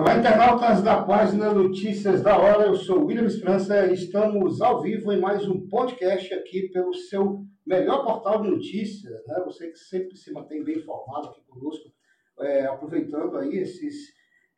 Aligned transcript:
Olá, 0.00 0.16
internautas 0.16 0.82
da 0.82 1.02
página 1.02 1.52
Notícias 1.52 2.22
da 2.22 2.34
Hora. 2.38 2.64
Eu 2.64 2.74
sou 2.74 3.04
William 3.04 3.26
Esperança 3.26 3.86
e 3.86 3.92
estamos 3.92 4.62
ao 4.62 4.80
vivo 4.80 5.12
em 5.12 5.20
mais 5.20 5.46
um 5.46 5.68
podcast 5.68 6.32
aqui 6.32 6.70
pelo 6.72 6.94
seu 6.94 7.44
melhor 7.66 8.02
portal 8.02 8.40
de 8.40 8.48
notícias. 8.48 9.22
Né? 9.26 9.42
Você 9.44 9.70
que 9.70 9.78
sempre 9.78 10.16
se 10.16 10.32
mantém 10.32 10.64
bem 10.64 10.78
informado 10.78 11.28
aqui 11.28 11.42
conosco, 11.42 11.92
é, 12.38 12.64
aproveitando 12.64 13.36
aí 13.36 13.58
esses, 13.58 13.94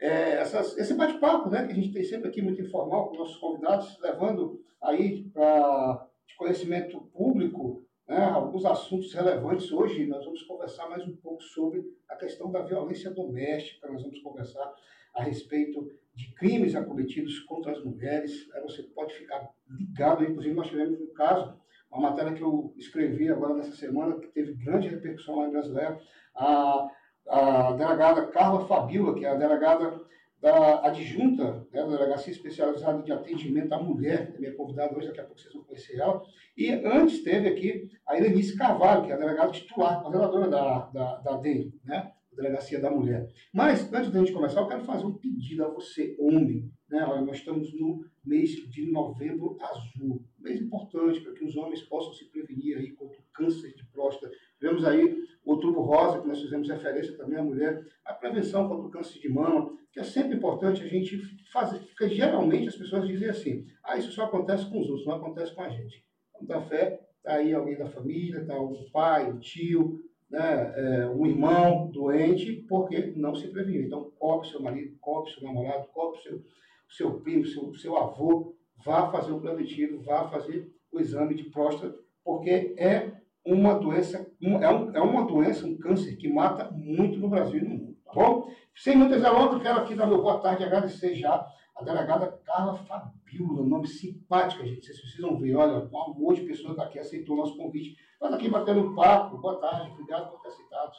é, 0.01 0.35
essas, 0.35 0.79
esse 0.79 0.95
bate-papo 0.95 1.51
né, 1.51 1.67
que 1.67 1.73
a 1.73 1.75
gente 1.75 1.93
tem 1.93 2.05
sempre 2.05 2.29
aqui 2.29 2.41
muito 2.41 2.63
informal 2.63 3.09
com 3.09 3.17
nossos 3.17 3.37
convidados, 3.39 3.99
levando 4.01 4.61
aí 4.81 5.25
para 5.31 6.07
conhecimento 6.39 7.01
público 7.13 7.85
né, 8.07 8.27
alguns 8.27 8.65
assuntos 8.65 9.13
relevantes. 9.13 9.73
Hoje 9.73 10.07
nós 10.07 10.25
vamos 10.25 10.45
conversar 10.45 10.89
mais 10.89 11.05
um 11.05 11.17
pouco 11.17 11.43
sobre 11.43 11.83
a 12.09 12.15
questão 12.15 12.49
da 12.53 12.63
violência 12.63 13.11
doméstica, 13.11 13.91
nós 13.91 14.03
vamos 14.03 14.21
conversar 14.21 14.73
a 15.15 15.23
respeito 15.23 15.91
de 16.15 16.33
crimes 16.35 16.75
acometidos 16.75 17.41
contra 17.41 17.73
as 17.73 17.83
mulheres. 17.85 18.49
Aí 18.55 18.63
você 18.63 18.83
pode 18.83 19.15
ficar 19.15 19.51
ligado, 19.69 20.25
inclusive 20.25 20.55
nós 20.55 20.69
tivemos 20.69 21.01
um 21.01 21.13
caso, 21.15 21.55
uma 21.91 22.11
matéria 22.11 22.33
que 22.33 22.43
eu 22.43 22.75
escrevi 22.77 23.29
agora 23.29 23.55
nessa 23.55 23.75
semana, 23.77 24.19
que 24.19 24.29
teve 24.29 24.55
grande 24.55 24.89
repercussão 24.89 25.37
lá 25.37 25.49
em 25.49 25.53
Brasileira, 25.53 25.99
a, 26.35 26.89
a 27.29 27.73
delegada 27.73 28.27
Carla 28.29 28.67
Fabiola, 28.67 29.15
que 29.15 29.25
é 29.25 29.31
a 29.31 29.35
delegada 29.35 30.01
da 30.43 30.89
adjunta, 30.89 31.65
né, 31.73 31.83
da 31.83 31.87
Delegacia 31.87 32.33
Especializada 32.33 33.01
de 33.03 33.13
Atendimento 33.13 33.73
à 33.73 33.81
Mulher, 33.81 34.33
é 34.35 34.39
minha 34.41 34.57
convidada 34.57 34.97
hoje, 34.97 35.07
daqui 35.07 35.21
a 35.21 35.25
pouco 35.25 35.41
vocês 35.41 35.55
vão 35.55 35.63
conhecer 35.63 36.01
ela. 36.01 36.21
E 36.57 36.69
antes 36.73 37.23
teve 37.23 37.49
aqui 37.49 37.89
a 38.05 38.17
Helenice 38.17 38.57
Carvalho, 38.57 39.05
que 39.05 39.13
é 39.13 39.15
a 39.15 39.19
delegada 39.19 39.53
titular, 39.53 40.03
coordenadora 40.03 40.49
da, 40.49 40.81
da, 40.87 41.17
da 41.19 41.37
DEM, 41.37 41.73
né? 41.85 42.12
Delegacia 42.35 42.81
da 42.81 42.91
Mulher. 42.91 43.29
Mas, 43.53 43.93
antes 43.93 44.11
da 44.11 44.19
gente 44.19 44.33
começar, 44.33 44.61
eu 44.61 44.69
quero 44.69 44.85
fazer 44.85 45.05
um 45.05 45.15
pedido 45.15 45.65
a 45.65 45.69
você, 45.69 46.17
homem. 46.19 46.71
Né? 46.89 47.05
Olha, 47.05 47.23
nós 47.23 47.39
estamos 47.39 47.73
no 47.79 48.05
mês 48.25 48.51
de 48.51 48.91
novembro 48.91 49.57
azul. 49.61 50.25
Mês 50.39 50.61
importante 50.61 51.21
para 51.21 51.33
que 51.33 51.45
os 51.45 51.57
homens 51.57 51.83
possam 51.83 52.13
se 52.13 52.31
prevenir 52.31 52.79
aí 52.79 52.91
contra 52.93 53.19
o 53.19 53.25
câncer 53.33 53.75
de 53.75 53.85
próstata. 53.87 54.35
Tivemos 54.59 54.85
aí 54.85 55.05
o 55.45 55.53
outubro 55.53 55.83
rosa, 55.83 56.21
que 56.21 56.29
nós 56.29 56.41
fizemos 56.41 56.69
referência 56.69 57.17
também 57.17 57.39
à 57.39 57.43
mulher, 57.43 57.85
a 58.05 58.13
prevenção 58.13 58.69
contra 58.69 58.87
o 58.87 58.91
câncer 58.91 59.19
de 59.19 59.29
mama, 59.29 59.77
que 59.93 60.01
é 60.01 60.05
sempre 60.05 60.37
importante 60.37 60.83
a 60.83 60.87
gente 60.87 61.21
fazer, 61.53 61.81
porque 61.81 62.09
geralmente 62.09 62.69
as 62.69 62.77
pessoas 62.77 63.07
dizem 63.07 63.29
assim, 63.29 63.67
ah, 63.85 63.97
isso 63.97 64.11
só 64.13 64.25
acontece 64.25 64.69
com 64.71 64.81
os 64.81 64.89
outros, 64.89 65.07
não 65.07 65.17
acontece 65.17 65.55
com 65.55 65.63
a 65.63 65.69
gente. 65.69 66.05
Então, 66.31 66.47
da 66.47 66.63
fé, 66.63 67.01
está 67.19 67.35
aí 67.35 67.53
alguém 67.53 67.77
da 67.77 67.87
família, 67.87 68.41
está 68.41 68.59
o 68.59 68.91
pai, 68.91 69.31
o 69.31 69.39
tio, 69.39 70.01
né, 70.33 70.73
é, 70.75 71.07
um 71.09 71.27
irmão 71.27 71.91
doente 71.93 72.65
porque 72.67 73.13
não 73.15 73.35
se 73.35 73.49
preveniu. 73.49 73.83
Então, 73.83 74.11
cobre 74.19 74.49
seu 74.49 74.63
marido, 74.63 74.97
cobre 74.99 75.31
seu 75.31 75.43
namorado, 75.43 75.87
cobre 75.93 76.21
seu, 76.23 76.43
seu 76.89 77.21
primo, 77.21 77.45
seu, 77.45 77.75
seu 77.75 77.97
avô, 77.99 78.57
vá 78.85 79.11
fazer 79.13 79.33
o 79.33 79.41
preventivo, 79.41 80.03
vá 80.03 80.29
fazer 80.29 80.73
o 80.91 80.99
exame 80.99 81.35
de 81.35 81.45
próstata, 81.45 81.95
porque 82.25 82.75
é 82.79 83.13
uma 83.45 83.75
doença, 83.75 84.27
é, 84.41 84.71
um, 84.71 84.97
é 84.97 85.01
uma 85.01 85.27
doença, 85.27 85.67
um 85.67 85.77
câncer 85.77 86.17
que 86.17 86.29
mata 86.29 86.71
muito 86.71 87.19
no 87.19 87.29
Brasil 87.29 87.61
e 87.61 87.65
no 87.65 87.71
mundo, 87.71 87.97
tá 88.05 88.13
bom? 88.15 88.49
Sem 88.75 88.97
muitas 88.97 89.21
delongas, 89.21 89.63
quero 89.63 89.81
aqui 89.81 89.95
dar 89.95 90.07
meu 90.07 90.23
boa 90.23 90.41
tarde 90.41 90.63
e 90.63 90.67
agradecer 90.67 91.15
já 91.15 91.47
a 91.77 91.85
delegada 91.85 92.41
Carla 92.45 92.77
Fabiola, 92.77 93.67
nome 93.67 93.87
simpática, 93.87 94.65
gente. 94.65 94.87
Vocês 94.87 95.01
precisam 95.01 95.39
ver, 95.39 95.57
olha, 95.57 95.89
um 95.93 96.03
amor 96.03 96.35
de 96.35 96.43
pessoa 96.43 96.73
está 96.73 96.85
aqui, 96.85 96.99
aceitou 96.99 97.35
o 97.35 97.39
nosso 97.39 97.57
convite. 97.57 97.97
Nós 98.23 98.35
aqui 98.35 98.49
batendo 98.49 98.83
um 98.83 98.95
papo. 98.95 99.37
Boa 99.39 99.57
tarde, 99.57 99.91
obrigado 99.95 100.31
por 100.31 100.41
ter 100.43 100.51
aceitado. 100.51 100.93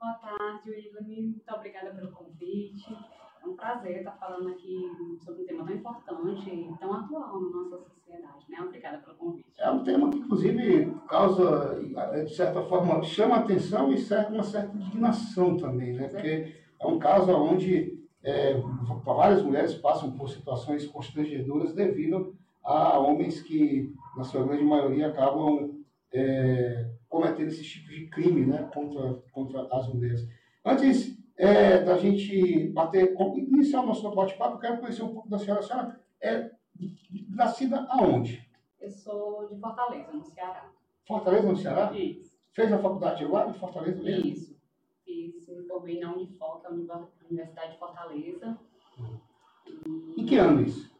Boa 0.00 0.14
tarde, 0.14 0.70
William. 0.70 1.26
Muito 1.26 1.54
obrigada 1.54 1.90
pelo 1.90 2.10
convite. 2.10 2.96
É 3.42 3.46
um 3.46 3.54
prazer 3.54 3.98
estar 3.98 4.12
falando 4.12 4.48
aqui 4.48 4.90
sobre 5.22 5.42
um 5.42 5.46
tema 5.46 5.66
tão 5.66 5.74
importante 5.74 6.50
e 6.50 6.78
tão 6.78 6.94
atual 6.94 7.38
na 7.38 7.50
nossa 7.50 7.84
sociedade. 7.84 8.46
Né? 8.48 8.62
Obrigada 8.62 8.96
pelo 8.96 9.14
convite. 9.14 9.52
É 9.58 9.70
um 9.70 9.84
tema 9.84 10.08
que, 10.08 10.20
inclusive, 10.20 10.94
causa, 11.06 11.78
de 12.24 12.34
certa 12.34 12.62
forma, 12.62 13.02
chama 13.02 13.36
atenção 13.36 13.92
e 13.92 13.98
certa, 13.98 14.32
uma 14.32 14.42
certa 14.42 14.74
indignação 14.74 15.58
também, 15.58 15.92
né? 15.92 16.08
Porque 16.08 16.54
é 16.80 16.86
um 16.86 16.98
caso 16.98 17.30
onde 17.30 18.02
é, 18.24 18.54
várias 19.04 19.42
mulheres 19.42 19.74
passam 19.74 20.12
por 20.12 20.30
situações 20.30 20.86
constrangedoras 20.86 21.74
devido 21.74 22.34
a 22.64 22.98
homens 22.98 23.42
que, 23.42 23.92
na 24.16 24.24
sua 24.24 24.44
grande 24.44 24.64
maioria, 24.64 25.08
acabam 25.08 25.79
é, 26.12 26.90
cometendo 27.08 27.48
esses 27.48 27.66
tipos 27.66 27.90
de 27.90 28.06
crime 28.08 28.46
né, 28.46 28.68
contra, 28.74 29.14
contra 29.32 29.68
as 29.72 29.88
mulheres. 29.88 30.26
Antes 30.64 31.16
é, 31.36 31.82
da 31.82 31.96
gente 31.96 32.68
bater, 32.68 33.14
iniciar 33.36 33.82
o 33.82 33.86
nosso 33.86 34.10
bate-papo, 34.14 34.56
eu 34.56 34.60
quero 34.60 34.78
conhecer 34.78 35.02
um 35.02 35.14
pouco 35.14 35.28
da 35.28 35.38
senhora. 35.38 35.60
A 35.60 35.62
senhora 35.62 36.00
é 36.20 36.50
nascida 37.28 37.86
aonde? 37.90 38.48
Eu 38.80 38.90
sou 38.90 39.48
de 39.48 39.58
Fortaleza, 39.58 40.12
no 40.12 40.24
Ceará. 40.24 40.70
Fortaleza, 41.06 41.48
no 41.48 41.56
Ceará? 41.56 41.92
Isso. 41.92 42.38
Fez 42.52 42.72
a 42.72 42.78
faculdade 42.78 43.24
lá 43.24 43.48
em 43.48 43.54
Fortaleza 43.54 44.02
mesmo? 44.02 44.26
Isso. 44.26 44.60
Fiz, 45.04 45.48
me 45.48 45.62
formei 45.66 46.00
na 46.00 46.14
Unifoc, 46.14 46.64
a 46.66 46.70
Universidade 46.70 47.72
de 47.72 47.78
Fortaleza. 47.78 48.58
Hum. 48.98 50.14
Em 50.16 50.26
que 50.26 50.36
ano 50.36 50.62
isso? 50.62 50.90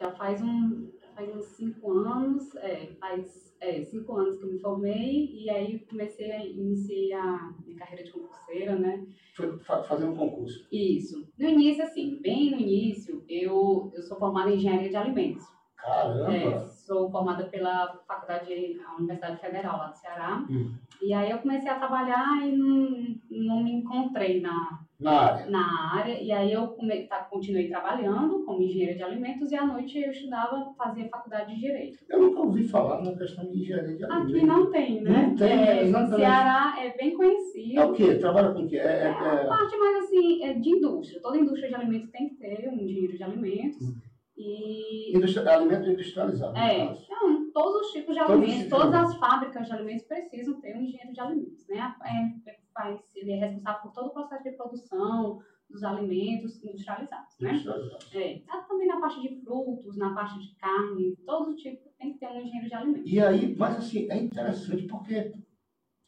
Já 0.00 0.12
faz 0.12 0.40
um, 0.42 0.90
faz 1.14 1.34
uns 1.34 1.46
cinco 1.46 1.77
anos, 2.06 2.54
é, 2.56 2.86
faz 3.00 3.56
é, 3.60 3.82
cinco 3.82 4.16
anos 4.16 4.38
que 4.38 4.44
eu 4.44 4.52
me 4.52 4.58
formei 4.58 5.30
e 5.32 5.50
aí 5.50 5.78
comecei 5.80 6.30
a 6.30 6.44
iniciei 6.44 7.12
a 7.12 7.52
minha 7.64 7.78
carreira 7.78 8.04
de 8.04 8.12
concurseira, 8.12 8.76
né? 8.76 9.06
Foi 9.34 9.58
fazendo 9.58 10.12
um 10.12 10.16
concurso? 10.16 10.66
Isso. 10.72 11.28
No 11.38 11.48
início, 11.48 11.84
assim, 11.84 12.20
bem 12.20 12.50
no 12.50 12.60
início, 12.60 13.24
eu, 13.28 13.90
eu 13.94 14.02
sou 14.02 14.18
formada 14.18 14.50
em 14.50 14.56
engenharia 14.56 14.90
de 14.90 14.96
alimentos. 14.96 15.44
Caramba! 15.76 16.32
É, 16.32 16.58
sou 16.66 17.10
formada 17.10 17.44
pela 17.44 18.02
faculdade, 18.06 18.80
a 18.84 18.96
Universidade 18.96 19.40
Federal 19.40 19.78
lá 19.78 19.86
do 19.88 19.96
Ceará. 19.96 20.46
Hum. 20.50 20.74
E 21.00 21.12
aí 21.12 21.30
eu 21.30 21.38
comecei 21.38 21.70
a 21.70 21.78
trabalhar 21.78 22.46
e 22.46 22.56
não, 22.56 23.16
não 23.30 23.62
me 23.62 23.72
encontrei 23.72 24.40
na, 24.40 24.80
na 25.00 25.12
área. 25.12 25.46
Na 25.50 25.94
área. 25.94 26.20
E 26.20 26.32
aí 26.32 26.52
eu 26.52 26.76
tá, 27.08 27.20
continuei 27.30 27.68
trabalhando 27.68 28.44
como 28.44 28.62
engenheira 28.62 28.94
de 28.94 29.02
alimentos 29.02 29.52
e 29.52 29.56
à 29.56 29.64
noite 29.64 29.98
eu 29.98 30.10
estudava, 30.10 30.72
fazia 30.76 31.08
faculdade 31.08 31.54
de 31.54 31.60
Direito. 31.60 31.98
Eu 32.08 32.20
nunca 32.20 32.40
ouvi 32.40 32.66
falar 32.66 33.02
na 33.02 33.16
questão 33.16 33.44
de 33.48 33.60
engenharia 33.60 33.96
de 33.96 34.04
alimentos. 34.04 34.34
Aqui 34.34 34.46
não 34.46 34.70
tem, 34.70 35.00
né? 35.02 35.26
Não 35.28 35.36
tem, 35.36 35.52
é, 35.52 35.84
No 35.84 36.06
Ceará 36.08 36.76
é 36.80 36.96
bem 36.96 37.14
conhecido. 37.14 37.80
É 37.80 37.84
o 37.84 37.92
quê? 37.92 38.14
Trabalha 38.16 38.52
com 38.52 38.62
o 38.62 38.68
quê? 38.68 38.76
É, 38.76 38.80
é, 38.80 39.04
é 39.04 39.08
a 39.08 39.46
parte 39.46 39.76
mais 39.76 40.04
assim, 40.04 40.42
é 40.44 40.54
de 40.54 40.68
indústria. 40.68 41.20
Toda 41.22 41.38
indústria 41.38 41.68
de 41.68 41.74
alimentos 41.74 42.10
tem 42.10 42.28
que 42.30 42.34
ter 42.36 42.68
um 42.68 42.74
engenheiro 42.74 43.16
de 43.16 43.22
alimentos. 43.22 43.82
Hum. 43.82 43.94
E... 44.36 45.16
Industri... 45.16 45.48
Alimento 45.48 45.90
industrializado. 45.90 46.56
É, 46.56 46.96
não, 47.10 47.50
todos 47.50 47.86
os 47.86 47.92
tipos 47.92 48.14
de 48.14 48.20
todos 48.20 48.32
alimentos, 48.36 48.68
todas 48.68 48.94
as 48.94 49.16
fábricas 49.16 49.66
de 49.66 49.72
alimentos 49.72 50.06
precisam 50.06 50.60
ter 50.60 50.76
um 50.76 50.82
engenheiro 50.82 51.12
de 51.12 51.20
alimentos, 51.20 51.66
né? 51.68 51.94
É, 52.04 52.50
faz, 52.78 53.00
ele 53.16 53.32
é 53.32 53.36
responsável 53.36 53.82
por 53.82 53.92
todo 53.92 54.06
o 54.06 54.12
processo 54.12 54.44
de 54.44 54.52
produção 54.52 55.40
dos 55.68 55.82
alimentos 55.82 56.62
industrializados, 56.64 57.36
né? 57.40 57.50
Industrializados. 57.50 58.14
É, 58.14 58.38
tá 58.46 58.62
também 58.62 58.86
na 58.86 59.00
parte 59.00 59.20
de 59.20 59.40
frutos, 59.42 59.96
na 59.96 60.14
parte 60.14 60.38
de 60.38 60.54
carne, 60.54 61.16
todo 61.26 61.56
tipo 61.56 61.90
tem 61.98 62.12
que 62.12 62.20
ter 62.20 62.28
um 62.28 62.40
engenheiro 62.40 62.68
de 62.68 62.74
alimentos. 62.74 63.12
E 63.12 63.20
aí, 63.20 63.56
mas 63.58 63.76
assim, 63.76 64.08
é 64.08 64.16
interessante 64.16 64.84
porque 64.84 65.34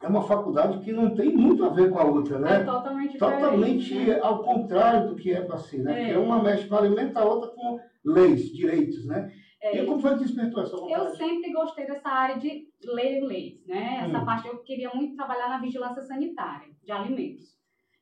é 0.03 0.07
uma 0.07 0.23
faculdade 0.23 0.79
que 0.83 0.93
não 0.93 1.15
tem 1.15 1.37
muito 1.37 1.65
a 1.65 1.69
ver 1.69 1.91
com 1.91 1.99
a 1.99 2.05
outra, 2.05 2.39
né? 2.39 2.63
É 2.63 2.65
totalmente 2.65 3.19
Totalmente 3.19 3.95
né? 3.95 4.21
ao 4.21 4.43
contrário 4.43 5.09
do 5.09 5.17
que 5.17 5.33
é 5.33 5.43
para 5.43 5.59
si, 5.59 5.79
né? 5.79 5.93
É. 5.93 6.05
Porque 6.05 6.27
uma 6.27 6.43
mexe 6.43 6.67
com 6.67 6.77
alimento, 6.77 7.17
a 7.19 7.25
outra 7.25 7.51
com 7.51 7.79
leis, 8.05 8.51
direitos, 8.51 9.05
né? 9.07 9.31
É, 9.63 9.83
e 9.83 9.85
como 9.85 10.01
foi 10.01 10.17
que 10.17 10.25
despertou 10.25 10.63
essa 10.63 10.75
vontade? 10.75 11.05
Eu 11.05 11.15
sempre 11.17 11.53
gostei 11.53 11.87
dessa 11.87 12.09
área 12.09 12.39
de 12.39 12.70
ler 12.83 13.21
leis, 13.21 13.67
né? 13.67 14.05
Essa 14.07 14.21
hum. 14.21 14.25
parte 14.25 14.49
eu 14.49 14.59
queria 14.59 14.91
muito 14.95 15.17
trabalhar 15.17 15.49
na 15.49 15.61
vigilância 15.61 16.03
sanitária 16.03 16.73
de 16.83 16.93
alimentos. 16.93 17.59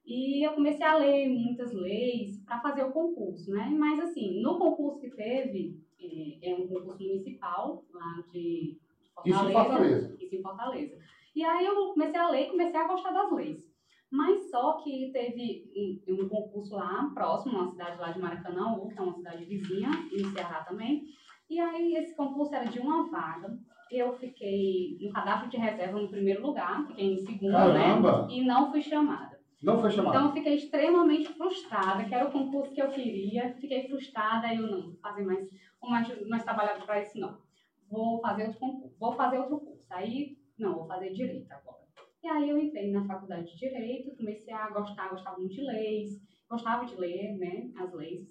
E 0.07 0.47
eu 0.47 0.53
comecei 0.53 0.87
a 0.87 0.97
ler 0.97 1.29
muitas 1.29 1.73
leis 1.73 2.43
para 2.45 2.61
fazer 2.61 2.83
o 2.85 2.93
concurso, 2.93 3.51
né? 3.51 3.69
Mas 3.79 4.01
assim, 4.01 4.41
no 4.41 4.59
concurso 4.59 5.01
que 5.01 5.11
teve, 5.11 5.79
é, 6.01 6.51
é 6.51 6.55
um 6.55 6.67
concurso 6.67 7.03
municipal 7.03 7.85
lá 7.93 8.25
de 8.33 8.79
Fortaleza. 9.15 9.41
Isso 9.41 9.49
em 9.49 9.53
Fortaleza. 9.53 10.17
Isso 10.21 10.35
em 10.35 10.43
Fortaleza. 10.43 10.99
E 11.37 11.45
aí 11.45 11.67
eu 11.67 11.75
comecei 11.93 12.19
a 12.19 12.31
ler 12.31 12.47
e 12.47 12.51
comecei 12.51 12.81
a 12.81 12.89
gostar 12.89 13.11
das 13.11 13.33
leis. 13.33 13.69
Mas 14.11 14.51
só 14.51 14.79
que 14.83 15.11
teve 15.13 15.71
um, 16.09 16.25
um 16.25 16.29
concurso 16.29 16.75
lá 16.75 17.11
próximo, 17.13 17.59
uma 17.59 17.71
cidade 17.71 18.01
lá 18.01 18.11
de 18.11 18.19
Maracanã, 18.19 18.81
que 18.89 18.99
é 18.99 19.03
uma 19.03 19.13
cidade 19.13 19.45
vizinha, 19.45 19.91
e 20.11 20.23
no 20.23 20.31
Ceará 20.31 20.65
também. 20.65 21.05
E 21.51 21.61
aí 21.61 21.95
esse 21.97 22.17
concurso 22.17 22.55
era 22.55 22.65
de 22.65 22.79
uma 22.79 23.11
vaga. 23.11 23.59
Eu 23.91 24.13
fiquei 24.19 24.99
no 25.01 25.13
cadastro 25.13 25.49
de 25.49 25.57
reserva 25.57 26.01
no 26.01 26.09
primeiro 26.09 26.43
lugar, 26.43 26.87
fiquei 26.87 27.13
em 27.13 27.17
segundo, 27.19 27.53
né? 27.53 27.59
Caramba. 27.59 28.27
né? 28.27 28.35
E 28.35 28.45
não 28.45 28.71
fui 28.71 28.83
chamada. 28.83 29.39
Não 29.63 29.79
foi 29.79 29.91
chamada. 29.91 30.17
Então 30.17 30.29
eu 30.29 30.35
fiquei 30.35 30.55
extremamente 30.55 31.33
frustrada, 31.35 32.05
que 32.05 32.15
era 32.15 32.29
o 32.29 32.33
concurso 32.33 32.73
que 32.73 32.83
eu 32.83 32.89
queria. 32.91 33.55
Fiquei 33.55 33.89
frustrada 33.89 34.53
e 34.53 34.57
eu 34.57 34.71
não 34.71 34.83
vou 34.83 34.97
fazer 35.01 35.25
mais, 35.25 35.49
mais, 35.83 36.29
mais 36.29 36.45
trabalhado 36.45 36.85
para 36.85 37.03
isso 37.03 37.19
não. 37.19 37.39
Vou 37.91 38.21
fazer 38.21 38.45
outro 38.45 38.61
concurso, 38.61 38.97
vou 38.99 39.13
fazer 39.13 39.39
outro 39.39 39.59
curso. 39.59 39.87
Aí, 39.91 40.37
não, 40.59 40.75
vou 40.75 40.87
fazer 40.87 41.11
direito 41.13 41.51
agora. 41.51 41.79
E 42.23 42.29
aí 42.29 42.51
eu 42.51 42.59
entrei 42.59 42.91
na 42.91 43.07
faculdade 43.07 43.53
de 43.53 43.57
Direito, 43.57 44.17
comecei 44.17 44.53
a 44.53 44.69
gostar, 44.71 45.09
gostava 45.09 45.39
muito 45.39 45.55
de 45.55 45.63
leis, 45.63 46.21
gostava 46.51 46.85
de 46.85 46.95
ler, 46.97 47.37
né, 47.39 47.71
as 47.77 47.93
leis, 47.93 48.29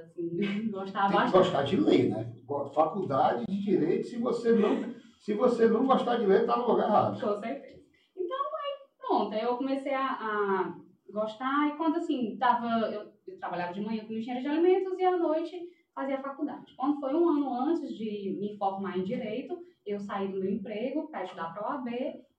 assim, 0.00 0.36
gostar 0.70 1.02
Tem 1.02 1.10
que 1.10 1.16
bastante. 1.16 1.32
gostar 1.44 1.62
de 1.62 1.76
ler, 1.76 2.08
né? 2.10 2.32
Faculdade 2.74 3.44
de 3.46 3.62
Direito, 3.62 4.06
se 4.06 4.18
você 4.18 4.52
não, 4.52 4.94
se 5.18 5.34
você 5.34 5.68
não 5.68 5.86
gostar 5.86 6.16
de 6.16 6.26
ler, 6.26 6.42
está 6.42 6.56
no 6.56 6.68
lugar 6.68 6.88
errado. 6.88 7.20
Com 7.20 7.40
certeza. 7.40 7.82
Então, 8.16 8.38
aí, 8.38 8.76
pronto, 8.98 9.34
aí 9.34 9.42
eu 9.42 9.56
comecei 9.56 9.94
a, 9.94 10.06
a 10.06 10.74
gostar, 11.10 11.68
e 11.68 11.76
quando, 11.76 11.96
assim, 11.96 12.36
tava, 12.38 12.66
eu, 12.92 13.12
eu 13.26 13.38
trabalhava 13.38 13.72
de 13.72 13.80
manhã 13.80 14.04
com 14.04 14.12
engenharia 14.12 14.42
de 14.42 14.48
alimentos 14.48 14.98
e 14.98 15.04
à 15.04 15.16
noite 15.16 15.68
fazia 15.94 16.20
faculdade. 16.22 16.74
Quando 16.76 17.00
foi 17.00 17.14
um 17.14 17.28
ano 17.28 17.54
antes 17.54 17.96
de 17.96 18.36
me 18.38 18.56
formar 18.58 18.98
em 18.98 19.04
Direito, 19.04 19.58
eu 19.84 19.98
saí 20.00 20.28
do 20.28 20.38
meu 20.40 20.50
emprego 20.50 21.08
para 21.08 21.24
estudar 21.24 21.54
para 21.54 21.66
a 21.66 21.76
OAB 21.76 21.88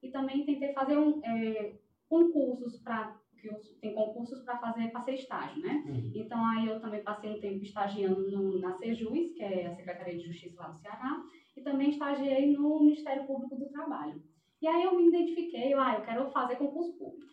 e 0.04 0.12
também 0.12 0.46
tentei 0.46 0.74
fazer 0.74 0.98
um, 0.98 1.20
é, 1.26 1.74
concursos 2.08 2.78
para 2.82 3.16
que 3.38 3.50
tem 3.82 3.94
concursos 3.94 4.42
para 4.44 4.58
fazer 4.58 4.92
para 4.92 5.02
ser 5.02 5.14
estágio, 5.14 5.62
né? 5.62 5.84
Uhum. 5.88 6.12
Então 6.16 6.46
aí 6.46 6.68
eu 6.68 6.80
também 6.80 7.04
passei 7.04 7.32
um 7.32 7.40
tempo 7.40 7.64
estagiando 7.64 8.30
no, 8.32 8.60
na 8.60 8.78
Sejus, 8.78 9.34
que 9.34 9.44
é 9.44 9.68
a 9.68 9.76
Secretaria 9.76 10.18
de 10.18 10.26
Justiça 10.26 10.62
lá 10.62 10.70
do 10.70 10.80
Ceará, 10.80 11.24
e 11.56 11.62
também 11.62 11.90
estagiei 11.90 12.52
no 12.56 12.80
Ministério 12.80 13.26
Público 13.26 13.56
do 13.56 13.70
Trabalho. 13.70 14.22
E 14.62 14.68
aí 14.68 14.84
eu 14.84 14.96
me 14.96 15.08
identifiquei, 15.08 15.74
eu, 15.74 15.80
ah, 15.80 15.96
eu 15.96 16.02
quero 16.02 16.30
fazer 16.32 16.56
concurso 16.56 16.98
público. 16.98 17.32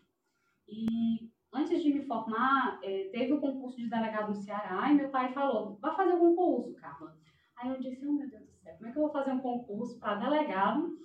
E 0.68 1.30
antes 1.52 1.82
de 1.82 1.92
me 1.92 2.04
formar, 2.06 2.80
eh, 2.82 3.08
teve 3.12 3.32
o 3.32 3.40
concurso 3.40 3.76
de 3.76 3.88
delegado 3.88 4.28
no 4.28 4.34
Ceará 4.34 4.90
e 4.90 4.94
meu 4.94 5.08
pai 5.08 5.32
falou, 5.32 5.78
vai 5.80 5.94
fazer 5.96 6.14
o 6.14 6.18
concurso, 6.18 6.74
Carla. 6.74 7.16
Aí 7.56 7.70
eu 7.70 7.80
disse, 7.80 8.06
oh 8.06 8.12
meu 8.12 8.28
Deus 8.28 8.44
do 8.44 8.52
céu, 8.52 8.74
como 8.76 8.88
é 8.88 8.92
que 8.92 8.98
eu 8.98 9.02
vou 9.02 9.12
fazer 9.12 9.32
um 9.32 9.40
concurso 9.40 9.98
para 9.98 10.16
delegado 10.16 10.98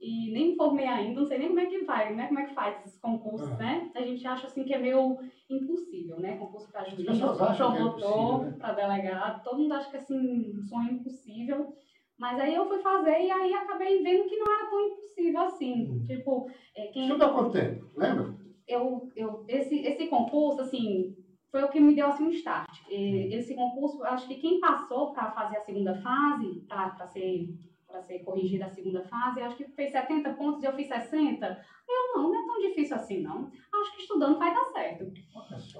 e 0.00 0.32
nem 0.32 0.50
me 0.50 0.56
formei 0.56 0.86
ainda, 0.86 1.20
não 1.20 1.26
sei 1.26 1.38
nem 1.38 1.48
como 1.48 1.60
é 1.60 1.66
que 1.66 1.84
vai, 1.84 2.14
né? 2.14 2.26
Como 2.26 2.38
é 2.38 2.44
que 2.46 2.54
faz 2.54 2.78
esses 2.80 3.00
concursos, 3.00 3.50
Ah. 3.52 3.56
né? 3.56 3.90
A 3.94 4.02
gente 4.02 4.26
acha 4.26 4.46
assim 4.46 4.64
que 4.64 4.74
é 4.74 4.78
meio 4.78 5.18
impossível, 5.48 6.18
né? 6.20 6.36
Concurso 6.36 6.70
para 6.70 6.84
juiz, 6.84 7.00
é 7.08 7.12
promotor, 7.12 7.74
impossível, 7.74 8.38
né? 8.38 8.56
para 8.58 8.72
delegado, 8.74 9.42
todo 9.42 9.58
mundo 9.58 9.72
acha 9.74 9.90
que 9.90 9.96
assim, 9.96 10.52
um 10.58 10.62
sonho 10.62 10.92
impossível. 10.92 11.74
Mas 12.18 12.40
aí 12.40 12.54
eu 12.54 12.66
fui 12.66 12.78
fazer 12.78 13.20
e 13.20 13.30
aí 13.30 13.52
acabei 13.52 14.02
vendo 14.02 14.26
que 14.28 14.36
não 14.36 14.46
era 14.50 14.70
tão 14.70 14.80
impossível 14.86 15.40
assim. 15.42 15.90
Hum. 15.90 16.04
Tipo, 16.04 16.50
é, 16.74 16.86
quem 16.88 17.04
Estuda 17.04 17.26
há 17.26 17.32
quanto 17.32 17.52
tempo? 17.52 17.86
Lembra? 17.96 18.34
eu, 18.66 19.10
eu 19.14 19.44
esse, 19.48 19.78
esse 19.80 20.08
concurso, 20.08 20.60
assim, 20.62 21.14
foi 21.50 21.62
o 21.62 21.68
que 21.68 21.78
me 21.80 21.94
deu 21.94 22.08
assim, 22.08 22.24
um 22.24 22.30
start. 22.30 22.80
E 22.90 23.34
esse 23.34 23.54
concurso, 23.54 24.02
acho 24.04 24.26
que 24.28 24.36
quem 24.36 24.60
passou 24.60 25.12
para 25.12 25.30
fazer 25.30 25.58
a 25.58 25.60
segunda 25.60 25.94
fase, 26.02 26.64
para 26.68 27.06
ser, 27.06 27.48
pra 27.96 28.02
ser 28.02 28.18
corrigida 28.20 28.66
a 28.66 28.70
segunda 28.70 29.02
fase, 29.04 29.40
acho 29.40 29.56
que 29.56 29.64
fez 29.68 29.92
70 29.92 30.34
pontos 30.34 30.62
e 30.62 30.66
eu 30.66 30.74
fiz 30.74 30.86
60. 30.86 31.46
Eu 31.88 32.14
não, 32.14 32.30
não 32.30 32.42
é 32.42 32.46
tão 32.46 32.60
difícil 32.60 32.96
assim, 32.96 33.22
não. 33.22 33.50
Acho 33.72 33.96
que 33.96 34.02
estudando 34.02 34.38
vai 34.38 34.52
dar 34.52 34.64
certo. 34.66 35.10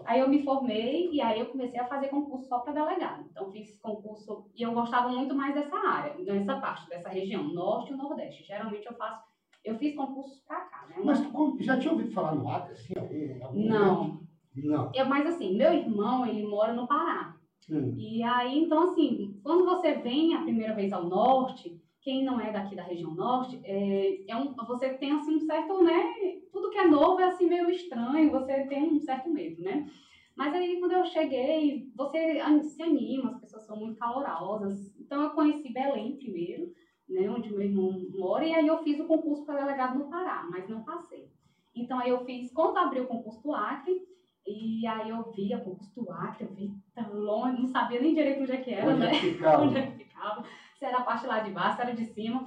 Aí 0.05 0.21
eu 0.21 0.29
me 0.29 0.43
formei 0.43 1.11
e 1.11 1.21
aí 1.21 1.41
eu 1.41 1.47
comecei 1.47 1.79
a 1.79 1.87
fazer 1.87 2.09
concurso 2.09 2.49
só 2.49 2.61
para 2.61 2.73
delegado. 2.73 3.27
Então 3.31 3.51
fiz 3.51 3.79
concurso 3.81 4.47
e 4.55 4.63
eu 4.63 4.73
gostava 4.73 5.09
muito 5.09 5.35
mais 5.35 5.55
dessa 5.55 5.77
área, 5.77 6.25
dessa 6.25 6.59
parte, 6.59 6.89
dessa 6.89 7.09
região, 7.09 7.43
norte 7.45 7.93
e 7.93 7.97
nordeste. 7.97 8.45
Geralmente 8.45 8.87
eu 8.87 8.95
faço, 8.95 9.25
eu 9.65 9.77
fiz 9.79 9.95
concursos 9.95 10.41
para 10.47 10.61
cá, 10.61 10.87
né? 10.89 10.97
Mas 11.05 11.21
tu 11.21 11.57
já 11.61 11.79
tinha 11.79 11.93
ouvido 11.93 12.13
falar 12.13 12.35
no 12.35 12.49
Acre, 12.49 12.73
assim, 12.73 12.95
algum, 12.97 13.45
algum 13.45 13.69
Não. 13.69 14.27
Não. 14.55 14.91
Eu, 14.95 15.05
mas 15.05 15.27
assim, 15.27 15.55
meu 15.55 15.73
irmão, 15.75 16.25
ele 16.25 16.47
mora 16.47 16.73
no 16.73 16.87
Pará. 16.87 17.37
Hum. 17.71 17.95
E 17.99 18.23
aí, 18.23 18.61
então 18.61 18.91
assim, 18.91 19.39
quando 19.43 19.65
você 19.65 19.95
vem 19.95 20.35
a 20.35 20.43
primeira 20.43 20.75
vez 20.75 20.93
ao 20.93 21.05
norte, 21.05 21.81
quem 22.07 22.23
não 22.23 22.41
é 22.41 22.53
daqui 22.53 22.77
da 22.77 22.85
região 22.85 23.13
norte, 23.13 23.61
é, 23.65 24.31
é 24.31 24.37
um, 24.37 24.55
você 24.55 24.91
tem 24.91 25.11
assim 25.11 25.35
um 25.35 25.41
certo, 25.41 25.83
né? 25.83 26.05
Tudo 26.53 26.71
que 26.71 26.79
é 26.79 26.87
novo 26.87 27.21
é 27.21 27.25
assim 27.25 27.49
meio 27.49 27.69
estranho, 27.69 28.31
você 28.31 28.65
tem 28.67 28.93
um 28.93 29.01
certo 29.01 29.29
medo, 29.29 29.61
né? 29.61 29.91
Mas 30.37 30.55
aí 30.55 30.79
quando 30.79 30.93
eu 30.93 31.05
cheguei, 31.05 31.91
você 31.97 32.41
se 32.63 32.81
anima, 32.81 33.31
as 33.31 33.41
pessoas 33.41 33.67
são 33.67 33.77
muito 33.77 33.99
calorosas. 33.99 34.95
Então 35.01 35.21
eu 35.21 35.31
conheci 35.31 35.73
Belém 35.73 36.17
primeiro, 36.17 36.73
né, 37.09 37.29
onde 37.29 37.51
meu 37.51 37.63
irmão 37.63 38.01
mora, 38.17 38.45
e 38.45 38.55
aí 38.55 38.69
eu 38.69 38.79
fiz 38.85 39.01
o 39.01 39.09
concurso 39.09 39.45
para 39.45 39.63
delegado 39.63 39.99
no 39.99 40.09
Pará, 40.09 40.47
mas 40.49 40.69
não 40.69 40.85
passei. 40.85 41.29
Então 41.75 41.99
aí 41.99 42.11
eu 42.11 42.25
fiz, 42.25 42.53
quando 42.53 42.79
abriu 42.79 43.03
o 43.03 43.09
concurso 43.09 43.43
do 43.43 43.53
Acre, 43.53 44.01
e 44.47 44.87
aí 44.87 45.11
eu 45.11 45.29
via 45.33 45.59
o 45.59 45.65
concurso 45.65 46.01
do 46.01 46.09
Acre, 46.13 46.45
eu 46.45 46.55
vi 46.55 46.71
tão 46.95 47.13
longe, 47.15 47.61
não 47.61 47.67
sabia 47.67 48.01
nem 48.01 48.15
direito 48.15 48.43
onde 48.43 48.53
é 48.53 48.57
que 48.59 48.71
era, 48.71 48.89
Onde 48.89 49.01
né? 49.01 49.09
é 49.09 49.11
que 49.11 49.33
ficava? 49.33 49.63
onde 49.67 49.77
é 49.77 49.87
que 49.87 50.05
ficava, 50.05 50.45
se 50.79 50.85
era 50.85 50.99
a 50.99 51.03
parte 51.03 51.27
lá 51.27 51.41
de 51.41 51.51
baixo, 51.51 51.77
se 51.77 51.83
era 51.83 51.95
de 51.95 52.05
cima, 52.07 52.47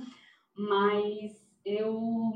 mas 0.55 1.31
eu 1.65 2.31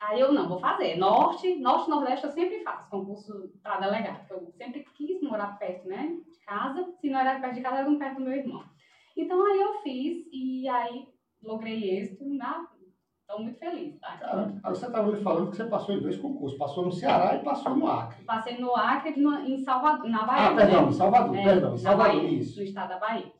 aí 0.00 0.20
eu 0.20 0.32
não 0.32 0.48
vou 0.48 0.58
fazer. 0.60 0.96
Norte, 0.96 1.56
norte 1.58 1.86
e 1.88 1.90
nordeste 1.90 2.24
eu 2.26 2.30
sempre 2.32 2.62
faço 2.62 2.88
concurso 2.90 3.52
para 3.62 3.80
delegado, 3.80 4.26
porque 4.26 4.32
eu 4.34 4.52
sempre 4.52 4.84
quis 4.96 5.20
morar 5.22 5.58
perto, 5.58 5.88
né, 5.88 6.16
de 6.30 6.38
casa, 6.46 6.84
se 7.00 7.10
não 7.10 7.18
era 7.18 7.40
perto 7.40 7.54
de 7.54 7.60
casa, 7.60 7.76
era 7.78 7.98
perto 7.98 8.14
do 8.18 8.24
meu 8.24 8.32
irmão. 8.32 8.62
Então 9.16 9.44
aí 9.44 9.60
eu 9.60 9.80
fiz 9.82 10.26
e 10.32 10.68
aí 10.68 11.08
logrei 11.42 11.98
êxito, 11.98 12.24
né? 12.28 12.64
Estou 13.20 13.42
muito 13.42 13.58
feliz, 13.58 13.98
tá? 14.00 14.16
Cara, 14.16 14.58
você 14.64 14.86
estava 14.86 15.12
me 15.12 15.20
falando 15.20 15.50
que 15.50 15.56
você 15.56 15.64
passou 15.64 15.94
em 15.94 16.00
dois 16.00 16.16
concursos. 16.16 16.58
Passou 16.58 16.86
no 16.86 16.90
Ceará 16.92 17.34
e 17.34 17.44
passou 17.44 17.76
no 17.76 17.86
Acre. 17.86 18.24
Passei 18.24 18.56
no 18.58 18.74
Acre, 18.74 19.20
no- 19.20 19.40
em 19.40 19.58
Salvador, 19.58 20.08
na 20.08 20.24
Bahia. 20.24 20.46
Ah, 20.50 20.54
perdão, 20.54 20.82
né? 20.84 20.88
em 20.88 20.92
Salvador, 20.92 21.36
É, 21.36 21.42
perdão, 21.44 21.68
em 21.68 21.72
na 21.72 21.78
Salvador, 21.78 22.16
Bahia, 22.22 22.38
isso. 22.38 22.56
no 22.58 22.64
estado 22.64 22.88
da 22.88 22.98
Bahia. 22.98 23.32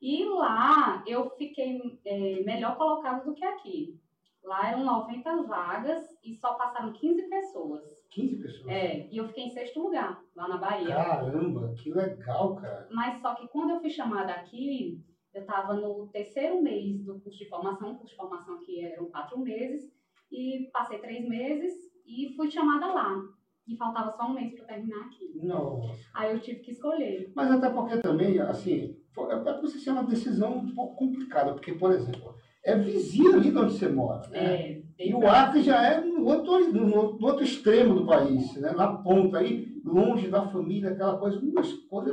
E 0.00 0.24
lá 0.24 1.04
eu 1.06 1.30
fiquei 1.30 2.00
é, 2.04 2.42
melhor 2.42 2.76
colocada 2.76 3.24
do 3.24 3.34
que 3.34 3.44
aqui. 3.44 4.00
Lá 4.42 4.70
eram 4.70 4.84
90 4.84 5.42
vagas 5.42 6.02
e 6.24 6.34
só 6.34 6.54
passaram 6.54 6.92
15 6.92 7.28
pessoas. 7.28 7.84
15 8.10 8.42
pessoas. 8.42 8.68
É, 8.68 9.06
e 9.10 9.16
eu 9.18 9.28
fiquei 9.28 9.44
em 9.44 9.50
sexto 9.50 9.82
lugar, 9.82 10.22
lá 10.34 10.48
na 10.48 10.56
Bahia. 10.56 10.94
Caramba, 10.94 11.74
que 11.74 11.92
legal, 11.92 12.56
cara. 12.56 12.88
Mas 12.90 13.20
só 13.20 13.34
que 13.34 13.46
quando 13.48 13.70
eu 13.70 13.80
fui 13.80 13.90
chamada 13.90 14.32
aqui, 14.32 15.04
eu 15.34 15.42
estava 15.42 15.74
no 15.74 16.08
terceiro 16.08 16.62
mês 16.62 17.04
do 17.04 17.20
curso 17.20 17.38
de 17.38 17.48
formação. 17.48 17.92
O 17.92 17.98
curso 17.98 18.12
de 18.12 18.16
formação 18.16 18.54
aqui 18.56 18.84
eram 18.84 19.10
quatro 19.10 19.38
meses. 19.38 19.92
E 20.32 20.70
passei 20.72 20.98
três 20.98 21.28
meses 21.28 21.74
e 22.06 22.32
fui 22.34 22.50
chamada 22.50 22.86
lá. 22.86 23.22
E 23.66 23.76
faltava 23.76 24.10
só 24.12 24.24
um 24.24 24.32
mês 24.32 24.54
para 24.54 24.64
terminar 24.64 25.06
aqui. 25.06 25.38
Nossa. 25.42 25.94
Aí 26.14 26.32
eu 26.32 26.40
tive 26.40 26.60
que 26.60 26.70
escolher. 26.72 27.30
Mas 27.34 27.50
até 27.50 27.68
porque 27.70 27.98
também, 27.98 28.40
assim, 28.40 28.99
é 29.18 29.36
para 29.38 29.60
você 29.60 29.78
ser 29.78 29.90
uma 29.90 30.04
decisão 30.04 30.58
um 30.58 30.74
pouco 30.74 30.96
complicada, 30.96 31.52
porque, 31.52 31.72
por 31.72 31.92
exemplo, 31.92 32.34
é 32.64 32.76
vizinho 32.76 33.34
ali 33.34 33.50
de 33.50 33.56
onde 33.58 33.72
você 33.74 33.88
mora, 33.88 34.28
né? 34.28 34.54
É, 34.70 34.82
E 34.98 35.14
o. 35.14 35.26
Acre 35.26 35.62
já 35.62 35.82
é 35.82 36.00
no 36.00 36.24
outro, 36.26 36.72
no, 36.72 36.96
outro 37.26 37.42
extremo 37.42 37.94
do 37.94 38.06
país, 38.06 38.54
né? 38.56 38.72
na 38.72 38.96
ponta 38.98 39.38
aí, 39.38 39.66
longe 39.84 40.28
da 40.28 40.46
família, 40.48 40.90
aquela 40.90 41.16
coisa, 41.18 41.38
uma 41.40 41.60
escolha 41.62 42.12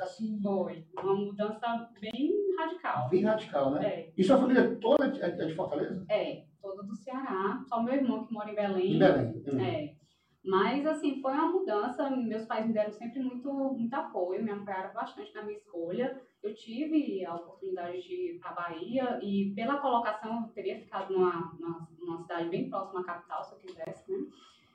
assim, 0.00 0.38
Foi 0.42 0.84
uma 1.02 1.14
mudança 1.14 1.88
bem 2.00 2.32
radical. 2.58 3.08
bem 3.08 3.24
radical, 3.24 3.70
né? 3.72 3.86
É, 3.86 4.12
E 4.16 4.22
sua 4.24 4.38
família 4.38 4.76
toda 4.76 5.06
é 5.06 5.10
de- 5.10 5.22
é 5.22 5.30
de 5.46 5.54
Fortaleza? 5.54 6.04
é, 6.10 6.44
todo 6.60 6.82
do 6.86 6.94
Ceará, 6.94 7.58
só 7.68 7.82
meu 7.82 7.94
irmão 7.94 8.24
que 8.26 8.32
mora 8.34 8.50
em 8.50 8.54
Belém. 8.54 8.92
De 8.92 8.98
Belém. 8.98 9.42
Hum. 9.46 9.60
É. 9.60 9.97
Mas, 10.44 10.86
assim, 10.86 11.20
foi 11.20 11.32
uma 11.32 11.50
mudança. 11.50 12.08
Meus 12.10 12.44
pais 12.46 12.66
me 12.66 12.72
deram 12.72 12.92
sempre 12.92 13.20
muito, 13.20 13.52
muito 13.52 13.94
apoio, 13.94 14.42
me 14.42 14.50
apoiaram 14.50 14.94
bastante 14.94 15.34
na 15.34 15.42
minha 15.42 15.58
escolha. 15.58 16.20
Eu 16.42 16.54
tive 16.54 17.24
a 17.26 17.34
oportunidade 17.34 18.00
de 18.02 18.14
ir 18.14 18.38
para 18.38 18.50
a 18.50 18.54
Bahia 18.54 19.18
e, 19.22 19.52
pela 19.54 19.78
colocação, 19.78 20.42
eu 20.42 20.52
teria 20.54 20.78
ficado 20.78 21.12
numa, 21.12 21.52
numa, 21.58 21.88
numa 22.00 22.18
cidade 22.22 22.48
bem 22.48 22.70
próxima 22.70 23.00
à 23.00 23.04
capital, 23.04 23.44
se 23.44 23.54
eu 23.54 23.58
quisesse, 23.58 24.10
né? 24.10 24.26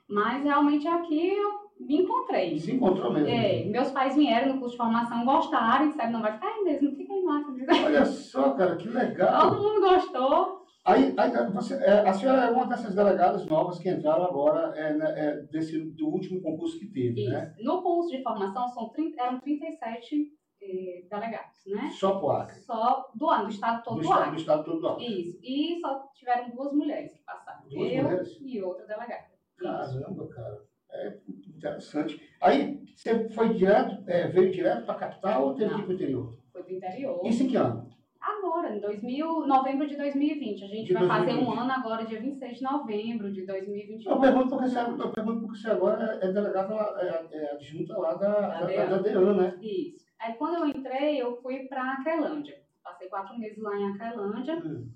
Mas, 0.06 0.44
realmente, 0.44 0.86
aqui 0.86 1.34
eu 1.34 1.70
me 1.80 2.02
encontrei. 2.02 2.58
Se 2.58 2.72
encontrou 2.72 3.12
mesmo. 3.12 3.28
É, 3.28 3.64
meus 3.64 3.90
pais 3.90 4.14
vieram 4.14 4.54
no 4.54 4.60
curso 4.60 4.72
de 4.72 4.82
formação, 4.82 5.24
gostaram, 5.24 5.88
disseram, 5.88 6.12
não, 6.12 6.22
vai 6.22 6.34
ficar 6.34 6.48
aí 6.48 6.62
mesmo, 6.62 6.94
fica 6.94 7.12
aí 7.12 7.24
Acre. 7.26 7.84
Olha 7.84 8.04
só, 8.04 8.50
cara, 8.54 8.76
que 8.76 8.88
legal. 8.88 9.50
Todo 9.50 9.62
mundo 9.62 9.80
gostou. 9.80 10.63
Aí, 10.84 11.14
aí 11.16 11.50
você, 11.50 11.74
é, 11.76 12.06
a 12.06 12.12
senhora 12.12 12.42
é 12.42 12.50
uma 12.50 12.66
dessas 12.66 12.94
delegadas 12.94 13.46
novas 13.46 13.78
que 13.78 13.88
entraram 13.88 14.24
agora 14.24 14.78
é, 14.78 14.92
né, 14.92 15.14
é, 15.16 15.36
desse, 15.44 15.80
do 15.80 16.08
último 16.08 16.42
concurso 16.42 16.78
que 16.78 16.86
teve, 16.86 17.26
né? 17.26 17.54
Isso. 17.56 17.64
No 17.64 17.82
curso 17.82 18.10
de 18.10 18.22
formação 18.22 18.68
são 18.68 18.90
30, 18.90 19.22
eram 19.22 19.40
37 19.40 20.32
eh, 20.60 21.06
delegados, 21.08 21.56
né? 21.66 21.90
Só 21.90 22.18
pro 22.18 22.30
Acre. 22.32 22.60
Só 22.60 23.10
do 23.14 23.30
ano, 23.30 23.44
do 23.44 23.50
estado 23.50 23.82
todo 23.82 23.94
Do 23.94 24.00
do, 24.00 24.04
estado, 24.04 24.20
do 24.20 24.26
Acre. 24.26 24.40
estado 24.40 24.64
todo 24.64 24.80
do 24.80 24.88
Acre. 24.88 25.20
Isso. 25.20 25.38
E 25.42 25.80
só 25.80 26.06
tiveram 26.14 26.50
duas 26.50 26.72
mulheres 26.74 27.12
que 27.14 27.24
passaram. 27.24 27.62
Duas 27.66 27.90
eu 27.90 28.02
mulheres? 28.02 28.38
e 28.42 28.62
outra 28.62 28.86
delegada. 28.86 29.24
Isso. 29.56 29.64
Caramba, 29.64 30.28
cara. 30.28 30.64
É 30.90 31.18
interessante. 31.26 32.20
Aí, 32.42 32.84
você 32.94 33.28
foi 33.30 33.54
direto, 33.54 34.04
é, 34.06 34.28
veio 34.28 34.52
direto 34.52 34.84
para 34.84 34.94
a 34.94 34.98
capital 34.98 35.46
ou 35.46 35.54
teve 35.54 35.74
que 35.74 35.80
ir 35.80 35.84
para 35.84 35.90
o 35.90 35.94
interior? 35.94 36.38
Foi 36.52 36.62
pro 36.62 36.74
interior. 36.74 37.20
Isso 37.24 37.42
em 37.42 37.48
que 37.48 37.56
ano? 37.56 37.93
Agora, 38.26 38.74
em 38.74 38.80
2000, 38.80 39.46
novembro 39.46 39.86
de 39.86 39.96
2020. 39.96 40.64
A 40.64 40.66
gente 40.66 40.86
De 40.86 40.94
vai 40.94 41.06
fazer 41.06 41.32
2020. 41.32 41.46
um 41.46 41.60
ano 41.60 41.72
agora, 41.72 42.06
dia 42.06 42.20
26 42.20 42.56
de 42.58 42.62
novembro 42.62 43.30
de 43.32 43.44
2021. 43.46 44.10
Eu 44.12 44.20
pergunto 44.20 44.48
porque 44.48 44.68
você, 44.70 44.78
eu 44.80 45.12
pergunto 45.12 45.40
porque 45.42 45.58
você 45.58 45.70
agora 45.70 46.18
é 46.22 46.32
delegada, 46.32 46.74
lá, 46.74 46.96
é, 47.02 47.26
é 47.36 47.50
adjunta 47.52 47.98
lá 47.98 48.14
da, 48.14 48.28
Da 48.32 48.46
da, 48.46 48.60
da, 48.60 48.66
DEAN. 48.66 48.88
da 48.88 48.98
DEAN, 48.98 49.34
né? 49.34 49.58
Isso. 49.60 50.06
Aí 50.18 50.32
quando 50.34 50.54
eu 50.56 50.66
entrei, 50.68 51.20
eu 51.20 51.36
fui 51.42 51.66
para 51.68 51.92
Acrelândia. 51.92 52.54
Passei 52.82 53.08
quatro 53.08 53.38
meses 53.38 53.58
lá 53.62 53.76
em 53.78 53.90
Acrelândia. 53.92 54.56
Hum. 54.64 54.88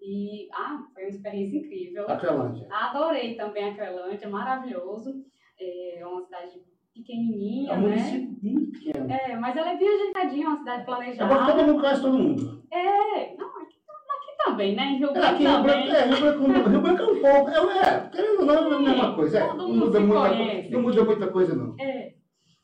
E, 0.00 0.48
ah, 0.52 0.84
foi 0.92 1.04
uma 1.04 1.08
experiência 1.10 1.58
incrível. 1.58 2.10
A 2.10 2.16
Crelândia. 2.16 2.66
Adorei 2.70 3.36
também 3.36 3.70
a 3.70 3.74
Crelândia, 3.74 4.28
maravilhoso. 4.28 5.14
É 5.60 6.04
uma 6.04 6.22
cidade 6.24 6.60
pequenininha, 6.92 7.72
É 7.72 7.76
um 7.76 7.80
né? 7.82 7.88
município 7.88 8.36
muito 8.42 8.72
pequeno. 8.72 9.10
É, 9.10 9.36
mas 9.36 9.56
ela 9.56 9.72
é 9.72 9.76
bem 9.76 9.88
ajeitadinha, 9.88 10.48
uma 10.48 10.58
cidade 10.58 10.82
Agora 10.82 10.96
planejada. 10.98 11.52
todo 11.52 11.66
mundo 11.66 11.80
conhece 11.80 12.02
todo 12.02 12.18
mundo. 12.18 12.63
É, 12.76 13.36
não, 13.36 13.48
aqui, 13.62 13.76
aqui 13.76 14.36
também, 14.44 14.74
né? 14.74 14.82
Em 14.84 14.98
Rio 14.98 15.10
É, 15.10 15.12
Branco 15.12 15.34
aqui 15.34 15.44
também. 15.44 15.90
é, 15.90 16.04
Rio 16.06 16.20
Branco, 16.20 16.68
Rio 16.70 16.80
Branco 16.80 17.02
é 17.02 17.06
um 17.06 17.20
pouco. 17.20 17.50
É, 17.70 17.78
é, 17.88 18.08
querendo 18.10 18.40
ou 18.40 18.46
não, 18.46 18.72
é 18.72 18.74
a 18.74 18.78
mesma 18.80 19.14
coisa. 19.14 19.38
É, 19.38 19.54
não, 19.54 19.68
muda 19.72 20.00
muita, 20.00 20.28
conhece. 20.28 20.70
não 20.70 20.82
muda 20.82 21.04
muita 21.04 21.26
coisa, 21.30 21.54
não. 21.54 21.76
É. 21.78 22.14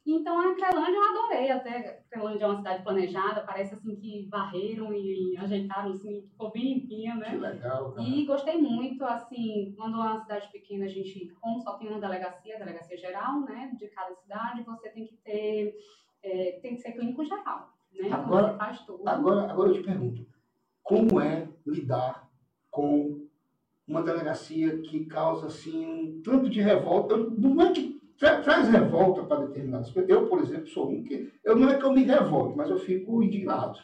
Então 0.06 0.40
a 0.40 0.54
Crelândia 0.54 0.96
eu 0.96 1.02
adorei 1.04 1.50
até. 1.50 2.02
Crelândia 2.10 2.44
é 2.44 2.48
uma 2.48 2.56
cidade 2.56 2.82
planejada, 2.82 3.42
parece 3.42 3.74
assim 3.74 3.94
que 3.94 4.26
varreram 4.28 4.92
e 4.92 5.36
ajeitaram 5.38 5.92
assim, 5.92 6.22
ficou 6.28 6.50
bem 6.50 6.74
limpinha, 6.74 7.12
Que 7.12 7.18
né? 7.20 7.36
legal, 7.52 7.92
cara. 7.92 8.08
E 8.08 8.24
gostei 8.24 8.56
muito, 8.58 9.04
assim, 9.04 9.72
quando 9.76 9.98
é 9.98 10.00
uma 10.00 10.20
cidade 10.22 10.50
pequena, 10.50 10.86
a 10.86 10.88
gente, 10.88 11.28
como 11.40 11.60
só 11.60 11.74
tem 11.74 11.88
uma 11.88 12.00
delegacia, 12.00 12.58
delegacia 12.58 12.96
geral, 12.96 13.40
né, 13.42 13.70
de 13.78 13.86
cada 13.88 14.12
cidade, 14.16 14.64
você 14.64 14.88
tem 14.88 15.06
que 15.06 15.16
ter, 15.18 15.74
é, 16.24 16.58
tem 16.60 16.74
que 16.74 16.80
ser 16.80 16.92
clínico 16.92 17.24
geral, 17.24 17.68
né? 17.92 18.10
Agora-. 18.12 18.56
Agora, 19.06 19.50
agora 19.50 19.68
eu 19.70 19.74
te 19.74 19.82
pergunto, 19.82 20.26
como 20.82 21.20
é 21.20 21.48
lidar 21.66 22.28
com 22.70 23.26
uma 23.86 24.02
delegacia 24.02 24.78
que 24.82 25.04
causa 25.06 25.46
assim 25.48 25.84
um 25.86 26.22
tanto 26.22 26.48
de 26.48 26.60
revolta? 26.60 27.16
Não 27.16 27.60
é 27.62 27.72
que 27.72 28.00
tra- 28.18 28.40
traz 28.40 28.68
revolta 28.68 29.24
para 29.24 29.46
determinadas 29.46 29.88
pessoas. 29.88 30.08
Eu, 30.08 30.28
por 30.28 30.40
exemplo, 30.40 30.66
sou 30.68 30.90
um 30.90 31.02
que 31.02 31.32
eu 31.44 31.56
não 31.56 31.68
é 31.68 31.78
que 31.78 31.84
eu 31.84 31.92
me 31.92 32.04
revolte, 32.04 32.56
mas 32.56 32.70
eu 32.70 32.78
fico 32.78 33.22
indignado 33.22 33.78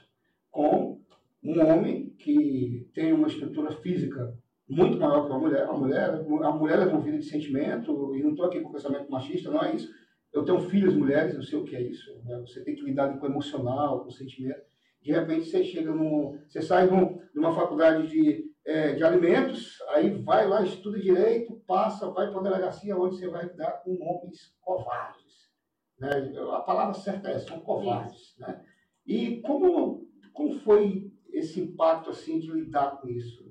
com 0.51 1.01
um 1.43 1.61
homem 1.67 2.11
que 2.19 2.89
tem 2.95 3.13
uma 3.13 3.29
estrutura 3.29 3.73
física 3.77 4.37
muito 4.69 4.99
maior 4.99 5.27
que 5.27 5.31
uma 5.31 5.39
mulher. 5.39 5.65
A 5.69 5.73
mulher, 5.73 6.11
a 6.45 6.53
mulher 6.53 6.79
é 6.81 6.93
movida 6.93 7.19
de 7.19 7.25
sentimento 7.25 8.15
e 8.17 8.23
não 8.23 8.31
estou 8.31 8.47
aqui 8.47 8.61
com 8.61 8.73
pensamento 8.73 9.11
machista, 9.11 9.51
não 9.51 9.63
é 9.63 9.75
isso. 9.75 9.89
Eu 10.33 10.45
tenho 10.45 10.61
filhas 10.61 10.95
mulheres, 10.95 11.35
eu 11.35 11.43
sei 11.43 11.59
o 11.59 11.65
que 11.65 11.75
é 11.77 11.83
isso. 11.83 12.15
né? 12.25 12.39
Você 12.41 12.63
tem 12.63 12.75
que 12.75 12.83
lidar 12.83 13.19
com 13.19 13.27
o 13.27 13.31
emocional, 13.31 14.03
com 14.03 14.09
o 14.09 14.13
sentimento 14.13 14.67
de 15.07 15.13
repente 15.13 15.49
você 15.49 15.63
chega 15.63 15.93
num. 15.93 16.37
Você 16.49 16.61
sai 16.61 16.91
num, 16.91 17.23
numa 17.33 17.55
faculdade 17.55 18.09
de, 18.09 18.53
é, 18.65 18.93
de 18.93 19.05
alimentos, 19.05 19.81
aí 19.91 20.11
vai 20.11 20.49
lá, 20.49 20.65
estuda 20.65 20.99
direito, 20.99 21.63
passa, 21.65 22.11
vai 22.11 22.29
para 22.29 22.41
a 22.41 22.43
delegacia 22.43 22.99
onde 22.99 23.17
você 23.17 23.29
vai 23.29 23.45
lidar 23.45 23.85
com 23.85 23.93
homens 24.03 24.53
covardes. 24.61 25.49
Né? 25.97 26.11
A 26.51 26.61
palavra 26.61 26.93
certa 26.93 27.31
é 27.31 27.39
são 27.39 27.61
covardes. 27.61 28.35
Né? 28.37 28.65
E 29.07 29.41
como, 29.43 30.09
como 30.33 30.59
foi 30.59 31.09
esse 31.33 31.61
impacto 31.61 32.11
assim 32.11 32.41
de 32.41 32.51
lidar 32.51 33.01
com 33.01 33.09
isso? 33.09 33.47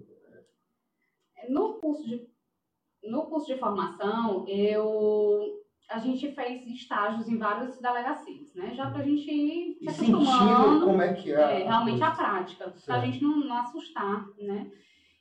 No 1.48 1.79
curso 1.79 2.03
de, 2.03 2.27
no 3.01 3.27
curso 3.27 3.48
de 3.48 3.58
formação, 3.58 4.46
eu, 4.50 5.54
a 5.89 6.00
gente 6.00 6.32
fez 6.32 6.68
estágios 6.68 7.27
em 7.30 7.38
várias 7.38 7.80
delegacias, 7.80 8.54
né? 8.56 8.74
Já 8.74 8.89
pra 8.89 9.04
gente 9.04 9.32
ir 9.32 9.75
se 9.75 9.89
acostumando. 9.89 10.86
como 10.86 11.01
é 11.01 11.13
que 11.13 11.32
é. 11.32 11.62
É, 11.62 11.63
realmente 11.63 12.04
a 12.04 12.12
prática, 12.12 12.70
pra 12.70 12.80
Certo. 12.80 13.06
gente 13.06 13.24
não, 13.24 13.38
não 13.39 13.58
assustar, 13.58 14.27
né? 14.39 14.72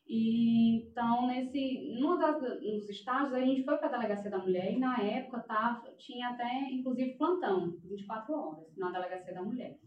E, 0.07 0.77
então, 0.91 1.27
nesse, 1.27 1.97
numa 1.99 2.17
das, 2.19 2.41
nos 2.63 2.89
estágios, 2.89 3.33
a 3.33 3.41
gente 3.41 3.65
foi 3.65 3.77
para 3.79 3.89
a 3.89 3.93
Delegacia 3.93 4.31
da 4.31 4.39
Mulher 4.39 4.73
e, 4.73 4.79
na 4.79 4.99
época, 4.99 5.41
tava, 5.41 5.83
tinha 5.99 6.29
até, 6.29 6.71
inclusive, 6.71 7.17
plantão, 7.17 7.75
24 7.85 8.35
horas, 8.35 8.77
na 8.77 8.91
Delegacia 8.91 9.33
da 9.33 9.43
Mulher. 9.43 9.79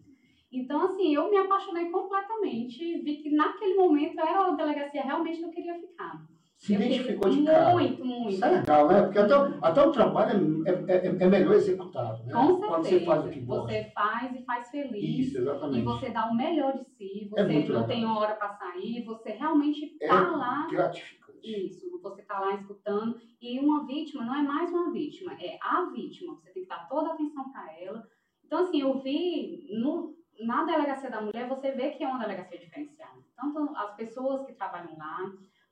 Então, 0.52 0.82
assim, 0.86 1.14
eu 1.14 1.30
me 1.30 1.38
apaixonei 1.38 1.90
completamente, 1.90 3.00
vi 3.02 3.18
que 3.18 3.30
naquele 3.30 3.76
momento 3.76 4.20
era 4.20 4.48
a 4.48 4.52
delegacia 4.52 5.04
realmente 5.04 5.40
que 5.40 5.46
eu 5.46 5.52
queria 5.52 5.76
ficar. 5.80 6.26
Se 6.58 6.74
identificou 6.74 7.30
de 7.30 7.44
cara. 7.44 7.72
Muito, 7.72 8.04
muito. 8.04 8.30
Isso 8.30 8.44
é 8.44 8.50
legal, 8.50 8.88
né? 8.88 9.02
Porque 9.04 9.20
até, 9.20 9.38
o- 9.38 9.60
até 9.64 9.82
o 9.82 9.92
trabalho 9.92 10.68
é, 10.68 10.72
é, 10.72 10.96
é- 11.08 11.18
é 11.24 11.28
melhor 11.28 11.54
executado. 11.54 12.24
Né? 12.26 12.34
Com 12.34 12.48
certeza. 12.48 12.68
Quando 12.68 12.84
você 12.86 13.00
faz 13.06 13.26
o 13.26 13.30
que 13.30 13.40
gosta. 13.42 13.68
Você 13.74 13.92
faz 13.94 14.36
e 14.36 14.44
faz 14.44 14.70
feliz. 14.72 15.20
Isso, 15.28 15.38
E 15.38 15.42
exatamente. 15.42 15.84
você 15.84 16.10
dá 16.10 16.26
o 16.26 16.36
melhor 16.36 16.74
de 16.74 16.84
si, 16.86 17.26
É 17.36 17.44
você 17.44 17.54
muito 17.54 17.72
não 17.74 17.82
legal. 17.82 17.88
tem 17.88 18.06
hora 18.06 18.36
para 18.36 18.50
sair, 18.56 19.04
você 19.06 19.30
realmente 19.32 19.96
É 20.02 20.08
tá 20.08 20.22
lá 20.36 20.68
Gratificante. 20.70 21.28
Isso, 21.44 22.02
você 22.02 22.24
tá 22.24 22.40
lá 22.40 22.56
escutando. 22.56 23.20
E 23.40 23.60
uma 23.60 23.86
vítima 23.86 24.26
não 24.26 24.36
é 24.36 24.42
mais 24.42 24.72
uma 24.72 24.92
vítima, 24.92 25.34
é 25.40 25.60
a 25.62 25.86
vítima. 25.94 26.34
Você 26.36 26.50
tem 26.50 26.64
que 26.64 26.70
dar 26.70 26.88
toda 26.90 27.10
a 27.10 27.14
atenção 27.14 27.52
para 27.52 27.72
ela. 27.80 28.04
Então, 28.44 28.64
assim, 28.64 28.82
eu 28.82 29.00
vi 29.00 29.68
no, 29.80 30.16
na 30.42 30.64
delegacia 30.66 31.12
da 31.12 31.22
mulher, 31.22 31.48
você 31.48 31.72
vê 31.72 31.92
que 31.92 32.04
é 32.04 32.08
uma 32.08 32.20
delegacia 32.20 32.58
diferenciada. 32.58 33.20
Tanto 33.36 33.60
as 33.76 33.96
pessoas 33.96 34.44
que 34.48 34.54
trabalham 34.54 34.98
lá, 34.98 35.20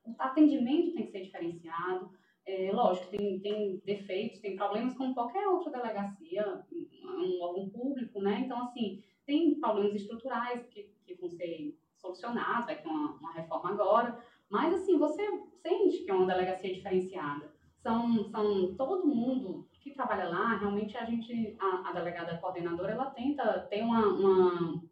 o 0.06 0.16
atendimento 0.20 0.94
tem 0.94 1.06
que 1.06 1.12
ser 1.12 1.22
diferenciado. 1.24 2.12
É, 2.46 2.72
lógico, 2.72 3.08
tem, 3.08 3.40
tem 3.40 3.82
defeitos, 3.84 4.40
tem 4.40 4.56
problemas 4.56 4.94
como 4.94 5.16
qualquer 5.16 5.48
outra 5.48 5.72
delegacia, 5.72 6.64
um 6.72 7.42
órgão 7.42 7.70
público, 7.70 8.22
né? 8.22 8.42
Então, 8.46 8.62
assim, 8.62 9.04
tem 9.26 9.60
problemas 9.60 9.96
estruturais 9.96 10.64
que, 10.68 10.88
que 11.06 11.16
vão 11.16 11.30
ser 11.30 11.76
solucionados, 11.98 12.68
vai 12.68 12.80
ter 12.80 12.88
uma, 12.88 13.14
uma 13.14 13.34
reforma 13.34 13.72
agora. 13.72 14.24
Mas, 14.48 14.76
assim, 14.76 14.98
você 14.98 15.26
sente 15.64 16.04
que 16.04 16.12
é 16.12 16.14
uma 16.14 16.28
delegacia 16.28 16.72
diferenciada. 16.72 17.52
São, 17.82 18.24
são 18.26 18.76
todo 18.76 19.08
mundo 19.08 19.68
que 19.82 19.92
trabalha 19.92 20.30
lá, 20.30 20.58
realmente 20.58 20.96
a 20.98 21.06
gente, 21.06 21.56
a, 21.60 21.90
a 21.90 21.94
delegada 21.94 22.38
coordenadora, 22.38 22.94
ela 22.94 23.10
tenta 23.12 23.60
ter 23.70 23.82
uma, 23.82 24.06
uma 24.08 24.84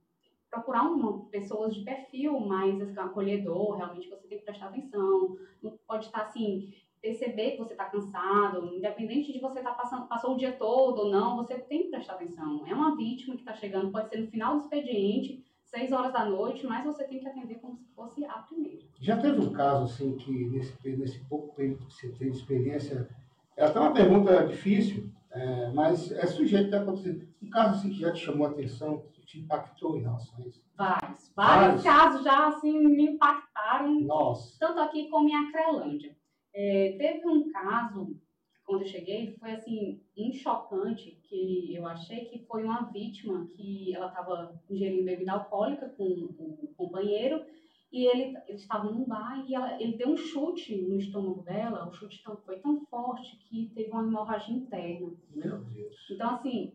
procurar 0.53 0.83
uma, 0.83 1.25
pessoas 1.25 1.73
de 1.73 1.83
perfil 1.83 2.39
mais 2.39 2.79
assim, 2.79 2.99
acolhedor, 2.99 3.75
realmente 3.75 4.07
você 4.07 4.27
tem 4.27 4.37
que 4.37 4.45
prestar 4.45 4.67
atenção, 4.67 5.35
não 5.63 5.73
pode 5.87 6.05
estar 6.05 6.21
assim, 6.21 6.71
perceber 7.01 7.51
que 7.51 7.57
você 7.57 7.73
está 7.73 7.85
cansado, 7.85 8.63
independente 8.75 9.33
de 9.33 9.39
você 9.39 9.59
estar 9.59 9.73
passando, 9.73 10.07
passou 10.07 10.35
o 10.35 10.37
dia 10.37 10.51
todo 10.51 10.99
ou 10.99 11.09
não, 11.09 11.37
você 11.37 11.57
tem 11.57 11.83
que 11.83 11.89
prestar 11.89 12.13
atenção. 12.13 12.63
É 12.67 12.73
uma 12.73 12.95
vítima 12.95 13.33
que 13.33 13.41
está 13.41 13.55
chegando, 13.55 13.91
pode 13.91 14.09
ser 14.09 14.17
no 14.17 14.27
final 14.27 14.55
do 14.55 14.61
expediente, 14.61 15.43
seis 15.63 15.91
horas 15.91 16.13
da 16.13 16.23
noite, 16.23 16.67
mas 16.67 16.85
você 16.85 17.03
tem 17.05 17.19
que 17.19 17.27
atender 17.27 17.55
como 17.55 17.75
se 17.75 17.87
fosse 17.95 18.23
a 18.23 18.33
primeira. 18.33 18.83
Já 19.01 19.17
teve 19.17 19.41
um 19.41 19.51
caso 19.51 19.85
assim 19.85 20.15
que 20.17 20.31
nesse, 20.31 20.77
nesse 20.95 21.19
pouco 21.25 21.55
período 21.55 21.87
que 21.87 21.93
você 21.93 22.09
teve 22.09 22.29
de 22.29 22.37
experiência, 22.37 23.09
é 23.57 23.65
até 23.65 23.79
uma 23.79 23.91
pergunta 23.91 24.45
difícil, 24.45 25.09
é, 25.31 25.71
mas 25.71 26.11
é 26.11 26.27
sujeito 26.27 26.75
a 26.75 26.81
acontecer. 26.81 27.27
Um 27.41 27.49
caso 27.49 27.79
assim 27.79 27.89
que 27.89 27.99
já 27.99 28.11
te 28.11 28.23
chamou 28.23 28.45
a 28.45 28.51
atenção, 28.51 29.03
te 29.33 29.39
impactou 29.39 29.97
em 29.97 30.01
relação 30.01 30.35
a 30.37 30.47
isso? 30.47 30.63
Vários, 30.77 31.33
Vários. 31.35 31.83
vários 31.83 31.83
casos 31.83 32.23
já 32.23 32.47
assim 32.47 32.87
me 32.87 33.03
impactaram 33.03 33.99
Nossa, 34.01 34.55
tanto 34.59 34.79
aqui 34.79 35.09
como 35.09 35.27
em 35.27 35.35
Acrelândia. 35.35 36.15
É, 36.53 36.95
teve 36.99 37.27
um 37.27 37.51
caso, 37.51 38.15
quando 38.63 38.83
eu 38.83 38.87
cheguei, 38.87 39.35
foi 39.39 39.51
assim, 39.51 40.03
um 40.15 40.31
chocante, 40.31 41.19
que 41.23 41.73
eu 41.75 41.87
achei 41.87 42.25
que 42.25 42.45
foi 42.45 42.63
uma 42.63 42.83
vítima 42.91 43.47
que 43.55 43.93
ela 43.95 44.07
estava 44.07 44.61
ingerindo 44.69 45.03
bebida 45.03 45.33
alcoólica 45.33 45.89
com 45.89 46.03
o 46.03 46.73
companheiro, 46.77 47.43
e 47.91 48.05
ele, 48.05 48.37
eles 48.47 48.61
estavam 48.61 48.91
num 48.91 49.05
bar 49.05 49.43
e 49.47 49.53
ela, 49.53 49.81
ele 49.81 49.97
deu 49.97 50.09
um 50.09 50.17
chute 50.17 50.75
no 50.75 50.97
estômago 50.97 51.43
dela, 51.43 51.87
o 51.87 51.93
chute 51.93 52.23
tão, 52.23 52.37
foi 52.37 52.57
tão 52.59 52.83
forte 52.85 53.37
que 53.37 53.71
teve 53.73 53.91
uma 53.91 54.03
hemorragia 54.03 54.55
interna. 54.55 55.11
meu 55.35 55.59
Deus. 55.59 55.95
Então, 56.09 56.31
assim, 56.31 56.73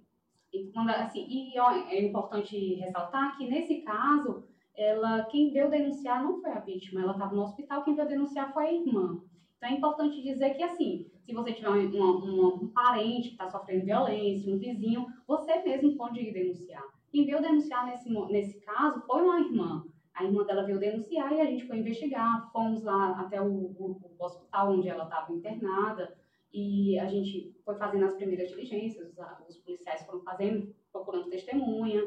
e 0.53 0.67
quando, 0.73 0.91
assim, 0.91 1.27
e 1.29 1.59
ó, 1.59 1.71
é 1.71 2.03
importante 2.03 2.75
ressaltar 2.75 3.37
que 3.37 3.49
nesse 3.49 3.83
caso, 3.83 4.45
ela, 4.77 5.25
quem 5.25 5.53
veio 5.53 5.69
denunciar 5.71 6.23
não 6.23 6.41
foi 6.41 6.51
a 6.53 6.61
vítima, 6.61 7.03
ela 7.03 7.13
estava 7.13 7.35
no 7.35 7.43
hospital, 7.43 7.83
quem 7.85 7.95
veio 7.95 8.09
denunciar 8.09 8.53
foi 8.53 8.67
a 8.67 8.73
irmã. 8.73 9.21
Então 9.57 9.69
é 9.71 9.73
importante 9.73 10.23
dizer 10.23 10.51
que, 10.55 10.63
assim, 10.63 11.07
se 11.25 11.33
você 11.35 11.53
tiver 11.53 11.69
um, 11.69 12.47
um 12.63 12.69
parente 12.69 13.29
que 13.29 13.35
está 13.35 13.51
sofrendo 13.51 13.85
violência, 13.85 14.55
um 14.55 14.59
vizinho, 14.59 15.07
você 15.27 15.61
mesmo 15.63 15.97
pode 15.97 16.21
ir 16.21 16.33
denunciar. 16.33 16.85
Quem 17.11 17.27
veio 17.27 17.43
denunciar 17.43 17.87
nesse, 17.87 18.09
nesse 18.31 18.61
caso 18.61 19.01
foi 19.07 19.23
uma 19.23 19.41
irmã. 19.41 19.85
A 20.15 20.25
irmã 20.25 20.45
dela 20.45 20.65
veio 20.65 20.79
denunciar 20.79 21.33
e 21.33 21.41
a 21.41 21.45
gente 21.45 21.67
foi 21.67 21.79
investigar. 21.79 22.51
Fomos 22.53 22.83
lá 22.83 23.21
até 23.21 23.41
o, 23.41 23.47
o- 23.47 24.01
o 24.19 24.25
hospital 24.25 24.73
onde 24.73 24.89
ela 24.89 25.05
estava 25.05 25.33
internada 25.33 26.17
e 26.53 26.99
a 26.99 27.07
gente 27.07 27.55
foi 27.65 27.75
fazendo 27.77 28.05
as 28.05 28.15
primeiras 28.15 28.49
diligências. 28.49 29.19
a- 29.19 29.43
Os 29.49 29.59
policiais 29.59 30.03
foram 30.05 30.21
fazendo, 30.21 30.75
procurando 30.93 31.29
testemunha. 31.29 32.03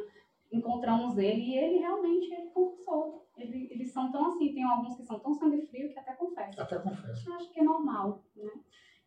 Encontramos 0.52 1.18
ele 1.18 1.42
e 1.42 1.58
ele 1.58 1.78
realmente 1.78 2.34
ele 2.34 2.50
confessou. 2.50 3.28
Ele, 3.38 3.68
eles 3.72 3.92
são 3.92 4.12
tão 4.12 4.28
assim, 4.28 4.54
tem 4.54 4.64
alguns 4.64 4.96
que 4.96 5.04
são 5.04 5.20
tão 5.20 5.34
sangue 5.34 5.62
frio 5.68 5.90
que 5.94 5.98
até 6.00 6.14
confessam. 6.14 6.64
Até 6.64 6.78
confesso. 6.80 7.30
Eu 7.30 7.36
acho 7.36 7.52
que 7.54 7.60
é 7.60 7.64
normal, 7.64 8.24
né? 8.36 8.52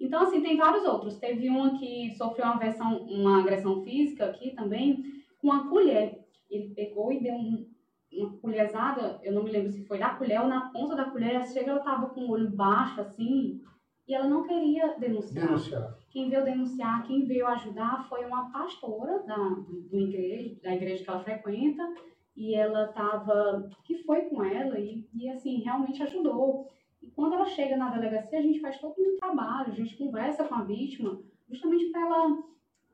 Então, 0.01 0.23
assim, 0.23 0.41
tem 0.43 0.57
vários 0.57 0.85
outros. 0.85 1.19
Teve 1.19 1.49
uma 1.49 1.79
que 1.79 2.15
sofreu 2.17 2.47
uma, 2.47 2.59
versão, 2.59 3.03
uma 3.03 3.41
agressão 3.41 3.83
física 3.83 4.27
aqui 4.27 4.53
também, 4.55 5.05
com 5.39 5.49
uma 5.49 5.69
colher. 5.69 6.25
Ele 6.51 6.75
pegou 6.75 7.13
e 7.13 7.23
deu 7.23 7.35
um- 7.35 7.69
uma 8.13 8.33
colherzada, 8.39 9.21
eu 9.23 9.33
não 9.33 9.43
me 9.45 9.51
lembro 9.51 9.71
se 9.71 9.85
foi 9.87 9.99
na 9.99 10.15
colher 10.15 10.41
ou 10.41 10.47
na 10.49 10.71
ponta 10.71 10.95
da 10.97 11.05
colher, 11.11 11.47
chega 11.49 11.73
ela 11.73 11.81
tava 11.81 12.09
com 12.09 12.23
o 12.23 12.31
olho 12.31 12.51
baixo, 12.51 13.01
assim, 13.01 13.61
e 14.07 14.15
ela 14.15 14.29
não 14.29 14.43
queria 14.43 14.99
denunciar. 14.99 15.47
Denunciar. 15.47 15.99
Quem 16.11 16.29
veio 16.29 16.45
denunciar, 16.45 17.07
quem 17.07 17.25
veio 17.25 17.47
ajudar 17.49 18.07
foi 18.09 18.25
uma 18.25 18.51
pastora 18.51 19.21
da, 19.21 19.37
do 19.37 19.99
igreja, 19.99 20.57
da 20.63 20.75
igreja 20.75 21.03
que 21.03 21.11
ela 21.11 21.25
frequenta, 21.25 21.95
e 22.37 22.55
ela 22.55 22.89
tava, 22.89 23.71
que 23.85 24.03
foi 24.05 24.23
com 24.23 24.43
ela 24.45 24.79
e, 24.79 25.09
e 25.15 25.29
assim, 25.31 25.63
realmente 25.63 26.03
ajudou. 26.03 26.69
E 27.03 27.11
quando 27.11 27.35
ela 27.35 27.47
chega 27.47 27.77
na 27.77 27.91
delegacia, 27.91 28.39
a 28.39 28.43
gente 28.43 28.61
faz 28.61 28.79
todo 28.79 28.95
um 28.99 29.17
trabalho, 29.17 29.73
a 29.73 29.75
gente 29.75 29.97
conversa 29.97 30.45
com 30.45 30.55
a 30.55 30.63
vítima, 30.63 31.21
justamente 31.49 31.91
para 31.91 32.01
ela 32.01 32.39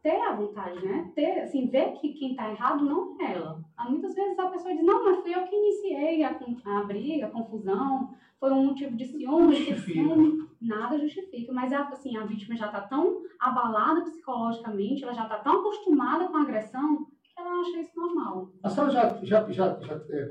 ter 0.02 0.20
a 0.20 0.34
vontade, 0.34 0.84
né? 0.84 1.10
Ter, 1.14 1.40
assim, 1.40 1.68
ver 1.68 1.92
que 1.92 2.14
quem 2.14 2.30
está 2.30 2.50
errado 2.50 2.84
não 2.84 3.20
é 3.20 3.34
ela. 3.34 3.62
Muitas 3.88 4.14
vezes 4.14 4.38
a 4.38 4.48
pessoa 4.48 4.74
diz, 4.74 4.84
não, 4.84 5.04
mas 5.04 5.20
fui 5.20 5.34
eu 5.34 5.44
que 5.44 5.54
iniciei 5.54 6.22
a, 6.22 6.38
a 6.64 6.82
briga, 6.84 7.26
a 7.26 7.30
confusão, 7.30 8.14
foi 8.38 8.50
um 8.50 8.66
motivo 8.66 8.96
de 8.96 9.04
ciúme, 9.04 9.64
de 9.64 9.78
ciúme. 9.80 10.49
Nada 10.60 10.98
justifica, 10.98 11.52
mas 11.52 11.72
assim, 11.72 12.16
a 12.16 12.26
vítima 12.26 12.54
já 12.54 12.66
está 12.66 12.82
tão 12.82 13.22
abalada 13.38 14.02
psicologicamente, 14.02 15.02
ela 15.02 15.14
já 15.14 15.22
está 15.22 15.38
tão 15.38 15.60
acostumada 15.60 16.28
com 16.28 16.36
a 16.36 16.42
agressão, 16.42 17.06
que 17.22 17.32
ela 17.40 17.60
acha 17.60 17.80
isso 17.80 17.98
normal. 17.98 18.52
A 18.62 18.68
senhora 18.68 18.92
já, 18.92 19.24
já, 19.24 19.50
já, 19.50 19.80
já 19.80 20.04
é, 20.10 20.30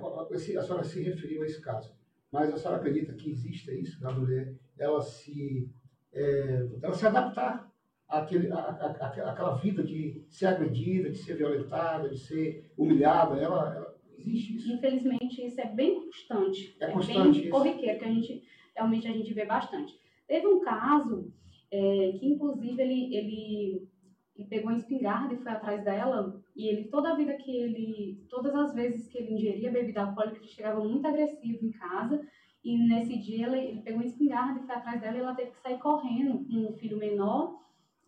a 0.57 0.62
senhora 0.62 0.83
se 0.83 1.01
referiu 1.01 1.41
a 1.41 1.45
esse 1.45 1.59
caso, 1.59 1.91
mas 2.31 2.53
a 2.53 2.57
senhora 2.57 2.77
acredita 2.77 3.13
que 3.13 3.31
exista 3.31 3.74
isso 3.74 4.00
da 4.00 4.12
mulher, 4.12 4.55
ela 4.77 5.01
se, 5.01 5.67
é, 6.13 6.67
ela 6.83 6.93
se 6.93 7.07
adaptar 7.07 7.67
àquele, 8.07 8.51
à, 8.51 8.59
à, 8.59 9.31
àquela 9.31 9.55
vida 9.55 9.83
de 9.83 10.24
ser 10.29 10.45
agredida, 10.45 11.09
de 11.09 11.17
ser 11.17 11.38
violentada, 11.38 12.07
de 12.07 12.19
ser 12.19 12.71
humilhada, 12.77 13.36
ela, 13.36 13.75
ela 13.75 13.95
existe 14.19 14.57
isso? 14.57 14.71
Infelizmente, 14.71 15.43
isso 15.43 15.59
é 15.59 15.65
bem 15.65 16.05
constante. 16.05 16.77
É, 16.79 16.86
é 16.86 16.91
constante 16.91 17.31
bem 17.31 17.41
isso. 17.41 17.50
corriqueiro, 17.50 18.00
que 18.00 18.05
a 18.05 18.12
gente, 18.13 18.43
realmente 18.75 19.07
a 19.07 19.12
gente 19.12 19.33
vê 19.33 19.45
bastante. 19.45 20.00
Teve 20.29 20.45
um 20.45 20.59
caso 20.59 21.33
é, 21.71 22.12
que, 22.19 22.27
inclusive, 22.27 22.79
ele, 22.79 23.15
ele, 23.15 23.89
ele 24.36 24.48
pegou 24.48 24.69
a 24.69 24.75
espingarda 24.75 25.33
e 25.33 25.38
foi 25.38 25.51
atrás 25.51 25.83
dela, 25.83 26.39
e 26.55 26.67
ele, 26.67 26.83
toda 26.83 27.12
a 27.12 27.15
vida 27.15 27.33
que 27.33 27.50
ele, 27.50 28.24
todas 28.29 28.53
as 28.53 28.75
vezes 28.75 29.07
que 29.07 29.17
ele 29.17 29.33
ingeria 29.33 29.71
bebida 29.71 30.01
alcoólica, 30.01 30.38
ele 30.38 30.48
chegava 30.48 30.83
muito 30.83 31.07
agressivo 31.07 31.65
em 31.65 31.71
casa, 31.71 32.24
e 32.63 32.77
nesse 32.77 33.17
dia 33.17 33.48
ele, 33.48 33.57
ele 33.57 33.81
pegou 33.81 34.01
a 34.01 34.05
espingarda 34.05 34.59
e 34.59 34.67
foi 34.67 34.75
atrás 34.75 35.01
dela, 35.01 35.17
e 35.17 35.19
ela 35.19 35.33
teve 35.33 35.50
que 35.50 35.62
sair 35.62 35.79
correndo 35.79 36.45
com 36.45 36.67
o 36.67 36.74
filho 36.74 36.98
menor, 36.98 37.59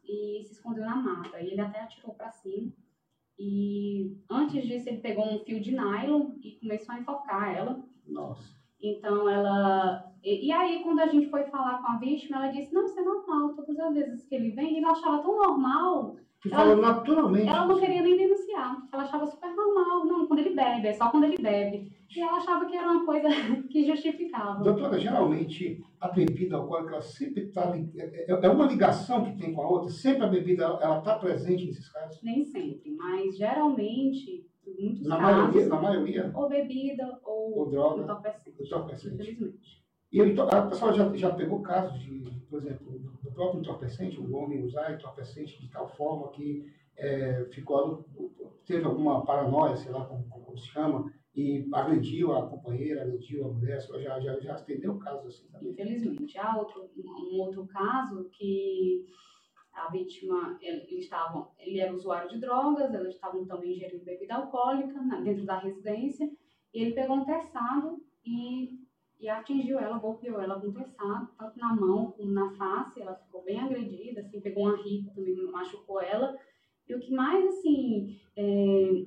e 0.08 0.44
se 0.46 0.54
escondeu 0.54 0.86
na 0.86 0.96
mata. 0.96 1.42
E 1.42 1.48
ele 1.48 1.62
até 1.62 1.80
atirou 1.80 2.14
para 2.14 2.30
cima. 2.30 2.72
E 3.40 4.16
antes 4.30 4.64
disso, 4.64 4.90
ele 4.90 5.00
pegou 5.00 5.26
um 5.26 5.40
fio 5.40 5.60
de 5.60 5.72
nylon 5.72 6.34
e 6.44 6.52
começou 6.60 6.94
a 6.94 7.00
enfocar 7.00 7.56
ela. 7.56 7.84
Nossa. 8.08 8.61
Então, 8.82 9.30
ela. 9.30 10.12
E, 10.24 10.48
e, 10.48 10.52
aí, 10.52 10.82
quando 10.84 11.00
a 11.00 11.08
gente 11.08 11.30
foi 11.30 11.44
falar 11.46 11.82
com 11.82 11.92
a 11.92 11.98
vítima, 11.98 12.38
ela 12.38 12.52
disse: 12.52 12.74
Não, 12.74 12.86
isso 12.86 13.00
é 13.00 13.04
normal. 13.04 13.54
Todas 13.54 13.80
as 13.80 13.94
vezes 13.94 14.26
que 14.26 14.36
ele 14.36 14.52
vem, 14.52 14.78
ele 14.78 14.86
achava 14.86 15.22
tão 15.22 15.36
normal 15.36 16.16
que 16.42 16.50
fala 16.50 16.76
naturalmente. 16.76 17.48
Ela 17.48 17.68
não 17.68 17.80
queria 17.80 18.02
nem 18.02 18.18
denunciar. 18.18 18.76
Ela 18.92 19.04
achava 19.04 19.28
super 19.28 19.54
normal. 19.56 20.06
Não, 20.06 20.26
quando 20.26 20.40
ele 20.40 20.56
bebe, 20.56 20.88
é 20.88 20.94
só 20.94 21.10
quando 21.10 21.26
ele 21.26 21.38
bebe. 21.38 21.92
E 22.10 22.20
ela 22.20 22.38
achava 22.38 22.66
que 22.66 22.76
era 22.76 22.92
uma 22.92 23.06
coisa 23.06 23.28
que 23.70 23.86
justificava. 23.86 24.64
Doutora, 24.64 25.00
geralmente 25.00 25.80
a 26.00 26.08
bebida 26.08 26.58
alcoólica 26.58 26.94
ela 26.94 27.02
sempre 27.02 27.44
está. 27.44 27.72
É, 27.96 28.32
é, 28.32 28.46
é 28.46 28.50
uma 28.50 28.66
ligação 28.66 29.24
que 29.24 29.38
tem 29.38 29.54
com 29.54 29.62
a 29.62 29.70
outra? 29.70 29.90
Sempre 29.92 30.26
a 30.26 30.30
bebida 30.30 30.64
ela 30.64 30.98
está 30.98 31.16
presente 31.16 31.68
nesses 31.68 31.92
casos? 31.92 32.20
Nem 32.24 32.44
sempre, 32.44 32.92
mas 32.96 33.38
geralmente. 33.38 34.50
Muitos 34.80 35.08
na, 35.08 35.18
casos, 35.18 35.38
maioria, 35.38 35.70
na 35.70 35.82
maioria? 35.82 36.32
Ou 36.34 36.50
bebida 36.50 37.20
ou, 37.24 37.60
ou 37.60 37.70
droga. 37.70 38.04
Entorpecente. 38.04 38.64
Entorpecente. 38.64 39.16
Infelizmente. 39.16 39.82
E 40.12 40.22
a 40.22 40.62
pessoa 40.68 40.92
já, 40.92 41.16
já 41.16 41.34
pegou 41.34 41.62
casos 41.62 41.98
de, 42.02 42.20
por 42.50 42.60
exemplo, 42.60 43.00
do 43.24 43.32
próprio 43.32 43.62
entorpecente, 43.62 44.20
o 44.20 44.36
homem 44.36 44.62
usar 44.62 44.94
entorpecente 44.94 45.62
de 45.62 45.70
tal 45.70 45.88
forma 45.96 46.30
que 46.32 46.66
é, 46.98 47.46
ficou, 47.46 48.06
teve 48.66 48.84
alguma 48.84 49.24
paranoia, 49.26 49.78
sei 49.78 49.92
lá 49.92 50.04
como, 50.06 50.28
como, 50.28 50.58
se 50.58 50.68
chama, 50.68 51.12
e 51.34 51.66
agrediu 51.74 52.34
a 52.36 52.46
companheira, 52.46 53.04
agrediu 53.04 53.46
a 53.46 53.54
mulher, 53.54 53.80
já, 53.80 54.20
já, 54.20 54.40
já 54.42 54.54
atendeu 54.54 54.98
casos 54.98 55.28
assim 55.28 55.48
também. 55.50 55.72
Infelizmente. 55.72 56.38
Há 56.38 56.58
outro, 56.58 56.90
um 56.98 57.40
outro 57.40 57.66
caso 57.68 58.30
que 58.34 59.06
a 59.74 59.90
vítima, 59.90 60.58
ele, 60.62 60.86
ele, 60.90 61.00
estava, 61.00 61.50
ele 61.60 61.80
era 61.80 61.94
usuário 61.94 62.30
de 62.30 62.40
drogas, 62.40 62.94
elas 62.94 63.14
estavam 63.14 63.46
também 63.46 63.74
ingerindo 63.74 64.04
bebida 64.04 64.36
alcoólica 64.36 65.00
dentro 65.24 65.46
da 65.46 65.60
residência, 65.60 66.30
e 66.74 66.82
ele 66.82 66.94
pegou 66.94 67.18
um 67.18 67.26
terçado 67.26 68.04
e 68.26 68.82
e 69.22 69.30
atingiu 69.30 69.80
ela, 69.80 70.00
golpeou 70.00 70.42
ela 70.42 70.60
com 70.60 70.68
um 70.68 70.74
terçado, 70.74 71.30
tanto 71.38 71.60
na 71.60 71.76
mão 71.76 72.12
como 72.12 72.32
na 72.32 72.50
face, 72.56 73.00
ela 73.00 73.14
ficou 73.14 73.44
bem 73.44 73.60
agredida, 73.60 74.22
assim, 74.22 74.42
pegou 74.42 74.64
uma 74.64 74.82
ripa 74.82 75.12
também, 75.14 75.36
machucou 75.52 76.02
ela. 76.02 76.36
E 76.90 76.96
o 76.96 77.00
que 77.00 77.14
mais, 77.14 77.46
assim, 77.46 78.20
é, 78.36 79.06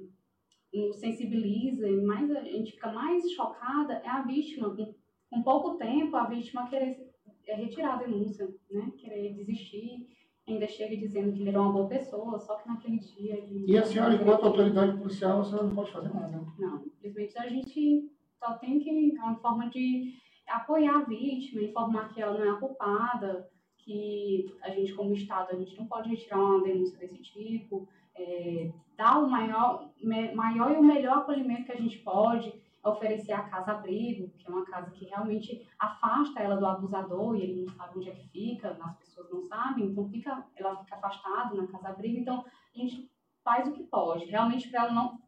nos 0.72 1.00
sensibiliza 1.00 1.88
e 1.88 2.00
mais, 2.00 2.30
a 2.30 2.44
gente 2.44 2.72
fica 2.72 2.92
mais 2.92 3.28
chocada 3.32 3.94
é 3.94 4.08
a 4.08 4.22
vítima. 4.22 4.74
Com, 4.74 4.94
com 5.28 5.42
pouco 5.42 5.76
tempo, 5.78 6.14
a 6.16 6.26
vítima 6.26 6.68
querer 6.68 7.12
é, 7.48 7.56
retirar 7.56 7.94
a 7.94 8.04
denúncia, 8.04 8.48
né? 8.70 8.92
Querer 8.96 9.34
desistir. 9.34 10.06
Ainda 10.46 10.66
chega 10.68 10.96
dizendo 10.96 11.32
que 11.32 11.40
ele 11.40 11.48
era 11.48 11.60
uma 11.60 11.72
boa 11.72 11.88
pessoa, 11.88 12.38
só 12.38 12.56
que 12.56 12.68
naquele 12.68 12.98
dia 12.98 13.34
ele... 13.34 13.64
E 13.66 13.78
a 13.78 13.84
senhora, 13.84 14.14
enquanto 14.14 14.44
autoridade 14.44 14.98
policial, 14.98 15.40
a 15.40 15.44
senhora 15.44 15.66
não 15.66 15.74
pode 15.74 15.90
fazer 15.90 16.12
nada, 16.12 16.28
né? 16.28 16.46
Não, 16.58 16.82
simplesmente 16.82 17.38
a 17.38 17.48
gente 17.48 18.10
só 18.38 18.54
tem 18.54 18.78
que, 18.78 19.16
é 19.16 19.22
uma 19.22 19.36
forma 19.36 19.70
de 19.70 20.12
apoiar 20.46 20.98
a 20.98 21.04
vítima, 21.04 21.62
informar 21.62 22.12
que 22.12 22.20
ela 22.20 22.38
não 22.38 22.44
é 22.44 22.50
a 22.50 22.60
culpada, 22.60 23.48
que 23.78 24.54
a 24.62 24.70
gente, 24.70 24.94
como 24.94 25.14
Estado, 25.14 25.48
a 25.52 25.56
gente 25.56 25.78
não 25.78 25.86
pode 25.86 26.10
retirar 26.10 26.38
uma 26.38 26.62
denúncia 26.62 26.98
desse 26.98 27.18
tipo, 27.18 27.88
é, 28.16 28.70
dar 28.96 29.18
o 29.18 29.30
maior, 29.30 29.90
me, 30.02 30.34
maior 30.34 30.72
e 30.72 30.76
o 30.76 30.82
melhor 30.82 31.18
acolhimento 31.18 31.64
que 31.64 31.72
a 31.72 31.80
gente 31.80 31.98
pode, 31.98 32.52
oferecer 32.84 33.32
a 33.32 33.42
casa-abrigo, 33.42 34.28
que 34.36 34.46
é 34.46 34.50
uma 34.50 34.64
casa 34.64 34.90
que 34.90 35.06
realmente 35.06 35.66
afasta 35.78 36.40
ela 36.40 36.56
do 36.56 36.66
abusador 36.66 37.34
e 37.36 37.42
ele 37.42 37.64
não 37.64 37.74
sabe 37.74 37.98
onde 37.98 38.10
é 38.10 38.14
que 38.14 38.28
fica, 38.28 38.76
as 38.80 38.96
pessoas 38.98 39.30
não 39.30 39.42
sabem, 39.42 39.86
então 39.86 40.08
fica, 40.08 40.46
ela 40.56 40.76
fica 40.76 40.96
afastada 40.96 41.54
na 41.54 41.66
casa-abrigo, 41.66 42.18
então 42.18 42.44
a 42.44 42.78
gente 42.78 43.10
faz 43.42 43.66
o 43.68 43.72
que 43.72 43.84
pode, 43.84 44.26
realmente 44.26 44.68
para 44.70 44.84
ela 44.84 44.92
não, 44.92 45.18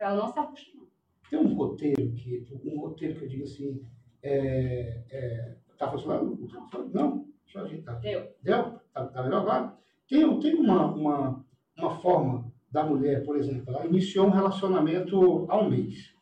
ela 0.00 0.16
não 0.16 0.32
se 0.32 0.38
acostumar. 0.38 0.86
Tem 1.30 1.38
um 1.38 1.54
roteiro 1.54 2.12
que, 2.12 2.46
um 2.64 2.80
roteiro 2.80 3.18
que 3.18 3.24
eu 3.24 3.28
digo 3.28 3.44
assim, 3.44 3.84
é, 4.22 5.04
é, 5.10 5.56
tá 5.78 5.90
funcionando? 5.90 6.48
Não? 6.92 7.26
Deixa 7.44 7.58
eu 7.58 7.64
ajeitar. 7.64 8.00
Deu. 8.00 8.28
Deu? 8.42 8.80
Tá, 8.92 9.06
tá 9.06 9.22
melhor 9.22 9.42
agora? 9.42 9.76
Tem, 10.08 10.40
tem 10.40 10.54
uma, 10.54 10.92
uma, 10.92 11.44
uma 11.76 12.00
forma 12.00 12.52
da 12.70 12.84
mulher, 12.84 13.24
por 13.24 13.36
exemplo, 13.36 13.74
ela 13.74 13.86
iniciou 13.86 14.26
um 14.26 14.30
relacionamento 14.30 15.46
há 15.50 15.58
um 15.58 15.70
mês, 15.70 16.15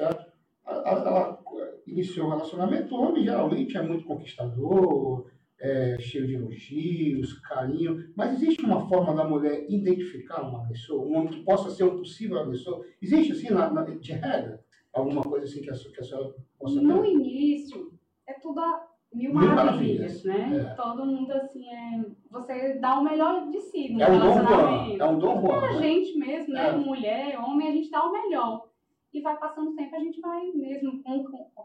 certo? 0.00 0.30
Ela, 0.66 1.38
iniciou 1.86 2.26
um 2.26 2.30
relacionamento, 2.30 2.94
o 2.94 3.00
homem 3.00 3.24
geralmente 3.24 3.76
é 3.76 3.82
muito 3.82 4.04
conquistador, 4.04 5.28
é, 5.60 5.98
cheio 5.98 6.26
de 6.26 6.34
elogios, 6.34 7.38
carinho, 7.40 8.10
mas 8.16 8.34
existe 8.34 8.64
uma 8.64 8.88
forma 8.88 9.14
da 9.14 9.24
mulher 9.24 9.66
identificar 9.68 10.42
uma 10.42 10.66
pessoa, 10.66 11.04
um 11.04 11.16
homem 11.16 11.28
que 11.28 11.44
possa 11.44 11.70
ser 11.70 11.84
um 11.84 11.98
possível 11.98 12.38
agressor? 12.38 12.84
Existe, 13.02 13.32
assim, 13.32 13.50
na, 13.52 13.70
na, 13.70 13.82
de 13.82 14.12
regra, 14.12 14.64
alguma 14.92 15.22
coisa 15.22 15.44
assim 15.44 15.60
que 15.60 15.70
a, 15.70 15.74
que 15.74 16.00
a 16.00 16.04
senhora 16.04 16.34
possa 16.58 16.80
No 16.80 17.04
início, 17.04 17.92
é 18.26 18.34
tudo 18.34 18.60
a 18.60 18.86
mil, 19.12 19.34
mil 19.34 19.48
maravilhas, 19.48 20.24
maravilhas, 20.24 20.24
né? 20.24 20.70
É. 20.72 20.74
Todo 20.74 21.04
mundo, 21.04 21.32
assim, 21.32 21.68
é... 21.68 22.04
Você 22.30 22.78
dá 22.78 22.98
o 22.98 23.04
melhor 23.04 23.50
de 23.50 23.60
si 23.60 23.92
no 23.92 24.00
é 24.00 24.08
relacionamento. 24.08 24.94
Um 24.94 24.98
dom 24.98 25.04
é 25.04 25.08
um 25.08 25.18
dom 25.18 25.40
bom. 25.40 25.52
a 25.52 25.72
gente 25.72 26.16
mesmo, 26.16 26.54
né? 26.54 26.68
É. 26.68 26.72
Mulher, 26.72 27.38
homem, 27.40 27.68
a 27.68 27.72
gente 27.72 27.90
dá 27.90 28.04
o 28.04 28.12
melhor. 28.12 28.69
E 29.12 29.20
vai 29.20 29.38
passando 29.38 29.70
o 29.70 29.76
tempo, 29.76 29.96
a 29.96 30.00
gente 30.00 30.20
vai, 30.20 30.52
mesmo 30.52 31.02
com, 31.02 31.24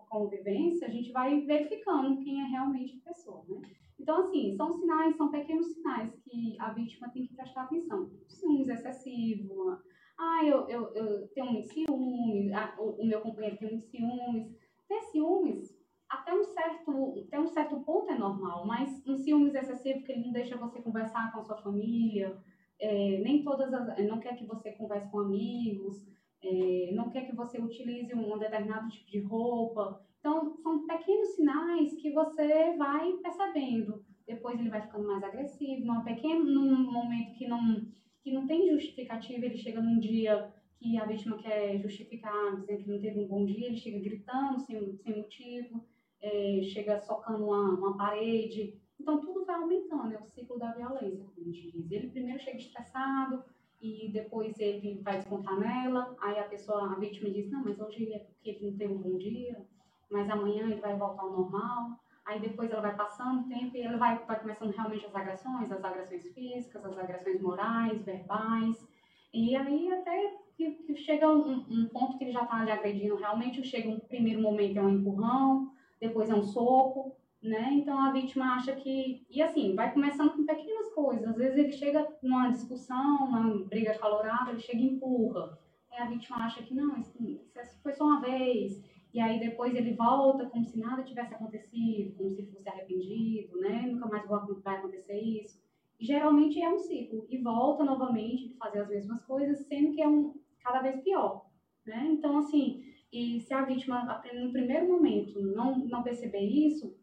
convivência, 0.10 0.88
a 0.88 0.91
gente 0.91 1.12
vai 1.12 1.41
verificando 1.41 2.17
quem 2.23 2.41
é 2.41 2.45
realmente 2.45 2.97
a 2.97 3.10
pessoa, 3.10 3.43
né? 3.47 3.62
Então, 3.99 4.17
assim, 4.17 4.55
são 4.55 4.71
sinais, 4.71 5.15
são 5.15 5.29
pequenos 5.29 5.73
sinais 5.73 6.13
que 6.23 6.58
a 6.60 6.71
vítima 6.73 7.10
tem 7.10 7.27
que 7.27 7.36
prestar 7.36 7.63
atenção. 7.63 8.10
Ciúmes 8.27 8.67
excessivo, 8.67 9.77
ah, 10.17 10.43
eu, 10.43 10.67
eu, 10.69 10.93
eu 10.93 11.27
tenho 11.29 11.51
muito 11.51 11.67
ciúmes, 11.67 12.51
ah, 12.53 12.75
o, 12.77 13.01
o, 13.01 13.05
meu 13.05 13.21
companheiro 13.21 13.58
tem 13.58 13.69
muito 13.69 13.88
ciúmes. 13.88 14.55
Ter 14.88 15.01
ciúmes, 15.12 15.75
até 16.10 16.34
um, 16.34 16.43
certo, 16.43 17.25
até 17.27 17.39
um 17.39 17.47
certo 17.47 17.79
ponto 17.81 18.12
é 18.12 18.17
normal, 18.17 18.65
mas 18.65 19.03
um 19.08 19.17
ciúmes 19.17 19.55
excessivo 19.55 20.03
que 20.03 20.12
ele 20.12 20.25
não 20.25 20.31
deixa 20.31 20.58
você 20.58 20.81
conversar 20.81 21.31
com 21.31 21.39
a 21.39 21.43
sua 21.43 21.58
família, 21.58 22.38
é, 22.79 23.19
nem 23.19 23.43
todas 23.43 23.73
as, 23.73 24.05
não 24.05 24.19
quer 24.19 24.36
que 24.36 24.45
você 24.45 24.71
converse 24.73 25.10
com 25.10 25.19
amigos, 25.19 26.05
é, 26.45 26.91
não 26.93 27.10
quer 27.10 27.25
que 27.25 27.36
você 27.36 27.60
utilize 27.60 28.13
um 28.13 28.38
determinado 28.38 28.89
tipo 28.89 29.10
de 29.10 29.19
roupa, 29.19 30.05
então, 30.25 30.55
são 30.63 30.88
pequenos 30.88 31.36
sinais 31.36 31.93
que 32.01 32.12
você 32.12 32.75
vai 32.77 33.13
percebendo. 33.21 34.03
Depois 34.25 34.60
ele 34.60 34.71
vai 34.71 34.81
ficando 34.81 35.05
mais 35.08 35.21
agressivo, 35.21 35.86
num 35.86 36.03
pequeno 36.03 36.43
num 36.43 36.91
momento 36.91 37.36
que 37.36 37.47
não, 37.47 37.86
que 38.23 38.31
não 38.31 38.47
tem 38.47 38.71
justificativa, 38.71 39.45
ele 39.45 39.55
chega 39.55 39.79
num 39.79 39.99
dia 39.99 40.51
que 40.79 40.97
a 40.97 41.05
vítima 41.05 41.38
quer 41.38 41.79
justificar, 41.79 42.60
dizendo 42.60 42.84
que 42.84 42.89
não 42.89 42.99
teve 42.99 43.19
um 43.19 43.27
bom 43.27 43.45
dia, 43.45 43.67
ele 43.67 43.77
chega 43.77 43.99
gritando 43.99 44.60
sem, 44.62 44.97
sem 44.97 45.15
motivo, 45.15 45.86
é, 46.19 46.62
chega 46.63 46.99
socando 47.01 47.45
uma, 47.45 47.75
uma 47.75 47.95
parede. 47.95 48.73
Então, 48.99 49.21
tudo 49.21 49.45
vai 49.45 49.58
aumentando, 49.58 50.12
é 50.12 50.17
o 50.17 50.25
ciclo 50.25 50.58
da 50.58 50.71
violência, 50.71 51.23
como 51.23 51.47
a 51.47 51.51
gente 51.51 51.71
diz. 51.71 51.91
Ele 51.91 52.10
primeiro 52.10 52.41
chega 52.41 52.58
estressado, 52.58 53.43
e 53.85 54.09
depois 54.09 54.59
ele 54.59 54.99
vai 55.03 55.17
descontar 55.17 55.59
nela, 55.59 56.15
aí 56.19 56.39
a 56.39 56.43
pessoa, 56.43 56.91
a 56.91 56.95
vítima 56.95 57.29
diz, 57.29 57.51
não, 57.51 57.63
mas 57.63 57.79
hoje 57.79 58.11
é 58.11 58.19
porque 58.19 58.49
ele 58.49 58.71
não 58.71 58.77
teve 58.77 58.93
um 58.93 58.97
bom 58.97 59.17
dia, 59.17 59.63
mas 60.09 60.27
amanhã 60.29 60.63
ele 60.63 60.81
vai 60.81 60.95
voltar 60.95 61.21
ao 61.21 61.31
normal. 61.31 61.99
Aí 62.25 62.39
depois 62.39 62.71
ela 62.71 62.81
vai 62.81 62.95
passando 62.95 63.41
o 63.41 63.49
tempo 63.49 63.77
e 63.77 63.81
ela 63.81 63.97
vai, 63.97 64.17
vai 64.25 64.39
começando 64.39 64.71
realmente 64.71 65.05
as 65.05 65.15
agressões, 65.15 65.71
as 65.71 65.83
agressões 65.83 66.27
físicas, 66.33 66.83
as 66.83 66.97
agressões 66.97 67.39
morais, 67.39 68.01
verbais. 68.03 68.87
E 69.31 69.55
aí 69.55 69.93
até 69.93 70.35
que, 70.57 70.71
que 70.71 70.95
chega 70.95 71.29
um, 71.29 71.65
um, 71.69 71.87
ponto 71.87 72.17
que 72.17 72.23
ele 72.23 72.31
já 72.31 72.41
está 72.41 72.61
ali 72.61 72.71
agredindo 72.71 73.15
realmente, 73.15 73.63
chega 73.63 73.89
um 73.89 73.99
primeiro 73.99 74.41
momento 74.41 74.79
é 74.79 74.81
um 74.81 74.89
empurrão, 74.89 75.71
depois 76.01 76.29
é 76.29 76.33
um 76.33 76.43
soco, 76.43 77.15
né? 77.45 77.69
Então 77.73 77.97
a 77.99 78.12
vítima 78.12 78.55
acha 78.55 78.75
que. 78.75 79.25
E 79.29 79.41
assim, 79.41 79.75
vai 79.75 79.93
começando 79.93 80.31
com 80.34 80.45
pequenas 80.45 80.93
coisas. 80.93 81.27
Às 81.27 81.36
vezes 81.36 81.58
ele 81.58 81.71
chega 81.71 82.08
numa 82.21 82.49
discussão, 82.49 83.25
uma 83.25 83.65
briga 83.65 83.97
calorada, 83.97 84.51
ele 84.51 84.60
chega 84.60 84.79
e 84.79 84.88
empurra. 84.88 85.58
Aí 85.91 85.99
a 85.99 86.10
vítima 86.10 86.38
acha 86.38 86.63
que 86.63 86.73
não, 86.73 86.97
isso, 86.97 87.17
isso 87.21 87.81
foi 87.81 87.93
só 87.93 88.03
uma 88.03 88.21
vez. 88.21 88.84
E 89.13 89.19
aí 89.19 89.39
depois 89.39 89.73
ele 89.73 89.93
volta 89.93 90.45
como 90.47 90.65
se 90.65 90.77
nada 90.77 91.03
tivesse 91.03 91.34
acontecido, 91.34 92.17
como 92.17 92.31
se 92.31 92.45
fosse 92.47 92.67
arrependido, 92.67 93.58
né? 93.62 93.84
Nunca 93.88 94.08
mais 94.08 94.27
vai 94.27 94.75
acontecer 94.75 95.17
isso. 95.17 95.63
E 95.99 96.05
geralmente 96.05 96.62
é 96.62 96.69
um 96.69 96.77
ciclo. 96.77 97.25
E 97.29 97.38
volta 97.38 97.86
novamente 97.86 98.53
a 98.60 98.65
fazer 98.65 98.79
as 98.79 98.89
mesmas 98.89 99.23
coisas, 99.23 99.65
sendo 99.67 99.93
que 99.93 100.01
é 100.01 100.08
um 100.08 100.34
cada 100.62 100.81
vez 100.81 100.99
pior, 101.01 101.45
né? 101.86 102.08
Então, 102.12 102.39
assim, 102.39 102.84
e 103.13 103.39
se 103.39 103.53
a 103.53 103.63
vítima, 103.63 104.21
no 104.34 104.51
primeiro 104.51 104.91
momento, 104.91 105.39
não, 105.39 105.77
não 105.77 106.03
perceber 106.03 106.41
isso, 106.41 106.93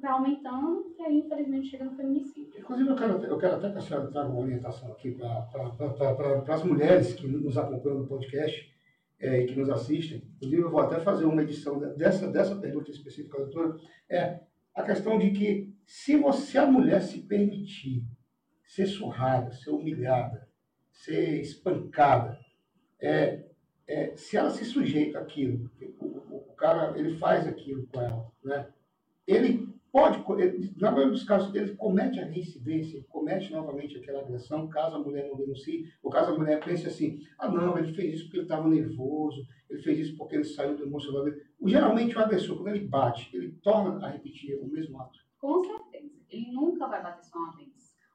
vai 0.00 0.10
aumentando 0.12 0.94
e 0.98 1.02
aí, 1.02 1.18
infelizmente, 1.18 1.68
chega 1.68 1.84
no 1.84 1.96
feminicídio. 1.96 2.58
Inclusive, 2.58 2.88
eu 2.88 2.96
quero, 2.96 3.24
eu 3.24 3.38
quero 3.38 3.56
até 3.56 3.70
que 3.70 3.78
a 3.78 3.80
senhora 3.80 4.10
traga 4.10 4.28
uma 4.28 4.40
orientação 4.40 4.90
aqui 4.92 5.12
para 5.12 6.54
as 6.54 6.64
mulheres 6.64 7.14
que 7.14 7.26
nos 7.26 7.56
acompanham 7.56 8.00
no 8.00 8.06
podcast 8.06 8.72
é, 9.18 9.42
e 9.42 9.46
que 9.46 9.56
nos 9.56 9.68
assistem. 9.68 10.22
Inclusive, 10.36 10.62
eu 10.62 10.70
vou 10.70 10.80
até 10.80 11.00
fazer 11.00 11.24
uma 11.24 11.42
edição 11.42 11.78
dessa, 11.96 12.30
dessa 12.30 12.56
pergunta 12.56 12.90
específica, 12.90 13.38
doutora. 13.38 13.76
É 14.08 14.40
a 14.74 14.82
questão 14.82 15.18
de 15.18 15.30
que 15.30 15.74
se 15.84 16.16
você, 16.16 16.58
a 16.58 16.66
mulher 16.66 17.02
se 17.02 17.22
permitir 17.22 18.04
ser 18.64 18.86
surrada, 18.86 19.50
ser 19.52 19.70
humilhada, 19.70 20.48
ser 20.90 21.40
espancada, 21.40 22.38
é, 23.00 23.44
é, 23.86 24.14
se 24.16 24.36
ela 24.36 24.50
se 24.50 24.64
sujeita 24.64 25.18
àquilo, 25.18 25.70
o, 25.98 26.06
o, 26.06 26.36
o 26.50 26.54
cara 26.54 26.96
ele 26.98 27.16
faz 27.18 27.46
aquilo 27.46 27.86
com 27.88 28.00
ela, 28.00 28.30
né? 28.44 28.68
ele 29.26 29.59
pode, 29.92 30.22
na 30.76 30.90
maioria 30.90 31.12
dos 31.12 31.24
casos, 31.24 31.54
ele 31.54 31.74
comete 31.74 32.20
a 32.20 32.24
reincidência, 32.24 32.96
ele 32.96 33.06
comete 33.08 33.52
novamente 33.52 33.96
aquela 33.96 34.20
agressão, 34.20 34.68
caso 34.68 34.96
a 34.96 34.98
mulher 34.98 35.28
não 35.28 35.36
denuncie, 35.36 35.90
ou 36.02 36.10
caso 36.10 36.32
a 36.32 36.38
mulher 36.38 36.62
pense 36.64 36.86
assim, 36.86 37.20
ah 37.38 37.48
não, 37.48 37.76
ele 37.78 37.92
fez 37.92 38.14
isso 38.14 38.24
porque 38.24 38.38
ele 38.38 38.44
estava 38.44 38.68
nervoso, 38.68 39.46
ele 39.68 39.82
fez 39.82 39.98
isso 39.98 40.16
porque 40.16 40.36
ele 40.36 40.44
saiu 40.44 40.76
do 40.76 40.84
emocional 40.84 41.24
dele. 41.24 41.42
Geralmente 41.64 42.16
o 42.16 42.20
agressor, 42.20 42.56
quando 42.56 42.74
ele 42.74 42.86
bate, 42.86 43.36
ele 43.36 43.52
torna 43.62 44.06
a 44.06 44.10
repetir 44.10 44.58
o 44.58 44.66
mesmo 44.66 45.00
ato. 45.00 45.18
Com 45.38 45.64
certeza, 45.64 46.20
ele 46.28 46.52
nunca 46.52 46.86
vai 46.86 47.02
bater 47.02 47.24
só 47.24 47.38
uma 47.38 47.56
vez. 47.56 47.70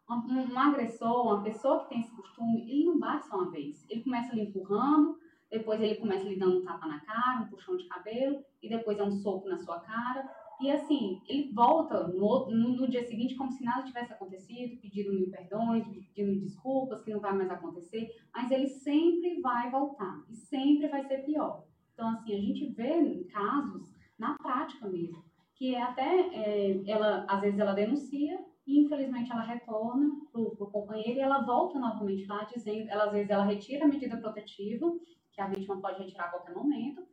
Um, 0.09 0.53
um 0.53 0.59
agressor, 0.59 1.25
uma 1.25 1.43
pessoa 1.43 1.83
que 1.83 1.89
tem 1.89 1.99
esse 1.99 2.15
costume, 2.15 2.61
ele 2.69 2.85
não 2.85 2.99
bate 2.99 3.27
só 3.27 3.37
uma 3.37 3.51
vez. 3.51 3.85
Ele 3.89 4.03
começa 4.03 4.35
lhe 4.35 4.41
empurrando, 4.41 5.17
depois 5.49 5.81
ele 5.81 5.95
começa 5.95 6.23
lhe 6.23 6.37
dando 6.37 6.59
um 6.59 6.63
tapa 6.63 6.85
na 6.85 6.99
cara, 6.99 7.41
um 7.41 7.47
puxão 7.47 7.75
de 7.77 7.87
cabelo, 7.87 8.43
e 8.61 8.69
depois 8.69 8.99
é 8.99 9.03
um 9.03 9.11
soco 9.11 9.47
na 9.47 9.57
sua 9.57 9.79
cara, 9.79 10.29
e 10.59 10.71
assim, 10.71 11.21
ele 11.27 11.51
volta 11.53 12.07
no, 12.07 12.49
no, 12.49 12.75
no, 12.77 12.87
dia 12.87 13.05
seguinte 13.05 13.35
como 13.35 13.51
se 13.51 13.63
nada 13.63 13.83
tivesse 13.83 14.13
acontecido, 14.13 14.79
pedindo 14.81 15.13
mil 15.13 15.29
perdões, 15.29 15.85
pedindo 15.87 16.39
desculpas, 16.39 17.03
que 17.03 17.11
não 17.11 17.19
vai 17.19 17.33
mais 17.33 17.49
acontecer, 17.49 18.09
mas 18.33 18.49
ele 18.51 18.67
sempre 18.67 19.41
vai 19.41 19.69
voltar 19.69 20.23
e 20.29 20.35
sempre 20.35 20.87
vai 20.87 21.03
ser 21.03 21.19
pior. 21.19 21.65
Então, 21.93 22.09
assim, 22.09 22.33
a 22.33 22.39
gente 22.39 22.67
vê 22.73 23.23
casos 23.25 23.93
na 24.17 24.35
prática 24.35 24.87
mesmo, 24.87 25.23
que 25.55 25.75
é 25.75 25.81
até 25.81 26.29
é, 26.33 26.89
ela, 26.89 27.25
às 27.27 27.41
vezes 27.41 27.59
ela 27.59 27.73
denuncia 27.73 28.39
e 28.65 28.79
infelizmente 28.79 29.31
ela 29.31 29.41
retorna 29.41 30.09
pro, 30.31 30.55
pro 30.55 30.71
companheiro 30.71 31.19
e 31.19 31.21
ela 31.21 31.45
volta 31.45 31.77
novamente 31.79 32.25
lá 32.25 32.43
dizendo, 32.45 32.89
ela, 32.89 33.05
às 33.05 33.11
vezes 33.11 33.29
ela 33.29 33.45
retira 33.45 33.85
a 33.85 33.87
medida 33.87 34.17
protetiva, 34.17 34.91
que 35.31 35.41
a 35.41 35.47
vítima 35.47 35.79
pode 35.79 36.01
retirar 36.01 36.25
a 36.25 36.29
qualquer 36.29 36.55
momento, 36.55 37.05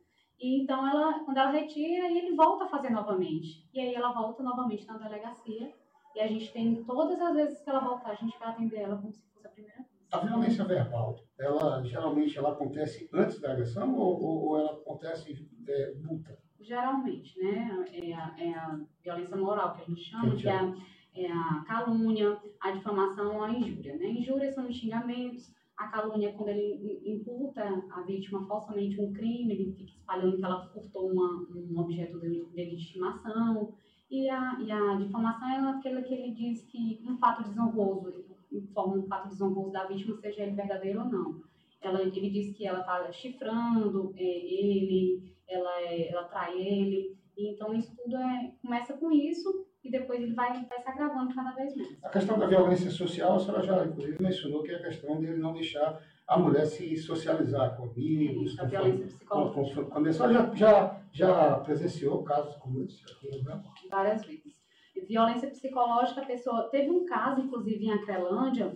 e 0.43 0.61
então, 0.61 0.85
ela, 0.85 1.23
quando 1.23 1.37
ela 1.37 1.51
retira, 1.51 2.11
ele 2.11 2.35
volta 2.35 2.65
a 2.65 2.67
fazer 2.67 2.89
novamente. 2.89 3.65
E 3.73 3.79
aí 3.79 3.95
ela 3.95 4.11
volta 4.11 4.43
novamente 4.43 4.85
na 4.85 4.97
delegacia. 4.97 5.73
E 6.13 6.19
a 6.19 6.27
gente 6.27 6.51
tem, 6.51 6.83
todas 6.83 7.17
as 7.21 7.33
vezes 7.33 7.61
que 7.61 7.69
ela 7.69 7.79
voltar, 7.79 8.11
a 8.11 8.15
gente 8.15 8.37
vai 8.37 8.49
atender 8.49 8.81
ela 8.81 8.97
como 8.97 9.13
se 9.13 9.23
fosse 9.31 9.47
a 9.47 9.49
primeira 9.49 9.77
vez. 9.77 9.87
A 10.11 10.17
violência 10.17 10.65
verbal, 10.65 11.15
ela 11.39 11.81
geralmente 11.83 12.37
ela 12.37 12.51
acontece 12.51 13.09
antes 13.13 13.39
da 13.39 13.53
agressão 13.53 13.95
ou, 13.95 14.21
ou 14.21 14.59
ela 14.59 14.73
acontece 14.73 15.49
é, 15.65 15.93
multa? 15.95 16.37
Geralmente, 16.59 17.39
né? 17.39 17.85
É 17.93 18.13
a, 18.13 18.35
é 18.37 18.53
a, 18.53 18.79
violência 19.01 19.37
moral 19.37 19.73
que 19.73 19.81
a 19.81 19.85
gente 19.85 20.01
chama, 20.01 20.35
que 20.35 20.49
é 20.49 20.51
a, 20.51 20.75
é 21.15 21.31
a 21.31 21.63
calúnia, 21.65 22.37
a 22.59 22.71
difamação 22.71 23.37
ou 23.37 23.43
a 23.43 23.49
injúria. 23.49 23.95
Né? 23.95 24.07
Injúria 24.07 24.51
são 24.51 24.67
os 24.67 24.75
xingamentos, 24.75 25.53
a 25.77 25.87
calúnia, 25.87 26.33
quando 26.33 26.49
ele 26.49 27.01
imputa 27.05 27.63
a 27.91 28.01
vítima 28.01 28.45
falsamente 28.45 28.99
um 29.01 29.11
crime, 29.11 29.53
ele 29.53 29.73
fica 29.73 29.91
espalhando 29.91 30.37
que 30.37 30.45
ela 30.45 30.67
furtou 30.67 31.11
uma, 31.11 31.47
um 31.49 31.79
objeto 31.79 32.19
dele 32.19 32.45
de 32.53 32.75
estimação. 32.75 33.73
E 34.09 34.29
a, 34.29 34.59
e 34.61 34.71
a 34.71 34.95
difamação 34.95 35.49
é 35.49 35.71
aquela 35.71 36.01
que 36.03 36.13
ele 36.13 36.31
diz 36.31 36.63
que 36.65 37.03
um 37.07 37.17
fato 37.17 37.43
desonroso, 37.43 38.23
informa 38.51 38.97
um 38.97 39.07
fato 39.07 39.29
desonroso 39.29 39.71
da 39.71 39.85
vítima, 39.87 40.15
seja 40.17 40.43
ele 40.43 40.55
verdadeiro 40.55 40.99
ou 40.99 41.05
não. 41.09 41.41
Ela, 41.81 42.01
ele 42.03 42.29
diz 42.29 42.55
que 42.55 42.65
ela 42.65 42.81
está 42.81 43.11
chifrando 43.11 44.13
é, 44.15 44.23
ele, 44.23 45.23
ela, 45.47 45.81
é, 45.81 46.09
ela 46.09 46.25
trai 46.25 46.61
ele. 46.61 47.17
Então, 47.35 47.73
isso 47.73 47.95
tudo 47.95 48.15
é, 48.15 48.53
começa 48.61 48.93
com 48.93 49.11
isso 49.11 49.65
e 49.83 49.91
depois 49.91 50.21
ele 50.21 50.33
vai, 50.33 50.65
vai 50.65 50.81
se 50.81 50.89
agravando 50.89 51.35
cada 51.35 51.51
vez 51.51 51.75
mais. 51.75 52.03
A 52.03 52.09
questão 52.09 52.39
da 52.39 52.47
violência 52.47 52.89
social, 52.89 53.35
a 53.35 53.39
senhora 53.39 53.63
já 53.63 53.85
inclusive 53.85 54.21
mencionou 54.21 54.63
que 54.63 54.71
é 54.71 54.75
a 54.75 54.83
questão 54.83 55.19
dele 55.19 55.37
não 55.37 55.53
deixar 55.53 56.01
a 56.27 56.39
mulher 56.39 56.65
se 56.65 56.95
socializar 56.97 57.75
com 57.75 57.91
amigos. 57.91 58.57
a 58.59 58.65
violência 58.65 59.05
psicológica. 59.05 59.83
Com, 59.83 60.03
com, 60.03 60.11
senhora 60.11 60.33
já, 60.33 60.53
já, 60.55 61.01
já 61.11 61.59
presenciou 61.59 62.23
casos 62.23 62.55
como 62.57 62.83
esse 62.83 63.03
aqui 63.11 63.43
né? 63.43 63.61
Várias 63.89 64.25
vezes. 64.25 64.63
Violência 65.07 65.49
psicológica, 65.49 66.21
a 66.21 66.25
pessoa. 66.25 66.69
Teve 66.69 66.89
um 66.89 67.05
caso, 67.05 67.41
inclusive, 67.41 67.85
em 67.85 67.91
Acrelândia, 67.91 68.73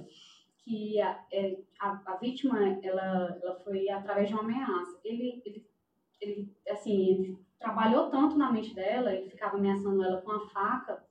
que 0.64 1.00
a, 1.00 1.24
é, 1.32 1.58
a, 1.80 2.02
a, 2.06 2.18
vítima 2.18 2.60
ela, 2.84 3.38
ela 3.42 3.56
foi 3.64 3.90
através 3.90 4.28
de 4.28 4.34
uma 4.34 4.44
ameaça. 4.44 5.00
Ele, 5.06 5.42
ele, 5.46 5.66
ele 6.20 6.58
assim, 6.70 7.38
trabalhou 7.68 8.10
tanto 8.10 8.38
na 8.38 8.50
mente 8.50 8.74
dela, 8.74 9.14
ele 9.14 9.30
ficava 9.30 9.58
ameaçando 9.58 10.02
ela 10.02 10.22
com 10.22 10.32
a 10.32 10.48
faca 10.50 11.04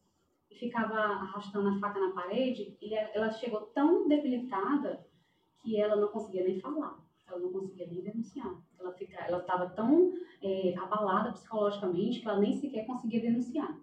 e 0.50 0.54
ficava 0.54 0.94
arrastando 0.94 1.68
a 1.68 1.78
faca 1.78 2.00
na 2.00 2.14
parede, 2.14 2.76
e 2.80 2.94
ela 2.94 3.30
chegou 3.30 3.60
tão 3.74 4.08
debilitada 4.08 5.04
que 5.60 5.78
ela 5.78 5.96
não 5.96 6.08
conseguia 6.08 6.44
nem 6.44 6.58
falar, 6.58 6.96
ela 7.26 7.38
não 7.38 7.52
conseguia 7.52 7.86
nem 7.86 8.02
denunciar. 8.02 8.54
Ela 8.80 8.92
fica, 8.92 9.22
ela 9.26 9.38
estava 9.38 9.68
tão 9.70 10.14
é, 10.42 10.74
abalada 10.78 11.32
psicologicamente 11.32 12.20
que 12.20 12.28
ela 12.28 12.40
nem 12.40 12.54
sequer 12.54 12.86
conseguia 12.86 13.20
denunciar. 13.20 13.76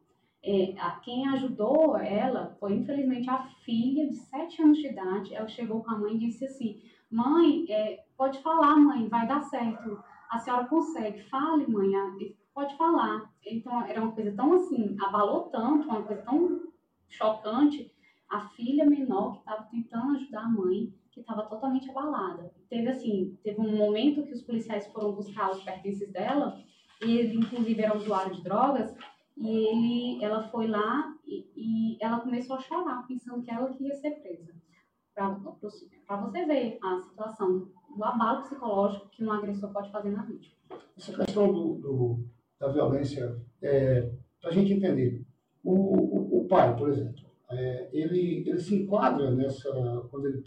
É, 0.44 0.74
a, 0.80 0.92
quem 1.00 1.28
ajudou 1.30 1.96
ela 1.98 2.56
foi, 2.60 2.74
infelizmente, 2.74 3.30
a 3.30 3.44
filha 3.64 4.08
de 4.08 4.16
7 4.16 4.62
anos 4.62 4.78
de 4.80 4.88
idade. 4.88 5.36
Ela 5.36 5.48
chegou 5.48 5.84
com 5.84 5.92
a 5.92 5.98
mãe 5.98 6.16
e 6.16 6.20
disse 6.20 6.46
assim: 6.46 6.82
Mãe, 7.12 7.66
é, 7.70 8.04
pode 8.18 8.40
falar, 8.42 8.76
mãe, 8.78 9.08
vai 9.08 9.28
dar 9.28 9.42
certo. 9.44 10.04
A 10.30 10.40
senhora 10.40 10.66
consegue. 10.66 11.22
Fale, 11.30 11.68
mãe 11.68 11.96
pode 12.54 12.76
falar. 12.78 13.32
Então, 13.46 13.82
era 13.86 14.02
uma 14.02 14.12
coisa 14.12 14.32
tão 14.36 14.54
assim, 14.54 14.96
abalou 15.02 15.50
tanto, 15.50 15.88
uma 15.88 16.04
coisa 16.04 16.22
tão 16.22 16.62
chocante. 17.10 17.92
A 18.30 18.50
filha 18.50 18.86
menor 18.86 19.34
que 19.34 19.40
estava 19.40 19.64
tentando 19.64 20.16
ajudar 20.18 20.42
a 20.42 20.50
mãe, 20.50 20.94
que 21.12 21.20
estava 21.20 21.44
totalmente 21.44 21.90
abalada. 21.90 22.52
Teve 22.70 22.90
assim, 22.90 23.38
teve 23.44 23.60
um 23.60 23.78
momento 23.78 24.24
que 24.24 24.34
os 24.34 24.42
policiais 24.42 24.88
foram 24.88 25.14
buscar 25.14 25.52
os 25.52 25.64
pertences 25.64 26.12
dela, 26.12 26.60
e 27.04 27.18
ele 27.18 27.38
inclusive 27.38 27.82
era 27.82 27.96
usuário 27.96 28.36
de 28.36 28.44
drogas, 28.44 28.96
e 29.38 29.48
ele, 29.48 30.24
ela 30.24 30.48
foi 30.50 30.68
lá 30.68 31.16
e, 31.26 31.46
e 31.56 31.98
ela 32.02 32.22
começou 32.22 32.56
a 32.56 32.60
chorar, 32.60 33.06
pensando 33.08 33.44
que 33.44 33.52
ela 33.52 33.72
que 33.74 33.84
ia 33.84 33.96
ser 33.96 34.12
presa. 34.22 34.54
Para 35.14 36.18
você 36.18 36.46
ver 36.46 36.80
a 36.82 37.00
situação, 37.02 37.68
o 37.96 38.04
abalo 38.04 38.42
psicológico 38.42 39.10
que 39.10 39.24
um 39.24 39.32
agressor 39.32 39.72
pode 39.72 39.92
fazer 39.92 40.10
na 40.10 40.24
vítima. 40.24 40.56
Essa 40.98 41.14
questão 41.14 41.54
do, 41.54 41.76
do 41.76 42.26
da 42.64 42.72
violência, 42.72 43.36
é, 43.62 44.10
para 44.40 44.50
a 44.50 44.54
gente 44.54 44.72
entender. 44.72 45.22
O, 45.64 45.74
o, 45.74 46.40
o, 46.40 46.48
pai, 46.48 46.76
por 46.76 46.90
exemplo, 46.90 47.24
é, 47.52 47.90
ele, 47.92 48.48
ele 48.48 48.60
se 48.60 48.76
enquadra 48.76 49.32
nessa, 49.32 49.70
quando 50.10 50.28
ele 50.28 50.44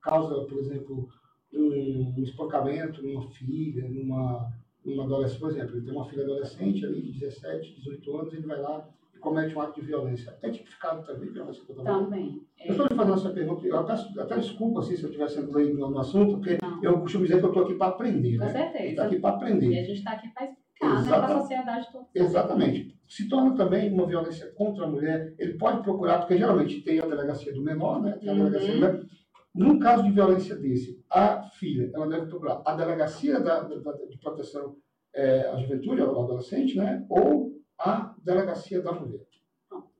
causa, 0.00 0.44
por 0.44 0.58
exemplo, 0.58 1.08
um, 1.52 2.14
um 2.18 2.22
espancamento 2.22 3.02
numa 3.02 3.28
filha, 3.30 3.88
numa, 3.88 4.52
numa 4.84 5.04
adolescente, 5.04 5.40
por 5.40 5.50
exemplo, 5.50 5.76
ele 5.76 5.84
tem 5.84 5.94
uma 5.94 6.08
filha 6.08 6.24
adolescente 6.24 6.84
ali 6.84 7.00
de 7.00 7.20
17, 7.20 7.76
18 7.76 8.16
anos, 8.16 8.34
ele 8.34 8.46
vai 8.46 8.60
lá 8.60 8.88
e 9.14 9.18
comete 9.18 9.54
um 9.54 9.60
ato 9.60 9.80
de 9.80 9.86
violência, 9.86 10.36
é 10.42 10.50
tipificado 10.50 11.04
também 11.04 11.30
violência 11.30 11.62
contra 11.64 11.82
a 11.82 12.00
mulher? 12.00 12.04
Também. 12.04 12.42
É. 12.58 12.68
Eu 12.68 12.72
estou 12.72 12.86
lhe 12.86 12.94
fazendo 12.94 13.18
essa 13.18 13.30
pergunta, 13.30 13.66
eu 13.66 13.78
até, 13.78 13.92
até 13.92 14.36
desculpa 14.36 14.80
assim, 14.80 14.96
se 14.96 15.02
eu 15.02 15.10
estiver 15.10 15.28
sendo 15.28 15.56
leigo 15.56 15.78
no, 15.78 15.90
no 15.90 15.98
assunto, 15.98 16.38
porque 16.38 16.58
não. 16.60 16.82
eu 16.82 17.00
costumo 17.00 17.24
dizer 17.24 17.38
que 17.38 17.44
eu 17.44 17.50
estou 17.50 17.64
aqui 17.64 17.74
para 17.74 17.88
aprender. 17.88 18.38
Com 18.38 18.44
né? 18.44 18.52
certeza. 18.52 18.84
Estou 18.84 19.04
aqui 19.04 19.18
para 19.20 19.36
aprender. 19.36 19.70
E 19.70 19.78
a 19.78 19.84
gente 19.84 19.98
está 19.98 20.12
aqui 20.12 20.28
para 20.28 20.61
explicar 20.74 21.02
né, 21.02 21.26
para 21.26 21.36
a 21.36 21.40
sociedade 21.40 21.92
toda. 21.92 22.06
Exatamente. 22.14 22.98
Se 23.08 23.28
torna 23.28 23.54
também 23.56 23.92
uma 23.92 24.06
violência 24.06 24.50
contra 24.52 24.84
a 24.84 24.88
mulher, 24.88 25.34
ele 25.38 25.58
pode 25.58 25.82
procurar, 25.82 26.18
porque 26.20 26.38
geralmente 26.38 26.80
tem 26.82 26.98
a 26.98 27.06
delegacia 27.06 27.52
do 27.52 27.62
menor, 27.62 28.02
né? 28.02 28.18
Tem 28.18 28.30
a 28.30 28.34
delegacia 28.34 28.74
uhum. 28.74 28.80
do 28.80 28.86
menor. 28.86 29.06
Num 29.54 29.78
caso 29.78 30.02
de 30.02 30.10
violência 30.10 30.56
desse, 30.56 31.04
a 31.10 31.42
filha, 31.42 31.90
ela 31.94 32.08
deve 32.08 32.26
procurar 32.26 32.62
a 32.64 32.74
delegacia 32.74 33.38
da, 33.38 33.60
da, 33.60 33.92
de 34.08 34.18
proteção 34.18 34.76
é, 35.14 35.40
à 35.48 35.56
juventude, 35.58 36.00
ao 36.00 36.24
adolescente, 36.24 36.76
né? 36.76 37.04
Ou 37.10 37.52
a 37.78 38.14
delegacia 38.24 38.80
da 38.80 38.92
mulher. 38.92 39.20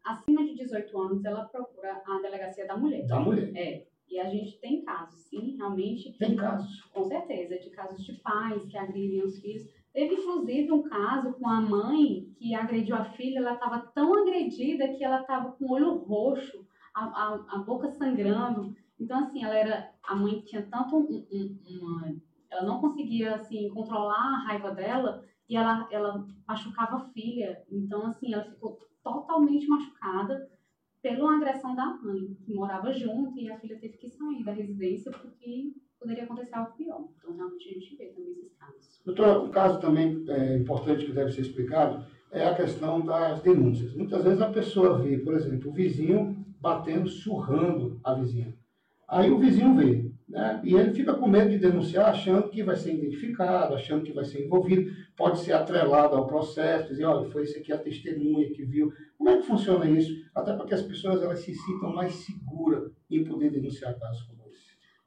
Acima 0.04 0.44
de 0.44 0.54
18 0.56 0.98
anos, 0.98 1.24
ela 1.24 1.44
procura 1.44 2.02
a 2.06 2.20
delegacia 2.20 2.66
da 2.66 2.76
mulher. 2.76 3.06
Da 3.06 3.20
mulher. 3.20 3.52
É. 3.54 3.86
E 4.08 4.18
a 4.18 4.28
gente 4.28 4.58
tem 4.60 4.84
casos, 4.84 5.20
sim, 5.22 5.56
realmente. 5.56 6.16
Tem 6.18 6.36
casos. 6.36 6.82
Com 6.90 7.04
certeza, 7.04 7.58
de 7.58 7.70
casos 7.70 8.04
de 8.04 8.14
pais 8.14 8.64
que 8.66 8.76
agridem 8.76 9.22
os 9.22 9.38
filhos. 9.38 9.66
Teve, 9.92 10.14
inclusive, 10.14 10.72
um 10.72 10.82
caso 10.82 11.34
com 11.34 11.48
a 11.48 11.60
mãe 11.60 12.32
que 12.38 12.54
agrediu 12.54 12.96
a 12.96 13.04
filha. 13.04 13.38
Ela 13.38 13.54
estava 13.54 13.78
tão 13.94 14.14
agredida 14.14 14.88
que 14.88 15.04
ela 15.04 15.20
estava 15.20 15.52
com 15.52 15.66
o 15.66 15.72
olho 15.72 15.98
roxo, 15.98 16.66
a, 16.94 17.04
a, 17.04 17.56
a 17.56 17.58
boca 17.58 17.90
sangrando. 17.90 18.74
Então, 18.98 19.18
assim, 19.18 19.44
ela 19.44 19.54
era. 19.54 19.92
A 20.02 20.14
mãe 20.14 20.40
tinha 20.40 20.62
tanto 20.62 20.96
um, 20.96 21.26
um, 21.30 21.58
uma. 21.80 22.14
Ela 22.50 22.64
não 22.64 22.80
conseguia, 22.80 23.34
assim, 23.34 23.68
controlar 23.70 24.16
a 24.16 24.44
raiva 24.46 24.70
dela 24.70 25.24
e 25.48 25.56
ela, 25.56 25.86
ela 25.90 26.26
machucava 26.46 26.96
a 26.96 27.08
filha. 27.10 27.62
Então, 27.70 28.06
assim, 28.06 28.32
ela 28.32 28.44
ficou 28.44 28.78
totalmente 29.02 29.66
machucada 29.66 30.50
pela 31.02 31.36
agressão 31.36 31.74
da 31.74 31.86
mãe, 31.86 32.34
que 32.44 32.54
morava 32.54 32.92
junto 32.92 33.38
e 33.38 33.50
a 33.50 33.58
filha 33.58 33.78
teve 33.78 33.98
que 33.98 34.08
sair 34.08 34.44
da 34.44 34.52
residência 34.52 35.10
porque 35.10 35.74
poderia 36.02 36.24
acontecer 36.24 36.54
algo 36.54 36.72
pior. 36.76 37.08
Então, 37.16 37.34
realmente, 37.34 37.68
a 37.68 37.72
gente 37.72 37.96
vê 37.96 38.06
também 38.06 38.32
esses 38.32 38.52
casos. 38.56 39.02
Doutora, 39.04 39.40
um 39.40 39.50
caso 39.50 39.80
também 39.80 40.24
é, 40.28 40.56
importante 40.56 41.06
que 41.06 41.12
deve 41.12 41.32
ser 41.32 41.42
explicado 41.42 42.04
é 42.30 42.46
a 42.46 42.54
questão 42.54 43.00
das 43.00 43.40
denúncias. 43.40 43.94
Muitas 43.94 44.24
vezes 44.24 44.40
a 44.40 44.50
pessoa 44.50 44.98
vê, 44.98 45.18
por 45.18 45.34
exemplo, 45.34 45.70
o 45.70 45.74
vizinho 45.74 46.44
batendo, 46.60 47.08
surrando 47.08 48.00
a 48.02 48.14
vizinha. 48.14 48.54
Aí 49.08 49.30
o 49.30 49.38
vizinho 49.38 49.74
vê, 49.74 50.10
né? 50.28 50.60
E 50.64 50.74
ele 50.74 50.94
fica 50.94 51.12
com 51.12 51.28
medo 51.28 51.50
de 51.50 51.58
denunciar, 51.58 52.08
achando 52.08 52.48
que 52.48 52.62
vai 52.62 52.76
ser 52.76 52.94
identificado, 52.94 53.74
achando 53.74 54.02
que 54.02 54.12
vai 54.12 54.24
ser 54.24 54.46
envolvido, 54.46 54.90
pode 55.14 55.40
ser 55.40 55.52
atrelado 55.52 56.16
ao 56.16 56.26
processo, 56.26 56.88
dizer, 56.88 57.04
olha, 57.04 57.28
foi 57.28 57.42
esse 57.42 57.58
aqui 57.58 57.70
a 57.72 57.78
testemunha 57.78 58.50
que 58.50 58.64
viu. 58.64 58.90
Como 59.18 59.28
é 59.28 59.36
que 59.36 59.46
funciona 59.46 59.88
isso? 59.90 60.10
Até 60.34 60.54
para 60.56 60.64
que 60.64 60.74
as 60.74 60.82
pessoas 60.82 61.22
elas 61.22 61.40
se 61.40 61.54
sintam 61.54 61.92
mais 61.92 62.14
seguras 62.14 62.90
em 63.10 63.24
poder 63.24 63.50
denunciar 63.50 63.98
casos 63.98 64.22
como. 64.22 64.41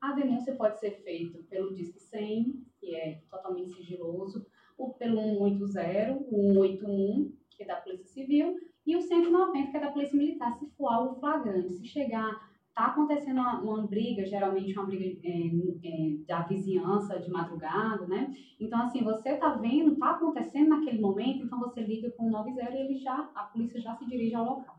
A 0.05 0.11
denúncia 0.11 0.53
pode 0.53 0.79
ser 0.79 0.91
feita 1.03 1.39
pelo 1.49 1.73
Disque 1.73 1.99
100, 1.99 2.63
que 2.79 2.95
é 2.95 3.23
totalmente 3.27 3.71
sigiloso, 3.71 4.45
ou 4.77 4.93
pelo 4.93 5.19
180, 5.39 6.27
o 6.29 6.53
181, 6.53 7.33
que 7.49 7.63
é 7.63 7.65
da 7.65 7.77
Polícia 7.77 8.05
Civil, 8.05 8.55
e 8.85 8.95
o 8.95 9.01
190, 9.01 9.71
que 9.71 9.77
é 9.77 9.79
da 9.79 9.91
Polícia 9.91 10.15
Militar, 10.15 10.53
se 10.59 10.69
for 10.77 10.93
algo 10.93 11.19
flagrante. 11.19 11.73
Se 11.73 11.87
chegar 11.87 12.39
está 12.67 12.85
acontecendo 12.85 13.39
uma, 13.39 13.61
uma, 13.61 13.87
briga, 13.87 14.27
geralmente 14.27 14.77
uma 14.77 14.85
briga 14.85 15.05
é, 15.27 15.47
é, 15.47 16.17
da 16.27 16.43
vizinhança 16.43 17.19
de 17.19 17.31
madrugada, 17.31 18.05
né? 18.05 18.31
Então, 18.59 18.79
assim, 18.83 19.03
você 19.03 19.29
está 19.29 19.55
vendo, 19.55 19.93
está 19.93 20.11
acontecendo 20.11 20.69
naquele 20.69 21.01
momento, 21.01 21.45
então 21.45 21.57
você 21.57 21.81
liga 21.81 22.11
com 22.11 22.27
o 22.27 22.31
90 22.31 22.61
e 22.61 22.77
ele 22.77 22.99
já, 22.99 23.27
a 23.33 23.45
polícia 23.45 23.81
já 23.81 23.95
se 23.95 24.05
dirige 24.05 24.35
ao 24.35 24.45
local. 24.45 24.77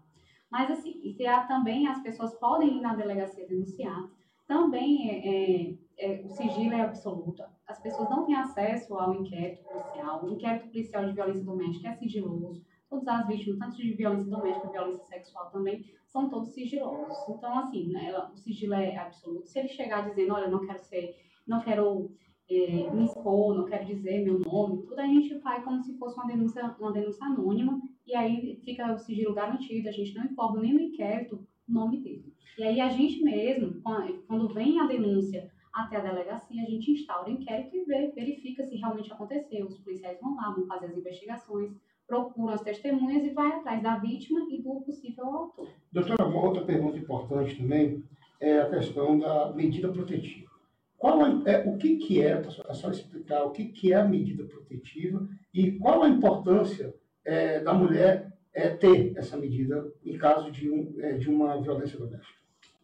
Mas, 0.49 0.71
assim, 0.71 1.03
também 1.49 1.89
as 1.89 2.01
pessoas 2.01 2.33
podem 2.39 2.79
ir 2.79 2.81
na 2.81 2.95
delegacia 2.95 3.49
denunciar. 3.49 4.09
Também 4.47 5.11
é, 5.11 5.29
é, 5.29 5.79
é, 5.99 6.25
o 6.25 6.31
sigilo 6.31 6.73
é 6.73 6.81
absoluto. 6.81 7.43
As 7.67 7.81
pessoas 7.81 8.09
não 8.09 8.25
têm 8.25 8.37
acesso 8.37 8.95
ao 8.95 9.15
inquérito 9.15 9.65
policial. 9.65 10.25
O 10.25 10.31
inquérito 10.31 10.69
policial 10.69 11.05
de 11.07 11.13
violência 11.13 11.45
doméstica 11.45 11.89
é 11.89 11.95
sigiloso 11.95 12.65
todas 12.89 13.09
as 13.09 13.27
vítimas, 13.27 13.59
tanto 13.59 13.77
de 13.77 13.93
violência 13.95 14.31
doméstica, 14.31 14.69
violência 14.69 15.05
sexual 15.05 15.51
também, 15.51 15.85
são 16.07 16.29
todos 16.29 16.51
sigilosos. 16.51 17.17
Então, 17.29 17.59
assim, 17.59 17.89
né, 17.89 18.07
ela, 18.07 18.31
o 18.33 18.37
sigilo 18.37 18.75
é 18.75 18.97
absoluto. 18.97 19.49
Se 19.49 19.59
ele 19.59 19.69
chegar 19.69 20.09
dizendo, 20.09 20.35
olha, 20.35 20.49
não 20.49 20.65
quero 20.65 20.79
ser, 20.79 21.17
não 21.47 21.61
quero 21.61 22.11
é, 22.49 22.91
me 22.91 23.05
expor, 23.05 23.55
não 23.55 23.65
quero 23.65 23.85
dizer 23.85 24.25
meu 24.25 24.39
nome, 24.39 24.83
tudo 24.85 25.01
a 25.01 25.07
gente 25.07 25.39
faz 25.41 25.65
como 25.65 25.83
se 25.83 25.99
fosse 25.99 26.17
uma 26.17 26.27
denúncia, 26.27 26.77
uma 26.79 26.93
denúncia 26.93 27.27
anônima, 27.27 27.81
e 28.07 28.15
aí 28.15 28.61
fica 28.65 28.93
o 28.93 28.99
sigilo 28.99 29.35
garantido, 29.35 29.89
a 29.89 29.93
gente 29.93 30.15
não 30.15 30.25
informa 30.25 30.61
nem 30.61 30.73
no 30.73 30.81
inquérito 30.81 31.45
o 31.69 31.73
nome 31.73 32.01
dele. 32.01 32.33
E 32.59 32.63
aí 32.63 32.81
a 32.81 32.89
gente 32.89 33.23
mesmo, 33.23 33.83
quando 34.27 34.53
vem 34.53 34.81
a 34.81 34.87
denúncia 34.87 35.51
até 35.73 35.97
a 35.97 36.01
delegacia, 36.01 36.63
a 36.63 36.71
gente 36.71 36.91
instaura 36.91 37.29
o 37.29 37.33
inquérito 37.33 37.77
e 37.77 37.85
vê, 37.85 38.11
verifica 38.15 38.65
se 38.65 38.77
realmente 38.77 39.13
aconteceu. 39.13 39.67
Os 39.67 39.79
policiais 39.79 40.19
vão 40.21 40.35
lá, 40.37 40.51
vão 40.51 40.67
fazer 40.67 40.87
as 40.87 40.97
investigações, 40.97 41.71
procuram 42.07 42.55
as 42.55 42.63
testemunhas 42.63 43.25
e 43.25 43.31
vai 43.31 43.49
atrás 43.49 43.83
da 43.83 43.99
vítima 43.99 44.41
e 44.51 44.63
do 44.63 44.81
possível 44.81 45.27
autor. 45.27 45.69
Doutora, 45.93 46.27
uma 46.27 46.45
outra 46.45 46.65
pergunta 46.65 46.97
importante 46.97 47.57
também 47.57 48.03
é 48.41 48.61
a 48.61 48.71
questão 48.71 49.19
da 49.19 49.53
medida 49.53 49.89
protetiva. 49.89 50.51
Qual 50.97 51.21
é, 51.47 51.69
o 51.69 51.77
que, 51.77 51.97
que 51.97 52.23
é, 52.23 52.43
é 52.69 52.75
só 52.75 52.91
explicar 52.91 53.45
o 53.45 53.51
que, 53.51 53.67
que 53.67 53.93
é 53.93 53.97
a 53.97 54.05
medida 54.05 54.45
protetiva 54.45 55.29
e 55.53 55.73
qual 55.73 56.03
a 56.03 56.09
importância 56.09 56.95
é, 57.25 57.61
da 57.61 57.75
mulher 57.75 58.26
é, 58.57 58.71
ter 58.71 59.13
essa 59.17 59.37
medida 59.37 59.93
em 60.05 60.17
caso 60.17 60.51
de, 60.51 60.71
um, 60.71 60.95
é, 60.99 61.13
de 61.13 61.29
uma 61.29 61.61
violência 61.61 61.99
doméstica? 61.99 62.35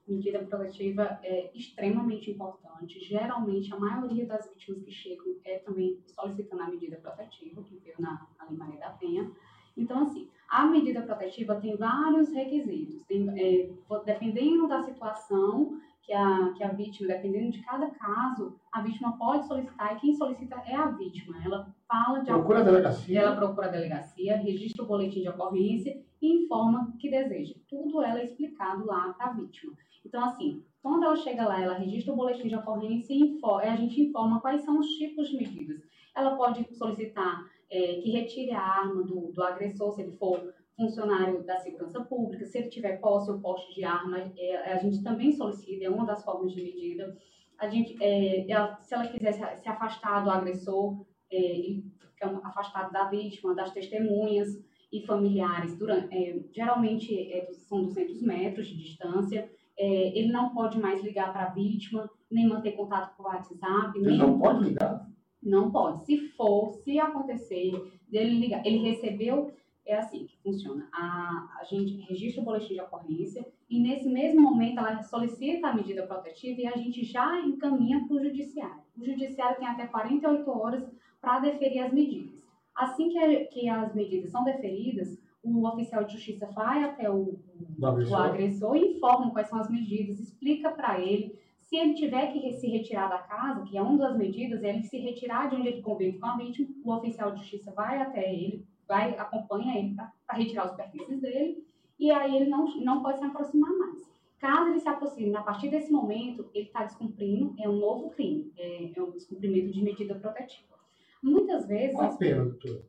medida 0.06 0.40
protetiva 0.40 1.18
é 1.22 1.50
extremamente 1.54 2.30
importante. 2.30 3.00
Geralmente, 3.00 3.72
a 3.72 3.78
maioria 3.78 4.26
das 4.26 4.52
vítimas 4.52 4.82
que 4.82 4.90
chegam 4.90 5.36
é 5.44 5.58
também 5.60 5.98
solicitando 6.06 6.62
a 6.62 6.68
medida 6.68 6.96
protetiva, 6.96 7.62
que 7.62 7.76
veio 7.78 7.94
na, 7.98 8.26
na 8.38 8.44
Lei 8.46 8.58
Maria 8.58 8.80
da 8.80 8.90
Penha. 8.90 9.30
Então, 9.74 10.02
assim, 10.02 10.28
a 10.50 10.66
medida 10.66 11.00
protetiva 11.00 11.54
tem 11.54 11.76
vários 11.76 12.30
requisitos. 12.30 13.02
Tem, 13.04 13.26
é, 13.40 13.70
dependendo 14.04 14.68
da 14.68 14.82
situação 14.82 15.80
que 16.02 16.12
a, 16.12 16.52
que 16.56 16.64
a 16.64 16.68
vítima, 16.68 17.08
dependendo 17.08 17.52
de 17.52 17.62
cada 17.62 17.90
caso, 17.90 18.58
a 18.72 18.82
vítima 18.82 19.16
pode 19.16 19.46
solicitar 19.46 19.96
e 19.96 20.00
quem 20.00 20.14
solicita 20.14 20.56
é 20.66 20.74
a 20.74 20.88
vítima. 20.88 21.36
Ela 21.44 21.72
fala 21.86 22.18
de 22.18 22.26
procura 22.26 22.60
a 22.60 22.62
delegacia. 22.62 23.20
Ela 23.20 23.36
procura 23.36 23.68
a 23.68 23.70
delegacia, 23.70 24.36
registra 24.36 24.82
o 24.82 24.86
boletim 24.86 25.22
de 25.22 25.28
ocorrência 25.28 26.02
e 26.20 26.44
informa 26.44 26.92
que 26.98 27.08
deseja. 27.08 27.54
Tudo 27.68 28.02
ela 28.02 28.20
é 28.20 28.24
explicado 28.24 28.84
lá 28.84 29.12
para 29.12 29.26
a 29.26 29.32
vítima. 29.32 29.72
Então, 30.04 30.24
assim, 30.24 30.64
quando 30.82 31.04
ela 31.04 31.16
chega 31.16 31.46
lá, 31.46 31.62
ela 31.62 31.74
registra 31.74 32.12
o 32.12 32.16
boletim 32.16 32.48
de 32.48 32.56
ocorrência 32.56 33.14
e 33.14 33.40
a 33.62 33.76
gente 33.76 34.00
informa 34.00 34.40
quais 34.40 34.62
são 34.62 34.80
os 34.80 34.88
tipos 34.88 35.28
de 35.28 35.36
medidas. 35.36 35.80
Ela 36.14 36.36
pode 36.36 36.66
solicitar 36.74 37.44
é, 37.70 38.00
que 38.00 38.10
retire 38.10 38.50
a 38.50 38.60
arma 38.60 39.02
do, 39.04 39.32
do 39.32 39.42
agressor, 39.42 39.92
se 39.92 40.02
ele 40.02 40.12
for 40.16 40.52
funcionário 40.76 41.42
da 41.44 41.58
segurança 41.58 42.02
pública, 42.04 42.46
se 42.46 42.58
ele 42.58 42.68
tiver 42.68 43.00
posse 43.00 43.30
ou 43.30 43.40
poste 43.40 43.74
de 43.74 43.84
arma, 43.84 44.32
é, 44.36 44.72
a 44.72 44.78
gente 44.78 45.02
também 45.02 45.32
solicita, 45.32 45.84
é 45.84 45.90
uma 45.90 46.06
das 46.06 46.24
formas 46.24 46.52
de 46.52 46.62
medida. 46.62 47.16
A 47.58 47.68
gente, 47.68 47.96
é, 48.02 48.50
ela, 48.50 48.80
se 48.80 48.94
ela 48.94 49.06
quiser 49.06 49.32
se, 49.32 49.68
afastar 49.68 50.24
do 50.24 50.30
agressor, 50.30 51.04
é, 51.30 51.36
ele 51.36 51.84
fica 51.98 52.40
afastado 52.44 52.92
da 52.92 53.08
vítima, 53.08 53.54
das 53.54 53.70
testemunhas 53.72 54.48
e 54.92 55.04
familiares, 55.06 55.76
durante, 55.78 56.14
é, 56.14 56.40
geralmente 56.52 57.32
é, 57.32 57.52
são 57.52 57.84
200 57.84 58.22
metros 58.22 58.66
de 58.66 58.76
distância, 58.76 59.50
é, 59.78 60.18
ele 60.18 60.30
não 60.30 60.52
pode 60.54 60.78
mais 60.78 61.02
ligar 61.02 61.32
para 61.32 61.46
a 61.46 61.50
vítima, 61.50 62.08
nem 62.30 62.48
manter 62.48 62.72
contato 62.72 63.16
com 63.16 63.22
o 63.22 63.26
WhatsApp. 63.26 63.98
Ele 63.98 64.10
nem... 64.10 64.18
não 64.18 64.38
pode 64.38 64.64
ligar? 64.64 65.06
Não 65.42 65.70
pode. 65.70 66.04
Se 66.04 66.18
for, 66.30 66.72
se 66.72 66.98
acontecer, 66.98 67.72
dele 68.08 68.38
ligar, 68.38 68.64
ele 68.64 68.78
recebeu, 68.78 69.50
é 69.86 69.96
assim 69.96 70.26
que 70.26 70.38
funciona. 70.38 70.88
A, 70.92 71.58
a 71.60 71.64
gente 71.64 71.96
registra 72.02 72.42
o 72.42 72.44
boletim 72.44 72.74
de 72.74 72.80
ocorrência 72.80 73.46
e 73.68 73.80
nesse 73.80 74.08
mesmo 74.08 74.40
momento 74.40 74.78
ela 74.78 75.02
solicita 75.02 75.68
a 75.68 75.74
medida 75.74 76.06
protetiva 76.06 76.60
e 76.60 76.66
a 76.66 76.76
gente 76.76 77.04
já 77.04 77.40
encaminha 77.40 78.06
para 78.06 78.16
o 78.16 78.22
judiciário. 78.22 78.82
O 78.96 79.04
judiciário 79.04 79.58
tem 79.58 79.66
até 79.66 79.86
48 79.86 80.50
horas 80.50 80.90
para 81.20 81.40
deferir 81.40 81.84
as 81.84 81.92
medidas. 81.92 82.42
Assim 82.74 83.08
que, 83.10 83.44
que 83.46 83.68
as 83.68 83.94
medidas 83.94 84.30
são 84.30 84.44
deferidas, 84.44 85.18
o 85.42 85.66
oficial 85.66 86.04
de 86.04 86.12
justiça 86.12 86.46
vai 86.52 86.84
até 86.84 87.10
o, 87.10 87.38
o, 87.78 87.86
agressor. 87.86 88.18
o 88.18 88.22
agressor 88.22 88.76
e 88.76 88.96
informa 88.96 89.30
quais 89.32 89.48
são 89.48 89.58
as 89.58 89.70
medidas, 89.70 90.20
explica 90.20 90.70
para 90.70 91.00
ele. 91.00 91.38
Se 91.58 91.76
ele 91.76 91.94
tiver 91.94 92.32
que 92.32 92.52
se 92.52 92.68
retirar 92.68 93.08
da 93.08 93.18
casa, 93.18 93.64
que 93.64 93.76
é 93.76 93.82
uma 93.82 93.98
das 93.98 94.16
medidas, 94.16 94.62
é 94.62 94.68
ele 94.68 94.82
se 94.82 94.98
retirar 94.98 95.48
de 95.48 95.56
onde 95.56 95.68
ele 95.68 95.82
convive 95.82 96.18
com 96.18 96.26
a 96.26 96.36
vítima, 96.36 96.68
o 96.84 96.92
oficial 96.92 97.32
de 97.32 97.40
justiça 97.40 97.72
vai 97.72 98.00
até 98.00 98.32
ele, 98.32 98.64
vai 98.92 99.16
acompanha 99.18 99.78
ele 99.78 99.94
para 99.94 100.36
retirar 100.38 100.66
os 100.66 100.72
pertences 100.76 101.20
dele, 101.20 101.64
e 101.98 102.10
aí 102.10 102.36
ele 102.36 102.50
não, 102.50 102.66
não 102.80 103.02
pode 103.02 103.18
se 103.20 103.24
aproximar 103.24 103.70
mais. 103.78 104.10
Caso 104.38 104.70
ele 104.70 104.80
se 104.80 104.88
aproxime, 104.88 105.34
a 105.36 105.42
partir 105.42 105.70
desse 105.70 105.90
momento, 105.90 106.50
ele 106.52 106.66
está 106.66 106.84
descumprindo, 106.84 107.54
é 107.60 107.68
um 107.68 107.78
novo 107.78 108.10
crime, 108.10 108.52
é, 108.58 108.90
é 108.98 109.02
um 109.02 109.12
descumprimento 109.12 109.72
de 109.72 109.82
medida 109.82 110.14
protetiva. 110.16 110.74
Muitas 111.22 111.66
vezes. 111.68 111.94
Qual 111.96 112.10
a 112.12 112.16
pena, 112.16 112.44
doutor? 112.44 112.82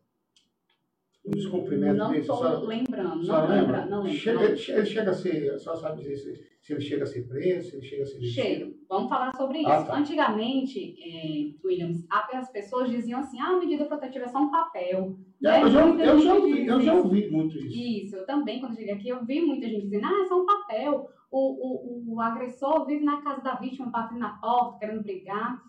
o 1.25 1.31
descumprimento 1.31 1.95
não 1.95 2.09
desse? 2.09 2.21
estou 2.21 2.35
Só- 2.35 2.59
lembrando, 2.65 3.23
só 3.23 3.41
não 3.47 3.47
lembra? 3.55 3.77
lembro, 3.77 3.89
não 3.91 4.03
lembro. 4.03 4.17
Chega, 4.19 4.39
não. 4.39 4.43
ele, 4.45 4.57
che- 4.57 4.71
ele 4.73 4.85
chega 4.85 5.11
a 5.11 5.13
ser, 5.13 5.57
só 5.59 5.75
sabe 5.75 6.01
dizer 6.01 6.17
se, 6.17 6.47
se 6.61 6.73
ele 6.73 6.81
chega 6.81 7.03
a 7.03 7.07
ser 7.07 7.27
preso, 7.29 7.69
se 7.69 7.75
ele 7.77 7.85
chega 7.85 8.03
a 8.03 8.05
ser. 8.05 8.21
Chega. 8.25 8.73
Vamos 8.89 9.09
falar 9.09 9.33
sobre 9.37 9.59
isso. 9.59 9.69
Ah, 9.69 9.83
tá. 9.85 9.97
Antigamente, 9.97 10.95
é, 11.01 11.65
Williams, 11.65 12.05
as 12.09 12.51
pessoas 12.51 12.89
diziam 12.89 13.19
assim, 13.21 13.39
ah, 13.39 13.51
a 13.51 13.59
medida 13.59 13.85
protetiva 13.85 14.25
é 14.25 14.27
só 14.27 14.39
um 14.39 14.51
papel. 14.51 15.17
É, 15.45 15.61
eu, 15.61 15.69
já, 15.69 15.85
eu, 15.85 16.19
já 16.19 16.33
ouvi, 16.35 16.65
eu 16.65 16.81
já 16.81 16.93
ouvi 16.93 17.29
muito 17.29 17.57
isso. 17.57 17.77
Isso, 17.77 18.15
eu 18.15 18.25
também, 18.25 18.61
quando 18.61 18.75
cheguei 18.75 18.93
aqui, 18.93 19.09
eu 19.09 19.25
vi 19.25 19.41
muita 19.41 19.67
gente 19.67 19.83
dizendo, 19.83 20.05
ah, 20.05 20.21
é 20.21 20.25
só 20.25 20.41
um 20.41 20.45
papel. 20.45 21.09
O, 21.29 22.11
o, 22.11 22.13
o 22.13 22.21
agressor 22.21 22.85
vive 22.85 23.03
na 23.03 23.21
casa 23.21 23.41
da 23.41 23.55
vítima, 23.55 23.87
batendo 23.87 24.19
na 24.19 24.37
porta, 24.37 24.79
querendo 24.79 25.03
brigar. 25.03 25.61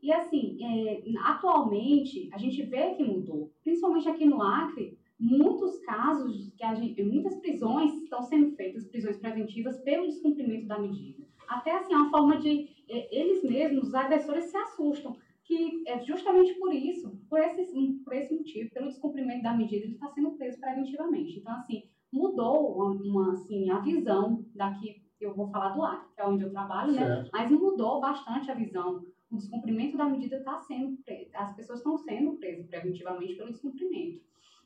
E 0.00 0.12
assim, 0.12 0.58
é, 0.64 1.02
atualmente, 1.24 2.28
a 2.32 2.38
gente 2.38 2.62
vê 2.62 2.94
que 2.94 3.04
mudou. 3.04 3.52
Principalmente 3.62 4.08
aqui 4.08 4.24
no 4.24 4.42
Acre, 4.42 4.98
muitos 5.18 5.78
casos, 5.80 6.52
que 6.56 6.74
gente, 6.76 7.02
muitas 7.04 7.36
prisões 7.36 7.94
estão 8.02 8.22
sendo 8.22 8.56
feitas, 8.56 8.86
prisões 8.88 9.18
preventivas, 9.18 9.78
pelo 9.80 10.06
descumprimento 10.06 10.66
da 10.66 10.78
medida. 10.78 11.22
Até 11.46 11.76
assim, 11.76 11.92
é 11.92 11.96
uma 11.96 12.10
forma 12.10 12.38
de, 12.38 12.68
é, 12.88 13.16
eles 13.16 13.44
mesmos, 13.44 13.88
os 13.88 13.94
agressores 13.94 14.46
se 14.46 14.56
assustam. 14.56 15.16
Que 15.44 15.82
é 15.88 16.00
justamente 16.04 16.54
por 16.54 16.72
isso, 16.72 17.18
por 17.28 17.38
esse, 17.40 17.64
por 18.04 18.12
esse 18.14 18.34
motivo, 18.34 18.70
pelo 18.70 18.88
descumprimento 18.88 19.42
da 19.42 19.54
medida, 19.54 19.84
ele 19.84 19.94
está 19.94 20.08
sendo 20.08 20.32
preso 20.32 20.58
preventivamente. 20.60 21.38
Então, 21.40 21.52
assim, 21.54 21.84
mudou 22.12 22.76
uma, 22.76 22.90
uma, 23.02 23.32
assim, 23.32 23.68
a 23.70 23.80
visão 23.80 24.44
daqui, 24.54 25.02
eu 25.20 25.34
vou 25.34 25.48
falar 25.50 25.70
do 25.70 25.82
Acre, 25.82 26.14
que 26.14 26.20
é 26.20 26.26
onde 26.26 26.44
eu 26.44 26.50
trabalho, 26.50 26.92
né? 26.92 27.06
Certo. 27.06 27.30
Mas 27.32 27.50
mudou 27.50 28.00
bastante 28.00 28.50
a 28.50 28.54
visão. 28.54 29.04
O 29.30 29.36
descumprimento 29.36 29.96
da 29.96 30.04
medida 30.04 30.36
está 30.36 30.58
sendo 30.60 30.96
pre- 31.04 31.30
as 31.34 31.54
pessoas 31.56 31.78
estão 31.78 31.96
sendo 31.96 32.32
presas 32.36 32.66
preventivamente 32.66 33.34
pelo 33.34 33.50
descumprimento. 33.50 34.20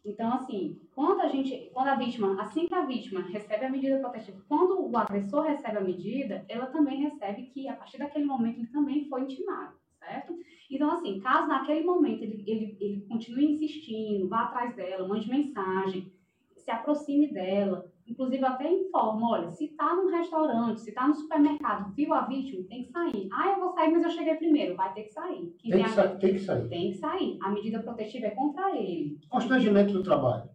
Então, 0.05 0.33
assim, 0.33 0.81
quando 0.95 1.21
a 1.21 1.29
gente, 1.29 1.71
quando 1.73 1.89
a 1.89 1.95
vítima, 1.97 2.41
assim 2.41 2.67
que 2.67 2.75
a 2.75 2.85
vítima 2.87 3.21
recebe 3.23 3.65
a 3.65 3.71
medida 3.71 3.99
protetiva, 3.99 4.41
quando 4.49 4.89
o 4.89 4.97
agressor 4.97 5.43
recebe 5.43 5.79
a 5.79 5.81
medida, 5.81 6.45
ela 6.49 6.67
também 6.67 7.01
recebe 7.03 7.47
que 7.47 7.69
a 7.69 7.75
partir 7.75 7.99
daquele 7.99 8.25
momento 8.25 8.59
ele 8.61 8.69
também 8.69 9.09
foi 9.09 9.23
intimado, 9.23 9.77
certo? 9.99 10.37
Então, 10.71 10.91
assim, 10.91 11.21
caso 11.21 11.47
naquele 11.49 11.85
momento 11.85 12.23
ele, 12.23 12.43
ele, 12.47 12.77
ele 12.81 13.01
continue 13.09 13.53
insistindo, 13.55 14.29
vá 14.29 14.43
atrás 14.43 14.75
dela, 14.75 15.07
mande 15.07 15.29
mensagem, 15.29 16.11
se 16.57 16.71
aproxime 16.71 17.33
dela, 17.33 17.87
inclusive 18.07 18.45
até 18.45 18.73
informa, 18.73 19.31
olha, 19.31 19.51
se 19.53 19.69
tá 19.69 19.95
num 19.95 20.11
restaurante, 20.11 20.81
se 20.81 20.93
tá 20.93 21.07
no 21.07 21.15
supermercado, 21.15 21.93
viu 21.95 22.13
a 22.13 22.23
vítima, 22.23 22.65
tem 22.69 22.83
que 22.85 22.91
sair. 22.91 23.29
Ah, 23.33 23.51
eu 23.51 23.61
vou 23.61 23.73
sair, 23.75 23.93
mas 23.93 24.03
eu 24.05 24.11
cheguei 24.11 24.35
primeiro, 24.35 24.75
vai 24.75 24.93
ter 24.93 25.05
que 25.05 25.13
sair. 25.13 25.55
Tem 25.63 25.83
que, 25.85 25.89
sa- 25.91 26.09
tem 26.17 26.33
que 26.35 26.41
sair. 26.41 26.69
tem 26.69 26.91
que 26.91 26.97
sair. 26.99 27.39
A 27.43 27.51
medida 27.51 27.81
protetiva 27.81 28.27
é 28.27 28.31
contra 28.31 28.77
ele. 28.77 29.19
Constrangimento 29.29 29.93
do 29.93 30.03
trabalho. 30.03 30.49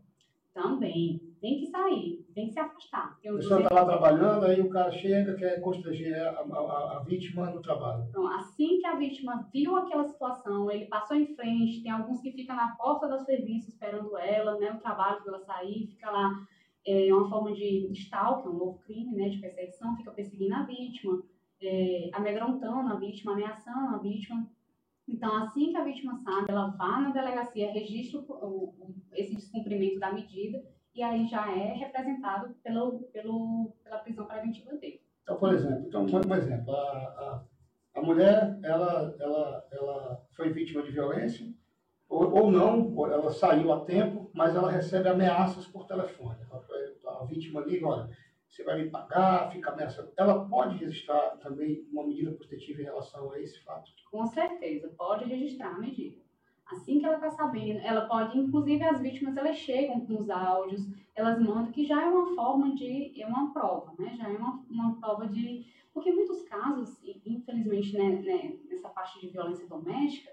Também. 0.54 1.22
Tem 1.42 1.58
que 1.60 1.66
sair. 1.66 2.24
Tem 2.36 2.46
que 2.48 2.54
se 2.54 2.60
afastar. 2.60 3.18
Tem 3.20 3.32
A 3.32 3.36
pessoa 3.36 3.62
está 3.62 3.74
lá 3.74 3.86
trabalhando, 3.86 4.46
aí 4.46 4.62
o 4.62 4.70
cara 4.70 4.92
chega, 4.92 5.34
quer 5.36 5.60
constranger 5.60 6.16
a, 6.16 6.42
a- 6.42 6.98
a- 6.98 7.04
vítima 7.04 7.50
no 7.50 7.62
trabalho. 7.62 8.06
Então, 8.10 8.28
assim 8.28 8.78
que 8.80 8.86
a 8.86 8.96
vítima 8.96 9.50
viu 9.52 9.76
aquela 9.76 10.06
situação, 10.08 10.70
ele 10.70 10.86
passou 10.86 11.18
em 11.18 11.36
frente, 11.36 11.82
tem 11.82 11.92
alguns 11.92 12.22
que 12.22 12.32
ficam 12.32 12.56
na 12.56 12.76
porta 12.76 13.08
do 13.08 13.20
serviço 13.26 13.70
esperando 13.70 14.16
ela, 14.18 14.58
né, 14.60 14.72
o 14.72 14.80
trabalho 14.80 15.22
para 15.24 15.34
ela 15.36 15.44
sair, 15.44 15.88
fica 15.88 16.12
lá, 16.12 16.32
é 16.86 17.12
uma 17.14 17.28
forma 17.28 17.52
de 17.54 17.92
stalking, 17.92 18.50
um 18.50 18.54
novo 18.54 18.80
crime, 18.86 19.16
né, 19.16 19.30
de 19.30 19.40
perseguição, 19.40 19.98
fica 19.98 20.12
perseguindo 20.12 20.54
a 20.54 20.64
vítima, 20.64 21.24
é, 21.62 22.10
amedrontando 22.14 22.94
a 22.94 22.96
vítima, 22.98 23.34
ameaçando 23.34 23.96
a 23.96 23.98
vítima. 23.98 24.48
Então, 25.10 25.36
assim 25.38 25.72
que 25.72 25.78
a 25.78 25.84
vítima 25.84 26.16
sabe, 26.18 26.52
ela 26.52 26.68
vai 26.68 27.02
na 27.02 27.10
delegacia, 27.12 27.72
registra 27.72 28.20
o- 28.20 28.24
o- 28.32 28.76
o- 28.80 28.96
esse 29.14 29.36
descumprimento 29.36 30.00
da 30.00 30.14
medida 30.14 30.64
e 30.94 31.02
aí 31.04 31.26
já 31.28 31.50
é 31.52 31.74
representado 31.74 32.54
pelo, 32.64 33.04
pelo, 33.14 33.74
pela 33.84 34.00
prisão 34.00 34.26
preventiva 34.26 34.76
dele. 34.78 35.02
Então, 35.24 35.38
por 35.38 35.54
exemplo, 35.54 35.86
então, 35.88 36.06
um 36.06 36.36
exemplo, 36.36 36.74
a, 36.76 36.82
a, 36.82 37.44
a 37.96 38.02
mulher, 38.02 38.60
ela, 38.64 39.16
ela, 39.20 39.68
ela 39.72 40.26
foi 40.36 40.52
vítima 40.52 40.82
de 40.84 40.92
violência, 40.92 41.48
ou, 42.10 42.34
ou 42.34 42.52
não, 42.52 42.94
ou 42.96 43.10
ela 43.10 43.32
saiu 43.32 43.72
a 43.72 43.86
tempo, 43.86 44.30
mas 44.34 44.56
ela 44.56 44.70
recebe 44.70 45.08
ameaças 45.08 45.66
por 45.68 45.86
telefone. 45.86 46.38
Foi- 46.68 46.92
A 47.08 47.26
vítima 47.26 47.62
liga, 47.62 47.88
olha, 47.88 48.10
você 48.50 48.64
vai 48.64 48.82
me 48.84 48.90
pagar, 48.90 49.50
fica 49.52 49.72
ameaçando. 49.72 50.12
Ela 50.18 50.44
pode 50.50 50.78
registrar 50.78 51.38
também 51.38 51.88
uma 51.92 52.06
medida 52.06 52.32
protetiva 52.32 52.82
em 52.82 52.86
relação 52.86 53.32
a 53.32 53.40
esse 53.40 53.60
fato. 53.64 53.92
Com 54.12 54.26
certeza, 54.26 54.90
pode 54.98 55.24
registrar 55.26 55.70
a 55.76 55.80
medida. 55.80 56.20
Assim 56.72 57.00
que 57.00 57.06
ela 57.06 57.16
está 57.16 57.30
sabendo, 57.32 57.80
ela 57.80 58.08
pode, 58.08 58.38
inclusive 58.38 58.84
as 58.84 59.02
vítimas, 59.02 59.36
elas 59.36 59.58
chegam 59.58 60.00
com 60.06 60.18
os 60.18 60.30
áudios, 60.30 60.88
elas 61.16 61.40
mandam, 61.40 61.72
que 61.72 61.86
já 61.86 62.02
é 62.02 62.06
uma 62.06 62.34
forma 62.34 62.74
de, 62.74 63.22
é 63.22 63.28
uma 63.28 63.52
prova, 63.52 63.94
né? 64.00 64.16
Já 64.18 64.30
é 64.30 64.38
uma, 64.38 64.64
uma 64.70 64.96
prova 64.96 65.28
de... 65.28 65.66
Porque 65.94 66.12
muitos 66.12 66.44
casos, 66.44 66.98
infelizmente, 67.26 67.98
né, 67.98 68.10
né, 68.22 68.56
nessa 68.70 68.88
parte 68.88 69.20
de 69.20 69.28
violência 69.28 69.68
doméstica, 69.68 70.32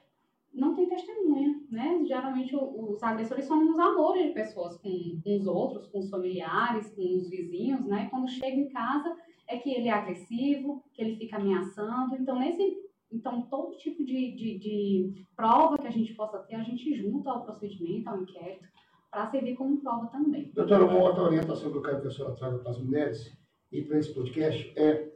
não 0.55 0.75
tem 0.75 0.89
testemunha, 0.89 1.61
né? 1.71 2.01
Geralmente 2.05 2.55
os 2.57 3.03
agressores 3.03 3.45
são 3.45 3.69
os 3.69 3.79
amores 3.79 4.29
de 4.29 4.33
pessoas 4.33 4.77
com, 4.79 5.21
com 5.23 5.37
os 5.37 5.47
outros, 5.47 5.87
com 5.89 5.99
os 5.99 6.09
familiares, 6.09 6.89
com 6.95 7.03
os 7.03 7.29
vizinhos, 7.29 7.85
né? 7.85 8.09
Quando 8.11 8.29
chega 8.29 8.57
em 8.57 8.69
casa 8.69 9.17
é 9.49 9.57
que 9.57 9.71
ele 9.71 9.89
é 9.89 9.93
agressivo, 9.93 10.85
que 10.93 11.03
ele 11.03 11.17
fica 11.17 11.37
ameaçando. 11.37 12.15
Então, 12.17 12.39
nesse 12.39 12.88
então, 13.11 13.43
todo 13.43 13.77
tipo 13.77 14.05
de, 14.05 14.33
de, 14.33 14.59
de 14.59 15.27
prova 15.35 15.79
que 15.79 15.87
a 15.87 15.91
gente 15.91 16.15
possa 16.15 16.39
ter, 16.41 16.57
a 16.57 16.63
gente 16.63 16.95
junta 17.01 17.31
ao 17.31 17.45
procedimento, 17.45 18.09
ao 18.09 18.23
inquérito, 18.23 18.69
para 19.11 19.31
servir 19.31 19.57
como 19.57 19.81
prova 19.81 20.07
também. 20.09 20.51
Doutora, 20.55 20.85
uma 20.85 21.03
outra 21.03 21.23
orientação 21.23 21.71
que 21.71 21.79
eu 21.79 21.83
quero 21.83 22.03
que 22.03 22.09
a 22.09 22.11
senhora 22.11 22.35
traga 22.35 22.59
para 22.59 22.71
as 22.71 22.79
mulheres 22.79 23.39
e 23.73 23.83
para 23.83 23.99
esse 23.99 24.13
podcast 24.13 24.73
é 24.77 25.09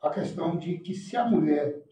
a 0.00 0.10
questão 0.10 0.56
de 0.56 0.78
que 0.78 0.94
se 0.94 1.16
a 1.16 1.28
mulher 1.28 1.84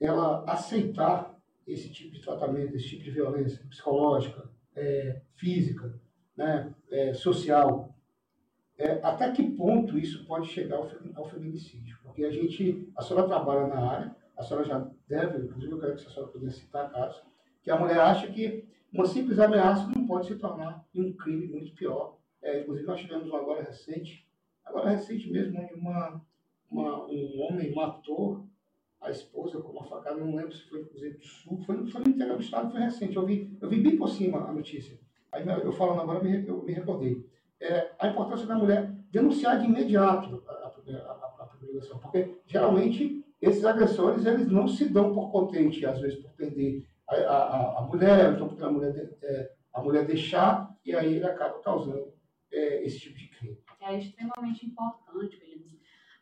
ela 0.00 0.44
aceitar 0.44 1.34
esse 1.66 1.90
tipo 1.90 2.12
de 2.12 2.20
tratamento, 2.20 2.76
esse 2.76 2.90
tipo 2.90 3.04
de 3.04 3.10
violência 3.10 3.64
psicológica, 3.68 4.48
é, 4.76 5.22
física, 5.34 6.00
né, 6.36 6.72
é, 6.90 7.14
social, 7.14 7.93
é, 8.78 8.92
até 9.02 9.30
que 9.32 9.42
ponto 9.50 9.96
isso 9.98 10.24
pode 10.26 10.48
chegar 10.48 10.76
ao, 10.76 10.90
ao 11.14 11.28
feminicídio? 11.28 11.96
Porque 12.02 12.24
a 12.24 12.30
gente, 12.30 12.88
a 12.96 13.02
senhora 13.02 13.26
trabalha 13.28 13.66
na 13.68 13.90
área, 13.90 14.16
a 14.36 14.42
senhora 14.42 14.64
já 14.66 14.90
deve, 15.08 15.44
inclusive 15.46 15.72
eu 15.72 15.80
quero 15.80 15.96
que 15.96 16.06
a 16.06 16.10
senhora 16.10 16.32
pudesse 16.32 16.60
citar 16.60 16.90
casos, 16.90 17.22
que 17.62 17.70
a 17.70 17.78
mulher 17.78 17.98
acha 18.00 18.26
que 18.28 18.64
uma 18.92 19.06
simples 19.06 19.38
ameaça 19.38 19.86
não 19.94 20.06
pode 20.06 20.26
se 20.28 20.36
tornar 20.36 20.84
um 20.94 21.12
crime 21.12 21.46
muito 21.48 21.72
pior. 21.74 22.16
É, 22.42 22.60
inclusive, 22.60 22.86
nós 22.86 23.00
tivemos 23.00 23.28
um 23.30 23.36
agora 23.36 23.62
recente, 23.62 24.26
agora 24.64 24.90
recente 24.90 25.30
mesmo, 25.30 25.60
onde 25.60 25.74
uma, 25.74 26.20
uma- 26.70 27.06
um 27.06 27.40
homem 27.42 27.74
matou 27.74 28.44
a 29.00 29.10
esposa 29.10 29.60
com 29.60 29.72
uma 29.72 29.84
facada, 29.84 30.16
não 30.16 30.34
lembro 30.34 30.52
se 30.52 30.62
foi 30.68 30.84
Cruzeiro 30.84 31.18
do 31.18 31.24
Sul, 31.26 31.58
foi, 31.64 31.76
no- 31.76 31.86
foi 31.90 32.02
no 32.02 32.10
interior 32.10 32.36
do 32.36 32.42
estado, 32.42 32.70
foi 32.70 32.80
recente. 32.80 33.16
Eu 33.16 33.24
vi, 33.26 33.56
eu 33.60 33.68
vi 33.68 33.80
bem 33.80 33.96
por 33.96 34.08
cima 34.08 34.38
a 34.48 34.52
notícia. 34.52 34.98
Aí 35.32 35.44
eu 35.46 35.72
falando 35.72 36.00
agora, 36.02 36.26
eu 36.28 36.62
me 36.62 36.72
recordei. 36.72 37.24
É, 37.66 37.92
a 37.98 38.08
importância 38.08 38.46
da 38.46 38.54
mulher 38.56 38.90
denunciar 39.10 39.58
de 39.58 39.64
imediato 39.66 40.42
a, 40.48 40.52
a, 40.52 41.46
porque 42.02 42.40
geralmente 42.46 43.24
esses 43.40 43.64
agressores 43.64 44.26
eles 44.26 44.48
não 44.50 44.68
se 44.68 44.88
dão 44.88 45.14
por 45.14 45.30
contente, 45.30 45.84
às 45.86 45.98
vezes 46.00 46.20
por 46.20 46.30
perder 46.32 46.86
a, 47.08 47.14
a, 47.16 47.78
a 47.78 47.82
mulher, 47.82 48.32
então 48.34 48.48
porque 48.48 48.62
a 48.62 48.70
mulher, 48.70 48.92
de- 48.92 49.16
é, 49.24 49.52
a 49.72 49.82
mulher 49.82 50.06
deixar, 50.06 50.74
e 50.84 50.94
aí 50.94 51.14
ele 51.14 51.24
acaba 51.26 51.58
causando 51.60 52.12
é, 52.52 52.84
esse 52.84 53.00
tipo 53.00 53.16
de 53.18 53.28
crime. 53.28 53.58
É 53.80 53.98
extremamente 53.98 54.66
importante. 54.66 55.40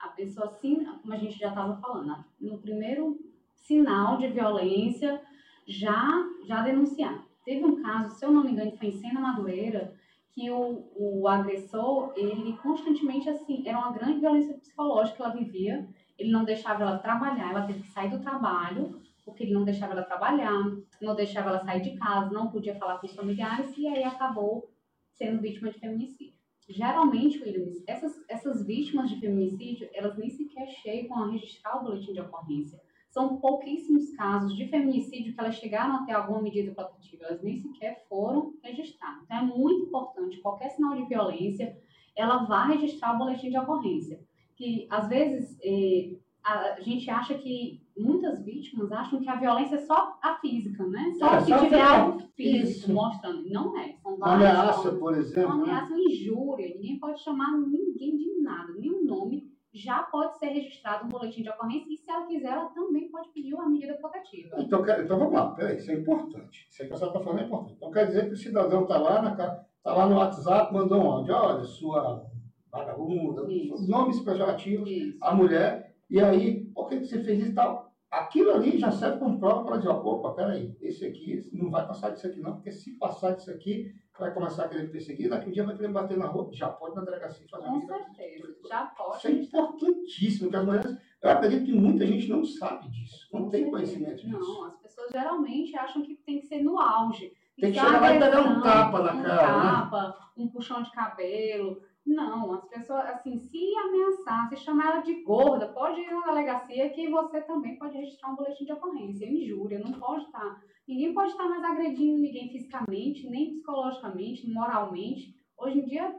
A 0.01 0.09
pessoa, 0.09 0.47
assim, 0.49 0.85
como 1.01 1.13
a 1.13 1.17
gente 1.17 1.39
já 1.39 1.49
estava 1.51 1.77
falando, 1.81 2.25
no 2.41 2.59
primeiro 2.59 3.19
sinal 3.55 4.17
de 4.19 4.29
violência, 4.29 5.21
já, 5.67 6.09
já 6.45 6.63
denunciar. 6.63 7.25
Teve 7.45 7.65
um 7.65 7.81
caso, 7.83 8.15
se 8.17 8.25
eu 8.25 8.33
não 8.33 8.43
me 8.45 8.51
engano, 8.53 8.77
foi 8.77 8.89
em 8.89 8.93
Sena 8.93 9.21
Madureira, 9.21 9.95
que 10.35 10.51
o, 10.51 10.91
o 10.97 11.29
agressor, 11.29 12.13
ele 12.17 12.57
constantemente, 12.59 13.29
assim, 13.29 13.67
era 13.67 13.79
uma 13.79 13.93
grande 13.93 14.21
violência 14.21 14.57
psicológica 14.57 15.17
que 15.17 15.23
ela 15.23 15.35
vivia, 15.35 15.89
ele 16.19 16.31
não 16.31 16.45
deixava 16.45 16.83
ela 16.83 16.99
trabalhar, 16.99 17.51
ela 17.51 17.67
teve 17.67 17.83
que 17.83 17.91
sair 17.91 18.11
do 18.11 18.21
trabalho, 18.21 19.01
porque 19.25 19.45
ele 19.45 19.53
não 19.53 19.65
deixava 19.65 19.93
ela 19.93 20.03
trabalhar, 20.03 20.59
não 21.01 21.15
deixava 21.15 21.51
ela 21.51 21.65
sair 21.65 21.83
de 21.83 21.97
casa, 21.97 22.31
não 22.31 22.51
podia 22.51 22.75
falar 22.77 22.99
com 22.99 23.07
os 23.07 23.15
familiares, 23.15 23.77
e 23.77 23.87
aí 23.87 24.03
acabou 24.03 24.71
sendo 25.13 25.41
vítima 25.41 25.71
de 25.71 25.79
feminicídio. 25.79 26.35
Geralmente, 26.69 27.43
Williams, 27.43 27.83
essas, 27.87 28.25
essas 28.29 28.67
vítimas 28.67 29.11
de 29.11 29.21
feminicídio, 29.21 29.91
elas 29.93 30.17
nem 30.17 30.31
sequer 30.31 30.67
chegam 30.69 31.25
a 31.25 31.31
registrar 31.31 31.77
o 31.77 31.85
boletim 31.85 32.13
de 32.13 32.21
ocorrência. 32.21 32.81
São 33.13 33.37
pouquíssimos 33.37 34.11
casos 34.17 34.57
de 34.57 34.67
feminicídio 34.69 35.35
que 35.35 35.39
elas 35.41 35.57
chegaram 35.57 35.97
a 35.97 36.05
ter 36.07 36.13
alguma 36.13 36.41
medida 36.41 36.73
protetiva, 36.73 37.25
elas 37.27 37.43
nem 37.43 37.59
sequer 37.59 38.05
foram 38.09 38.55
registradas. 38.63 39.23
Então, 39.25 39.37
é 39.37 39.43
muito 39.43 39.85
importante, 39.87 40.41
qualquer 40.41 40.71
sinal 40.71 40.95
de 40.97 41.05
violência, 41.05 41.77
ela 42.17 42.45
vai 42.45 42.73
registrar 42.73 43.15
o 43.15 43.19
boletim 43.19 43.51
de 43.51 43.59
ocorrência. 43.59 44.19
Que, 44.57 44.87
às 44.91 45.09
vezes, 45.09 45.59
eh, 45.63 46.17
a 46.43 46.81
gente 46.81 47.11
acha 47.11 47.35
que 47.35 47.83
muitas 47.97 48.43
vítimas 48.43 48.91
acham 48.91 49.21
que 49.21 49.29
a 49.29 49.37
violência 49.37 49.77
é 49.77 49.81
só 49.81 50.19
a 50.23 50.37
física, 50.37 50.83
né? 50.87 51.13
Só 51.19 51.35
É, 51.35 51.41
se 51.41 51.53
tiver 51.59 51.83
algo 51.83 52.19
físico 52.35 52.79
isso. 52.87 52.93
mostrando. 52.95 53.47
Não 53.51 53.79
é. 53.79 53.93
São 54.03 54.15
Uma 54.15 54.27
várias 54.39 54.51
ameaça, 54.59 54.83
formas. 54.83 54.99
por 55.01 55.15
exemplo. 55.19 55.55
Uma 55.55 55.57
né? 55.67 55.73
ameaça, 55.73 55.93
uma 55.93 56.01
injúria. 56.03 56.75
Ninguém 56.75 56.99
pode 56.99 57.23
chamar 57.23 57.53
ninguém 57.59 58.17
de 58.17 58.41
nada, 58.43 58.73
nenhum 58.73 59.05
nome. 59.05 59.52
Já 59.73 60.03
pode 60.03 60.39
ser 60.39 60.49
registrado 60.49 61.07
um 61.07 61.09
boletim 61.09 61.43
de 61.43 61.49
ocorrência 61.49 61.93
e, 61.93 61.97
se 61.97 62.11
ela 62.11 62.27
quiser, 62.27 62.53
ela 62.53 62.67
também 62.67 63.11
pode 63.11 63.31
pedir 63.31 63.55
uma 63.55 63.69
medida 63.69 63.95
protetiva. 63.95 64.57
Então, 64.59 64.85
então 64.87 65.19
vamos 65.19 65.33
lá, 65.33 65.51
peraí, 65.53 65.79
isso 65.79 65.91
é 65.91 65.95
importante. 65.95 66.67
Isso 66.69 66.83
aí 66.83 66.89
que 66.89 66.95
a 66.95 66.97
senhora 66.99 67.17
está 67.17 67.25
falando 67.25 67.43
é 67.43 67.47
importante. 67.47 67.75
Então 67.77 67.91
quer 67.91 68.07
dizer 68.07 68.27
que 68.27 68.35
o 68.35 68.37
cidadão 68.37 68.83
está 68.83 68.99
lá, 68.99 69.23
na, 69.23 69.35
tá 69.35 69.95
lá 69.95 70.07
no 70.07 70.17
WhatsApp, 70.17 70.73
mandou 70.75 70.99
um 71.03 71.11
áudio, 71.11 71.35
olha, 71.35 71.65
sua 71.65 72.27
vagabunda, 72.71 73.47
nomes 73.87 74.21
pejorativos, 74.21 74.91
Isso. 74.91 75.19
a 75.21 75.35
mulher, 75.35 75.95
e 76.09 76.21
aí, 76.21 76.67
por 76.75 76.89
que 76.89 76.99
você 76.99 77.23
fez 77.23 77.39
isso 77.41 77.53
e 77.53 77.55
tal? 77.55 77.91
Aquilo 78.11 78.53
ali 78.53 78.79
já 78.79 78.91
serve 78.91 79.19
como 79.19 79.39
prova 79.39 79.65
para 79.65 79.79
dizer, 79.79 79.89
opa, 79.89 80.35
peraí, 80.35 80.77
esse 80.83 81.07
aqui 81.07 81.49
não 81.51 81.71
vai 81.71 81.87
passar 81.87 82.11
disso 82.11 82.27
aqui 82.27 82.41
não, 82.41 82.55
porque 82.55 82.71
se 82.71 82.99
passar 82.99 83.33
disso 83.33 83.51
aqui, 83.51 83.95
vai 84.19 84.33
começar 84.33 84.65
a 84.65 84.69
querer 84.69 84.91
perseguir, 84.91 85.29
daqui 85.29 85.49
um 85.49 85.53
dia 85.53 85.65
vai 85.65 85.77
querer 85.77 85.89
bater 85.89 86.17
na 86.17 86.27
rua, 86.27 86.49
já 86.53 86.69
pode 86.69 86.95
na 86.95 87.03
delegacia 87.03 87.47
fazer 87.49 87.67
Com 87.67 87.81
certeza. 87.81 88.57
Já 88.69 88.87
pode. 88.87 89.17
Isso 89.17 89.27
é 89.27 89.31
importantíssimo, 89.31 90.51
porque 90.51 90.57
as 90.57 90.65
mulheres, 90.65 90.99
eu 91.23 91.31
acredito 91.31 91.65
que 91.65 91.73
muita 91.73 92.07
gente 92.07 92.29
não 92.29 92.45
sabe 92.45 92.89
disso, 92.91 93.29
não 93.33 93.49
tem 93.49 93.71
conhecimento 93.71 94.27
disso. 94.27 94.39
Não, 94.39 94.65
as 94.65 94.77
pessoas 94.77 95.11
geralmente 95.11 95.77
acham 95.77 96.03
que 96.03 96.15
tem 96.17 96.41
que 96.41 96.47
ser 96.47 96.63
no 96.63 96.79
auge. 96.79 97.33
Tem 97.59 97.73
que 97.73 97.79
chegar 97.79 98.01
lá 98.01 98.15
e 98.15 98.19
dar 98.19 98.41
um 98.41 98.61
tapa 98.63 99.03
na 99.03 99.13
um 99.13 99.23
cara, 99.23 99.57
né? 99.59 99.71
tapa, 99.71 100.33
um 100.37 100.49
puxão 100.49 100.83
de 100.83 100.91
cabelo. 100.91 101.83
Não, 102.05 102.53
as 102.53 102.69
pessoas, 102.69 103.05
assim, 103.07 103.39
se 103.39 103.75
ameaçar, 103.77 104.49
se 104.49 104.57
chamar 104.57 104.93
ela 104.93 105.01
de 105.03 105.23
gorda, 105.23 105.69
pode 105.69 106.01
ir 106.01 106.11
na 106.11 106.27
delegacia 106.27 106.91
que 106.91 107.09
você 107.09 107.41
também 107.43 107.79
pode 107.79 107.97
registrar 107.97 108.33
um 108.33 108.37
boletim 108.37 108.65
de 108.65 108.73
ocorrência. 108.73 109.27
Injúria, 109.27 109.79
não 109.79 109.93
pode 109.93 110.25
estar. 110.25 110.61
Ninguém 110.87 111.15
pode 111.15 111.31
estar 111.31 111.49
mais 111.49 111.63
agredindo 111.63 112.21
ninguém 112.21 112.51
fisicamente, 112.51 113.29
nem 113.31 113.51
psicologicamente, 113.51 114.51
moralmente. 114.51 115.35
Hoje 115.57 115.79
em 115.79 115.85
dia 115.85 116.13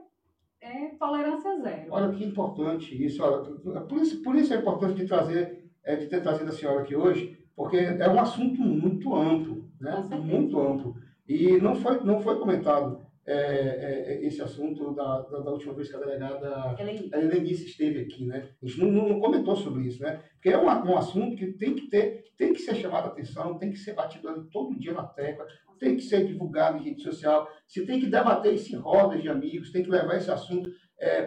é 0.61 0.87
tolerância 0.95 1.59
zero. 1.59 1.91
Olha 1.91 2.13
que 2.13 2.23
importante 2.23 3.05
isso. 3.05 3.21
Olha, 3.21 3.81
por, 3.81 3.97
isso 3.99 4.23
por 4.23 4.35
isso 4.35 4.53
é 4.53 4.57
importante 4.57 4.93
de, 4.93 5.05
trazer, 5.05 5.69
é, 5.83 5.97
de 5.97 6.07
ter 6.07 6.21
trazido 6.21 6.49
a 6.49 6.53
senhora 6.53 6.81
aqui 6.81 6.95
hoje, 6.95 7.37
porque 7.53 7.75
é 7.75 8.09
um 8.09 8.19
assunto 8.19 8.61
muito 8.61 9.13
amplo, 9.13 9.69
né? 9.81 10.01
Muito 10.23 10.57
amplo. 10.57 10.95
E 11.27 11.57
não 11.57 11.75
foi, 11.75 11.99
não 12.05 12.21
foi 12.21 12.39
comentado 12.39 13.05
é, 13.25 13.33
é, 13.33 14.13
é, 14.13 14.25
esse 14.25 14.41
assunto 14.41 14.93
da, 14.93 15.21
da, 15.21 15.39
da 15.39 15.51
última 15.51 15.73
vez 15.73 15.89
que 15.89 15.95
a 15.95 15.99
delegada 15.99 16.75
é 16.77 17.19
Helenice 17.21 17.65
esteve 17.65 18.01
aqui, 18.01 18.25
né? 18.25 18.49
A 18.61 18.65
gente 18.65 18.79
não, 18.81 18.91
não- 18.91 19.19
comentou 19.19 19.55
sobre 19.55 19.87
isso, 19.87 20.01
né? 20.03 20.21
Porque 20.33 20.49
é 20.49 20.57
um, 20.57 20.65
um 20.65 20.97
assunto 20.97 21.37
que 21.37 21.53
tem 21.53 21.73
que 21.73 21.87
ter, 21.87 22.25
tem 22.37 22.51
que 22.51 22.59
ser 22.59 22.75
chamado 22.75 23.05
a 23.05 23.07
atenção, 23.11 23.57
tem 23.57 23.71
que 23.71 23.77
ser 23.77 23.93
batido 23.93 24.27
ali 24.27 24.43
todo 24.51 24.77
dia 24.77 24.93
na 24.93 25.05
tecla, 25.05 25.45
tem 25.79 25.95
que 25.95 26.03
ser 26.03 26.25
divulgado 26.25 26.77
em 26.77 26.83
rede 26.83 27.01
social, 27.01 27.47
se 27.67 27.85
tem 27.85 27.99
que 27.99 28.07
debater 28.07 28.53
isso 28.53 28.75
em 28.75 28.79
rodas 28.79 29.21
de 29.21 29.29
amigos, 29.29 29.71
tem 29.71 29.83
que 29.83 29.89
levar 29.89 30.17
esse 30.17 30.29
assunto 30.31 30.69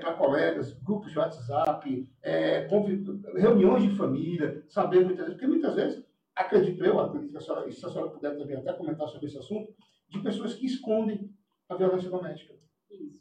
para 0.00 0.14
colegas, 0.14 0.72
grupos 0.82 1.10
de 1.12 1.18
WhatsApp, 1.18 2.08
é, 2.22 2.66
reuniões 3.36 3.82
de 3.82 3.96
família, 3.96 4.62
saber 4.68 5.04
muitas 5.04 5.26
vezes, 5.26 5.34
porque 5.34 5.46
muitas 5.46 5.74
vezes, 5.74 6.04
acredito 6.34 6.84
eu, 6.84 6.98
acredito 6.98 7.30
que 7.30 7.36
a 7.36 7.40
senhora, 7.40 7.70
se 7.70 7.84
a 7.84 7.88
senhora 7.90 8.10
puder 8.10 8.36
também 8.36 8.56
até 8.56 8.72
comentar 8.72 9.06
sobre 9.08 9.26
esse 9.26 9.38
assunto, 9.38 9.72
de 10.08 10.20
pessoas 10.20 10.54
que 10.54 10.66
escondem 10.66 11.30
a 11.68 11.74
violência 11.74 12.10
doméstica. 12.10 12.54
Isso. 12.90 13.20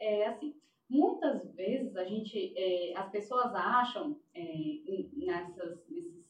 É 0.00 0.26
assim, 0.26 0.54
muitas 0.88 1.54
vezes 1.54 1.96
a 1.96 2.04
gente, 2.04 2.52
é, 2.56 2.96
as 2.96 3.10
pessoas 3.10 3.54
acham 3.54 4.18
é, 4.34 4.42
nessas, 5.12 5.86
nesses, 5.88 6.24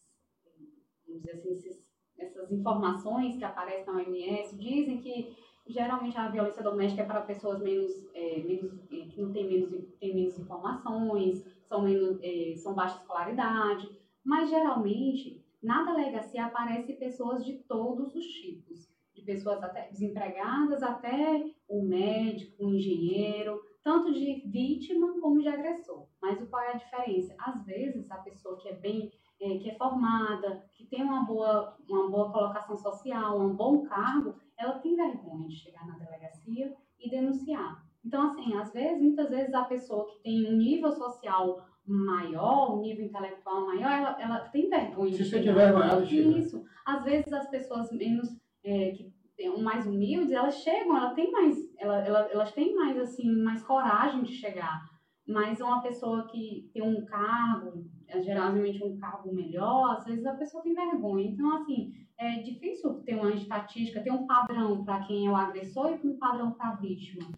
vamos 1.06 1.22
dizer 1.22 1.32
assim, 1.32 1.52
esses- 1.52 1.90
essas 2.18 2.52
informações 2.52 3.36
que 3.36 3.44
aparecem 3.44 3.86
na 3.86 4.00
OMS, 4.00 4.58
dizem 4.58 4.98
que 5.00 5.34
geralmente 5.66 6.16
a 6.18 6.28
violência 6.28 6.62
doméstica 6.62 7.02
é 7.02 7.06
para 7.06 7.22
pessoas 7.22 7.60
menos, 7.60 7.90
é, 8.14 8.42
menos 8.42 8.72
é, 8.92 9.06
que 9.06 9.20
não 9.20 9.32
têm 9.32 9.46
menos, 9.46 9.70
têm 9.98 10.14
menos 10.14 10.38
informações, 10.38 11.44
são, 11.64 11.82
menos, 11.82 12.18
é, 12.22 12.54
são 12.56 12.74
baixa 12.74 12.96
escolaridade, 12.96 13.88
mas 14.24 14.50
geralmente 14.50 15.42
na 15.62 15.84
delegacia 15.84 16.44
aparecem 16.46 16.96
pessoas 16.96 17.44
de 17.44 17.58
todos 17.60 18.14
os 18.14 18.24
tipos, 18.26 18.89
de 19.20 19.26
pessoas 19.26 19.62
até 19.62 19.88
desempregadas 19.88 20.82
até 20.82 21.44
o 21.68 21.82
médico, 21.82 22.64
o 22.64 22.74
engenheiro, 22.74 23.60
tanto 23.82 24.12
de 24.12 24.42
vítima 24.46 25.20
como 25.20 25.40
de 25.40 25.48
agressor. 25.48 26.06
Mas 26.20 26.40
o 26.40 26.46
qual 26.46 26.62
é 26.62 26.72
a 26.72 26.76
diferença? 26.76 27.34
Às 27.38 27.64
vezes 27.64 28.10
a 28.10 28.18
pessoa 28.18 28.56
que 28.58 28.68
é 28.68 28.74
bem, 28.74 29.10
é, 29.40 29.58
que 29.58 29.70
é 29.70 29.74
formada, 29.76 30.64
que 30.74 30.86
tem 30.86 31.02
uma 31.02 31.24
boa, 31.24 31.76
uma 31.88 32.10
boa 32.10 32.32
colocação 32.32 32.76
social, 32.76 33.40
um 33.40 33.54
bom 33.54 33.82
cargo, 33.82 34.34
ela 34.58 34.78
tem 34.78 34.96
vergonha 34.96 35.48
de 35.48 35.56
chegar 35.56 35.86
na 35.86 35.98
delegacia 35.98 36.74
e 36.98 37.10
denunciar. 37.10 37.84
Então, 38.04 38.30
assim, 38.30 38.54
às 38.54 38.72
vezes, 38.72 39.00
muitas 39.00 39.28
vezes 39.28 39.52
a 39.52 39.64
pessoa 39.64 40.06
que 40.06 40.22
tem 40.22 40.50
um 40.50 40.56
nível 40.56 40.90
social 40.92 41.66
maior, 41.86 42.76
um 42.76 42.80
nível 42.80 43.04
intelectual 43.04 43.66
maior, 43.66 43.90
ela, 43.90 44.22
ela 44.22 44.38
tem 44.48 44.68
vergonha 44.70 45.12
Se 45.12 45.24
você 45.24 45.40
tiver 45.40 45.54
vergonhado, 45.54 46.06
chega. 46.06 46.38
Isso. 46.38 46.64
Às 46.84 47.04
vezes 47.04 47.32
as 47.32 47.48
pessoas 47.50 47.90
menos 47.92 48.39
é, 48.64 48.90
que 48.92 49.12
têm- 49.36 49.62
mais 49.62 49.86
humildes, 49.86 50.32
elas 50.32 50.56
chegam, 50.56 50.96
ela 50.96 51.14
tem 51.14 51.30
mais, 51.30 51.56
ela, 51.78 52.04
ela, 52.06 52.20
elas 52.30 52.52
têm 52.52 52.74
mais 52.74 52.98
assim, 52.98 53.30
mais 53.42 53.62
coragem 53.62 54.22
de 54.22 54.32
chegar. 54.34 54.80
Mas 55.26 55.60
uma 55.60 55.80
pessoa 55.82 56.26
que 56.26 56.68
tem 56.74 56.82
um 56.82 57.04
cargo, 57.04 57.84
é, 58.08 58.20
geralmente 58.22 58.82
um 58.82 58.98
cargo 58.98 59.32
melhor, 59.32 59.96
às 59.96 60.04
vezes 60.04 60.26
a 60.26 60.34
pessoa 60.34 60.62
tem 60.62 60.74
vergonha. 60.74 61.26
Então, 61.26 61.54
assim, 61.56 61.92
é 62.18 62.42
difícil 62.42 62.94
ter 63.04 63.14
uma 63.14 63.30
estatística, 63.32 64.02
ter 64.02 64.10
um 64.10 64.26
padrão 64.26 64.84
para 64.84 65.04
quem 65.04 65.26
é 65.26 65.30
o 65.30 65.36
agressor 65.36 65.98
e 66.02 66.06
um 66.08 66.18
padrão 66.18 66.52
para 66.52 66.70
a 66.70 66.74
vítima. 66.76 67.28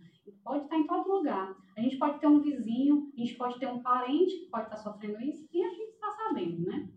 Pode 0.43 0.65
estar 0.65 0.77
em 0.79 0.87
todo 0.87 1.09
lugar. 1.09 1.55
A 1.77 1.81
gente 1.81 1.99
pode 1.99 2.19
ter 2.19 2.27
um 2.27 2.41
vizinho, 2.41 3.11
a 3.17 3.21
gente 3.21 3.35
pode 3.37 3.59
ter 3.61 3.67
um 3.69 3.81
parente 3.83 4.41
que 4.41 4.51
pode 4.51 4.65
estar 4.65 4.77
sofrendo 4.77 5.21
isso 5.21 5.47
e 5.53 5.63
a 5.63 5.69
gente 5.69 5.91
está 5.93 6.11
sabendo, 6.11 6.67
né? 6.67 6.89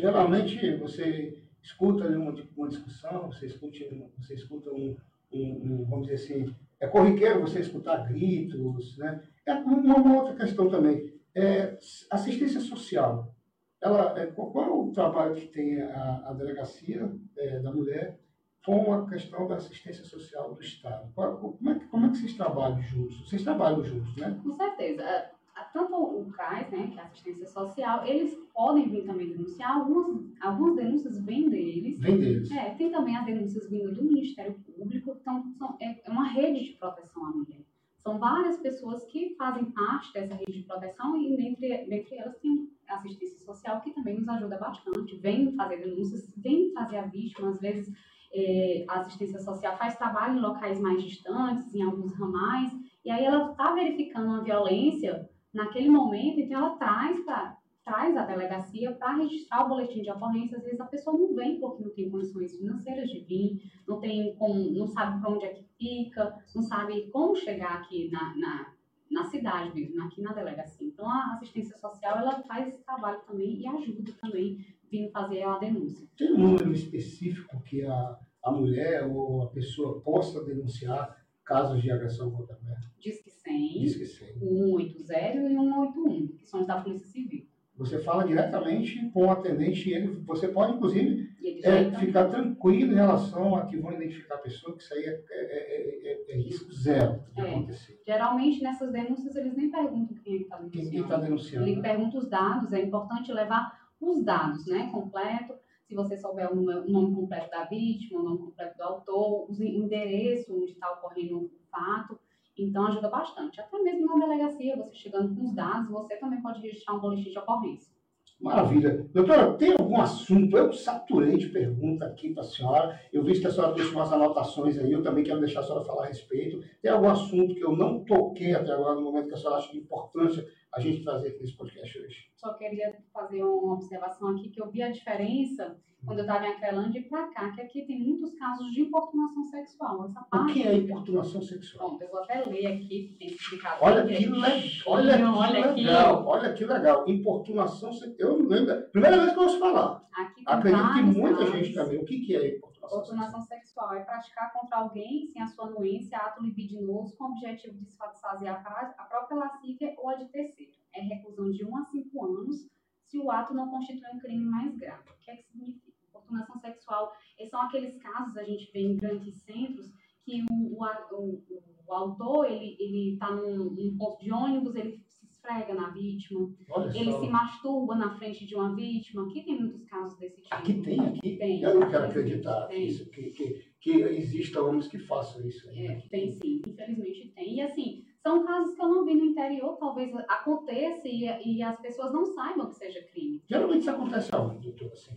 Geralmente 0.00 0.54
você 0.78 1.43
escuta 1.64 2.04
ali 2.04 2.16
uma, 2.16 2.32
uma 2.56 2.68
discussão, 2.68 3.26
você 3.32 3.46
escuta, 3.46 3.76
você 4.18 4.34
escuta 4.34 4.70
um, 4.70 4.96
um- 5.32 5.60
um, 5.80 5.84
vamos 5.88 6.06
dizer 6.06 6.22
assim, 6.22 6.54
é 6.78 6.86
corriqueiro 6.86 7.40
você 7.40 7.58
escutar 7.60 8.06
gritos, 8.06 8.96
né? 8.98 9.20
É 9.46 9.54
uma, 9.54 9.96
uma 9.96 10.16
outra 10.20 10.36
questão 10.36 10.68
também, 10.68 11.12
é 11.34 11.76
assistência 12.10 12.60
social. 12.60 13.34
Ela, 13.82 14.18
é, 14.18 14.26
qual 14.26 14.64
é 14.64 14.70
o 14.70 14.92
trabalho 14.92 15.34
que 15.34 15.46
tem 15.48 15.80
a, 15.82 16.22
a 16.28 16.32
delegacia 16.32 17.10
é, 17.36 17.58
da 17.60 17.72
mulher 17.72 18.18
com 18.64 18.94
a 18.94 19.06
questão 19.08 19.46
da 19.46 19.56
assistência 19.56 20.04
social 20.04 20.54
do 20.54 20.60
Estado? 20.62 21.10
Qual- 21.14 21.36
como, 21.38 21.70
é, 21.70 21.74
como 21.90 22.06
é 22.06 22.10
que 22.10 22.16
vocês 22.18 22.34
trabalham 22.34 22.80
juntos? 22.82 23.20
Vocês 23.28 23.42
trabalham 23.42 23.84
juntos, 23.84 24.16
né? 24.16 24.38
Com 24.42 24.52
certeza. 24.52 25.30
A- 25.54 25.60
a- 25.60 25.64
Tanto 25.64 25.94
o 25.94 26.24
CRAS, 26.30 26.70
né, 26.70 26.88
que 26.92 26.98
é 26.98 27.02
a 27.02 27.06
assistência 27.06 27.46
social, 27.46 28.06
eles 28.06 28.34
podem 28.54 28.88
vir 28.88 29.04
também 29.04 29.28
denunciar. 29.28 29.76
Algumas, 29.78 30.22
algumas 30.40 30.76
denúncias 30.76 31.24
vêm 31.24 31.48
deles. 31.48 31.98
Vem 32.00 32.18
deles. 32.18 32.50
É, 32.52 32.70
tem 32.74 32.90
também 32.90 33.16
as 33.16 33.24
denúncias 33.26 33.68
vindo 33.70 33.92
do 33.94 34.02
Ministério 34.04 34.54
Público. 34.76 35.16
Então, 35.20 35.44
são, 35.58 35.76
é, 35.80 36.00
é 36.04 36.10
uma 36.10 36.28
rede 36.28 36.64
de 36.64 36.72
proteção 36.78 37.24
à 37.26 37.30
mulher. 37.30 37.60
São 37.98 38.18
várias 38.18 38.58
pessoas 38.58 39.04
que 39.06 39.34
fazem 39.36 39.64
parte 39.66 40.12
dessa 40.12 40.34
rede 40.34 40.52
de 40.52 40.62
proteção 40.64 41.16
e 41.20 41.36
dentre, 41.36 41.86
dentre 41.86 42.16
elas 42.16 42.36
tem 42.38 42.68
a 42.86 42.96
assistência 42.96 43.38
social, 43.38 43.80
que 43.80 43.92
também 43.92 44.18
nos 44.18 44.28
ajuda 44.28 44.58
bastante. 44.58 45.16
Vem 45.16 45.54
fazer 45.56 45.78
denúncias, 45.78 46.30
vem 46.36 46.70
fazer 46.72 46.98
a 46.98 47.06
vítima, 47.06 47.48
às 47.48 47.58
vezes 47.60 47.90
é, 48.34 48.84
a 48.88 49.00
assistência 49.00 49.38
social 49.40 49.78
faz 49.78 49.96
trabalho 49.96 50.36
em 50.36 50.40
locais 50.42 50.78
mais 50.80 51.02
distantes, 51.02 51.74
em 51.74 51.82
alguns 51.82 52.12
ramais, 52.14 52.72
e 53.04 53.10
aí 53.10 53.24
ela 53.24 53.52
está 53.52 53.72
verificando 53.72 54.26
uma 54.26 54.42
violência 54.42 55.28
naquele 55.54 55.88
momento, 55.88 56.40
então 56.40 56.58
ela 56.58 56.76
traz 56.76 57.24
para 57.24 57.56
traz 57.84 58.16
a 58.16 58.24
delegacia 58.24 58.92
para 58.92 59.18
registrar 59.18 59.66
o 59.66 59.68
boletim 59.68 60.00
de 60.02 60.10
ocorrência. 60.10 60.56
Às 60.56 60.64
vezes 60.64 60.80
a 60.80 60.86
pessoa 60.86 61.18
não 61.18 61.34
vem 61.34 61.60
porque 61.60 61.82
não 61.82 61.90
tem 61.90 62.10
condições 62.10 62.56
financeiras 62.56 63.10
de 63.10 63.20
vir, 63.20 63.60
não 63.86 64.00
tem 64.00 64.34
como, 64.36 64.70
não 64.72 64.86
sabe 64.86 65.20
para 65.20 65.30
onde 65.30 65.44
é 65.44 65.52
que 65.52 65.64
fica, 65.78 66.34
não 66.54 66.62
sabe 66.62 67.10
como 67.10 67.36
chegar 67.36 67.82
aqui 67.82 68.10
na, 68.10 68.34
na, 68.36 68.72
na 69.10 69.24
cidade 69.24 69.74
mesmo, 69.74 70.02
aqui 70.02 70.22
na 70.22 70.32
delegacia. 70.32 70.88
Então 70.88 71.08
a 71.08 71.34
assistência 71.34 71.76
social 71.76 72.18
ela 72.18 72.42
faz 72.44 72.68
esse 72.68 72.82
trabalho 72.82 73.20
também 73.26 73.60
e 73.60 73.66
ajuda 73.66 74.12
também 74.20 74.64
vindo 74.90 75.10
fazer 75.10 75.42
a 75.42 75.58
denúncia. 75.58 76.08
Tem 76.16 76.32
um 76.32 76.38
número 76.38 76.72
específico 76.72 77.62
que 77.64 77.84
a, 77.84 78.18
a 78.44 78.50
mulher 78.50 79.06
ou 79.06 79.42
a 79.42 79.48
pessoa 79.48 80.00
possa 80.00 80.42
denunciar 80.42 81.23
casos 81.44 81.82
de 81.82 81.90
agressão 81.90 82.30
contra 82.30 82.56
a 82.56 82.58
mulher? 82.58 82.78
Diz 82.98 83.22
que 83.22 83.30
100, 83.30 83.68
Diz 83.80 83.96
que 83.96 84.06
sim. 84.06 84.26
180 84.38 84.94
e 84.96 85.54
181, 85.54 86.26
que 86.38 86.46
são 86.48 86.60
os 86.60 86.66
da 86.66 86.80
Polícia 86.80 87.06
Civil. 87.08 87.46
Você 87.76 87.98
fala 87.98 88.24
diretamente 88.24 89.10
com 89.10 89.26
o 89.26 89.30
atendente 89.30 89.90
e 89.90 89.94
ele, 89.94 90.06
você 90.24 90.46
pode, 90.46 90.74
inclusive, 90.74 91.28
E 91.40 91.60
é, 91.66 91.90
ficar 91.98 92.28
tranquilo 92.28 92.92
em 92.92 92.94
relação 92.94 93.56
a 93.56 93.66
que 93.66 93.76
vão 93.76 93.92
identificar 93.92 94.36
a 94.36 94.38
pessoa, 94.38 94.76
que 94.76 94.82
isso 94.82 94.94
aí 94.94 95.02
é, 95.04 95.08
é- 95.08 95.24
é- 95.32 96.12
é- 96.12 96.34
é 96.34 96.36
risco 96.36 96.72
zero 96.72 97.24
de 97.34 97.40
É. 97.40 97.50
acontecer. 97.50 98.00
Geralmente 98.06 98.62
nessas 98.62 98.92
denúncias 98.92 99.34
eles 99.34 99.56
nem 99.56 99.70
perguntam 99.70 100.16
quem 100.22 100.34
é 100.34 100.38
que 100.38 100.44
está 100.44 100.56
Quem 100.58 100.68
denunciando. 100.70 101.02
está 101.04 101.16
denunciando? 101.18 101.66
Ele 101.66 101.76
né? 101.76 101.82
pergunta 101.82 102.18
os 102.18 102.28
dados, 102.28 102.72
é 102.72 102.80
importante 102.80 103.32
levar 103.32 103.84
os 104.00 104.24
dados, 104.24 104.66
né, 104.66 104.88
completo, 104.92 105.54
se 105.86 105.94
você 105.94 106.16
souber 106.16 106.50
o 106.52 106.56
nome, 106.56 107.14
completo 107.14 107.50
da 107.50 107.64
vítima, 107.64 108.20
o 108.20 108.24
nome 108.24 108.38
completo 108.38 108.76
do 108.76 108.82
autor, 108.82 109.50
o 109.50 109.62
endereço 109.62 110.54
onde 110.54 110.72
está 110.72 110.92
ocorrendo 110.92 111.44
o 111.44 111.50
fato, 111.70 112.18
então 112.56 112.86
ajuda 112.86 113.08
bastante. 113.08 113.60
Até 113.60 113.78
mesmo 113.78 114.18
na 114.18 114.26
delegacia, 114.26 114.76
você 114.76 114.94
chegando 114.94 115.34
com 115.34 115.44
os 115.44 115.54
dados, 115.54 115.90
você 115.90 116.16
também 116.16 116.40
pode 116.40 116.60
registrar 116.60 116.94
um 116.94 117.00
boletim 117.00 117.30
de 117.30 117.38
ocorrência. 117.38 117.94
Maravilha. 118.40 119.08
Doutora, 119.12 119.54
tem 119.54 119.72
algum 119.72 120.00
assunto? 120.00 120.56
Eu 120.56 120.72
saturei 120.72 121.36
de 121.36 121.48
pergunta 121.48 122.04
aqui 122.04 122.34
para 122.34 122.42
a 122.42 122.46
senhora. 122.46 123.00
Eu 123.12 123.22
vi 123.22 123.40
que 123.40 123.46
a 123.46 123.50
senhora 123.50 123.72
deixou 123.72 123.94
umas 123.94 124.12
anotações 124.12 124.78
aí, 124.78 124.92
eu 124.92 125.02
também 125.02 125.24
quero 125.24 125.40
deixar 125.40 125.60
a 125.60 125.62
senhora 125.62 125.84
falar 125.84 126.04
a 126.04 126.08
respeito. 126.08 126.60
Tem 126.82 126.90
algum 126.90 127.08
assunto 127.08 127.54
que 127.54 127.64
eu 127.64 127.76
não 127.76 128.04
toquei 128.04 128.54
até 128.54 128.72
agora, 128.72 128.96
no 128.96 129.02
momento 129.02 129.28
que 129.28 129.34
a 129.34 129.36
senhora 129.36 129.56
acha 129.56 129.72
de 129.72 129.78
importância 129.78 130.44
a 130.74 130.80
gente 130.80 131.04
trazer 131.04 131.28
aqui 131.28 131.40
nesse 131.40 131.56
podcast 131.56 131.98
hoje? 131.98 132.16
Só 132.36 132.54
queria 132.54 132.96
fazer 133.12 133.42
uma 133.42 133.74
observação 133.74 134.28
aqui, 134.28 134.50
que 134.50 134.60
eu 134.60 134.70
vi 134.70 134.82
a 134.82 134.90
diferença 134.90 135.78
quando 136.04 136.18
eu 136.18 136.24
estava 136.24 136.44
em 136.46 136.50
Aquelândia 136.50 136.98
e 136.98 137.04
para 137.04 137.28
cá, 137.28 137.50
que 137.50 137.60
aqui 137.60 137.86
tem 137.86 137.98
muitos 137.98 138.34
casos 138.34 138.70
de 138.72 138.82
importunação 138.82 139.42
sexual. 139.44 140.04
Essa 140.04 140.20
parte, 140.22 140.50
o 140.50 140.52
que 140.52 140.62
é 140.62 140.74
importunação 140.74 141.40
sexual? 141.40 141.92
Bom, 141.92 141.98
eu 142.00 142.08
vou 142.08 142.20
até 142.20 142.44
ler 142.44 142.66
aqui, 142.66 143.08
que 143.08 143.16
tem 143.18 143.28
explicado. 143.28 143.78
Olha 143.80 144.04
que, 144.06 144.26
le... 144.26 144.36
olha, 144.36 144.60
que 144.60 144.82
olha 144.86 145.72
legal, 145.72 146.18
aqui. 146.18 146.28
olha 146.28 146.52
que 146.52 146.64
legal. 146.64 147.08
Importunação 147.08 147.92
sexual. 147.92 148.16
Eu 148.18 148.38
não 148.38 148.48
lembro. 148.48 148.82
Primeira 148.90 149.18
vez 149.18 149.32
que 149.32 149.38
eu 149.38 149.42
ouço 149.44 149.58
falar. 149.58 150.04
Acredito 150.46 150.92
que 150.94 151.02
muita 151.02 151.38
casos. 151.38 151.54
gente 151.54 151.74
também. 151.74 151.98
O 151.98 152.04
que, 152.04 152.20
que 152.20 152.36
é 152.36 152.56
importunação, 152.56 152.73
importunação 152.86 153.40
sexual? 153.42 153.94
É 153.94 154.04
praticar 154.04 154.52
contra 154.52 154.78
alguém 154.78 155.26
sem 155.26 155.42
a 155.42 155.46
sua 155.46 155.66
anuência 155.66 156.18
ato 156.18 156.42
libidinoso 156.42 157.16
com 157.16 157.24
o 157.24 157.30
objetivo 157.32 157.78
de 157.78 157.90
satisfazer 157.92 158.48
a 158.48 159.04
própria 159.04 159.38
lascívia 159.38 159.94
ou 159.98 160.10
a 160.10 160.14
de 160.14 160.26
terceiro. 160.26 160.72
É 160.94 161.00
reclusão 161.00 161.50
de 161.50 161.64
1 161.64 161.76
a 161.76 161.84
5 161.84 162.24
anos 162.24 162.68
se 163.04 163.18
o 163.18 163.30
ato 163.30 163.54
não 163.54 163.70
constitui 163.70 164.08
um 164.12 164.18
crime 164.18 164.44
mais 164.44 164.76
grave. 164.76 165.08
O 165.10 165.18
que 165.20 165.30
é 165.30 165.36
que 165.36 165.44
significa? 165.44 165.94
Importunação 166.08 166.58
sexual 166.58 167.12
são 167.54 167.62
aqueles 167.62 167.96
casos, 167.98 168.36
a 168.36 168.42
gente 168.42 168.70
vê 168.72 168.80
em 168.80 168.96
grandes 168.96 169.42
centros, 169.42 169.92
que 170.24 170.44
o, 170.50 170.76
o, 170.76 170.84
o, 171.12 171.62
o 171.86 171.94
autor, 171.94 172.46
ele 172.50 173.12
está 173.12 173.30
num, 173.30 173.70
num, 173.70 173.96
ponto 173.96 174.20
de 174.24 174.32
ônibus, 174.32 174.74
ele 174.74 174.98
se 175.06 175.23
esfrega 175.44 175.74
na 175.74 175.90
vítima, 175.90 176.50
Olha 176.70 176.98
ele 176.98 177.12
só. 177.12 177.20
se 177.20 177.28
masturba 177.28 177.94
na 177.94 178.16
frente 178.16 178.46
de 178.46 178.54
uma 178.54 178.74
vítima. 178.74 179.26
Aqui 179.26 179.42
tem 179.42 179.60
muitos 179.60 179.84
casos 179.84 180.18
desse 180.18 180.40
tipo. 180.40 180.54
Aqui 180.54 180.80
tem, 180.80 181.00
aqui? 181.00 181.36
Tem. 181.36 181.62
Eu 181.62 181.78
não 181.78 181.90
quero 181.90 182.06
acreditar 182.06 182.66
tem. 182.66 182.86
Isso, 182.86 183.08
que, 183.10 183.30
que, 183.30 183.64
que 183.78 183.90
exista 183.90 184.62
homens 184.62 184.88
que 184.88 184.98
façam 184.98 185.46
isso. 185.46 185.68
É, 185.70 186.02
tem 186.10 186.32
sim, 186.32 186.62
infelizmente 186.66 187.28
tem. 187.34 187.56
E 187.56 187.60
assim, 187.60 188.04
são 188.22 188.44
casos 188.44 188.74
que 188.74 188.82
eu 188.82 188.88
não 188.88 189.04
vi 189.04 189.14
no 189.14 189.26
interior, 189.26 189.76
talvez 189.76 190.14
aconteça 190.28 191.06
e, 191.06 191.24
e 191.24 191.62
as 191.62 191.78
pessoas 191.80 192.12
não 192.12 192.24
saibam 192.24 192.70
que 192.70 192.76
seja 192.76 193.02
crime. 193.02 193.42
Geralmente 193.46 193.80
isso 193.80 193.90
acontece 193.90 194.34
aonde, 194.34 194.60
doutor? 194.60 194.92
Assim? 194.92 195.16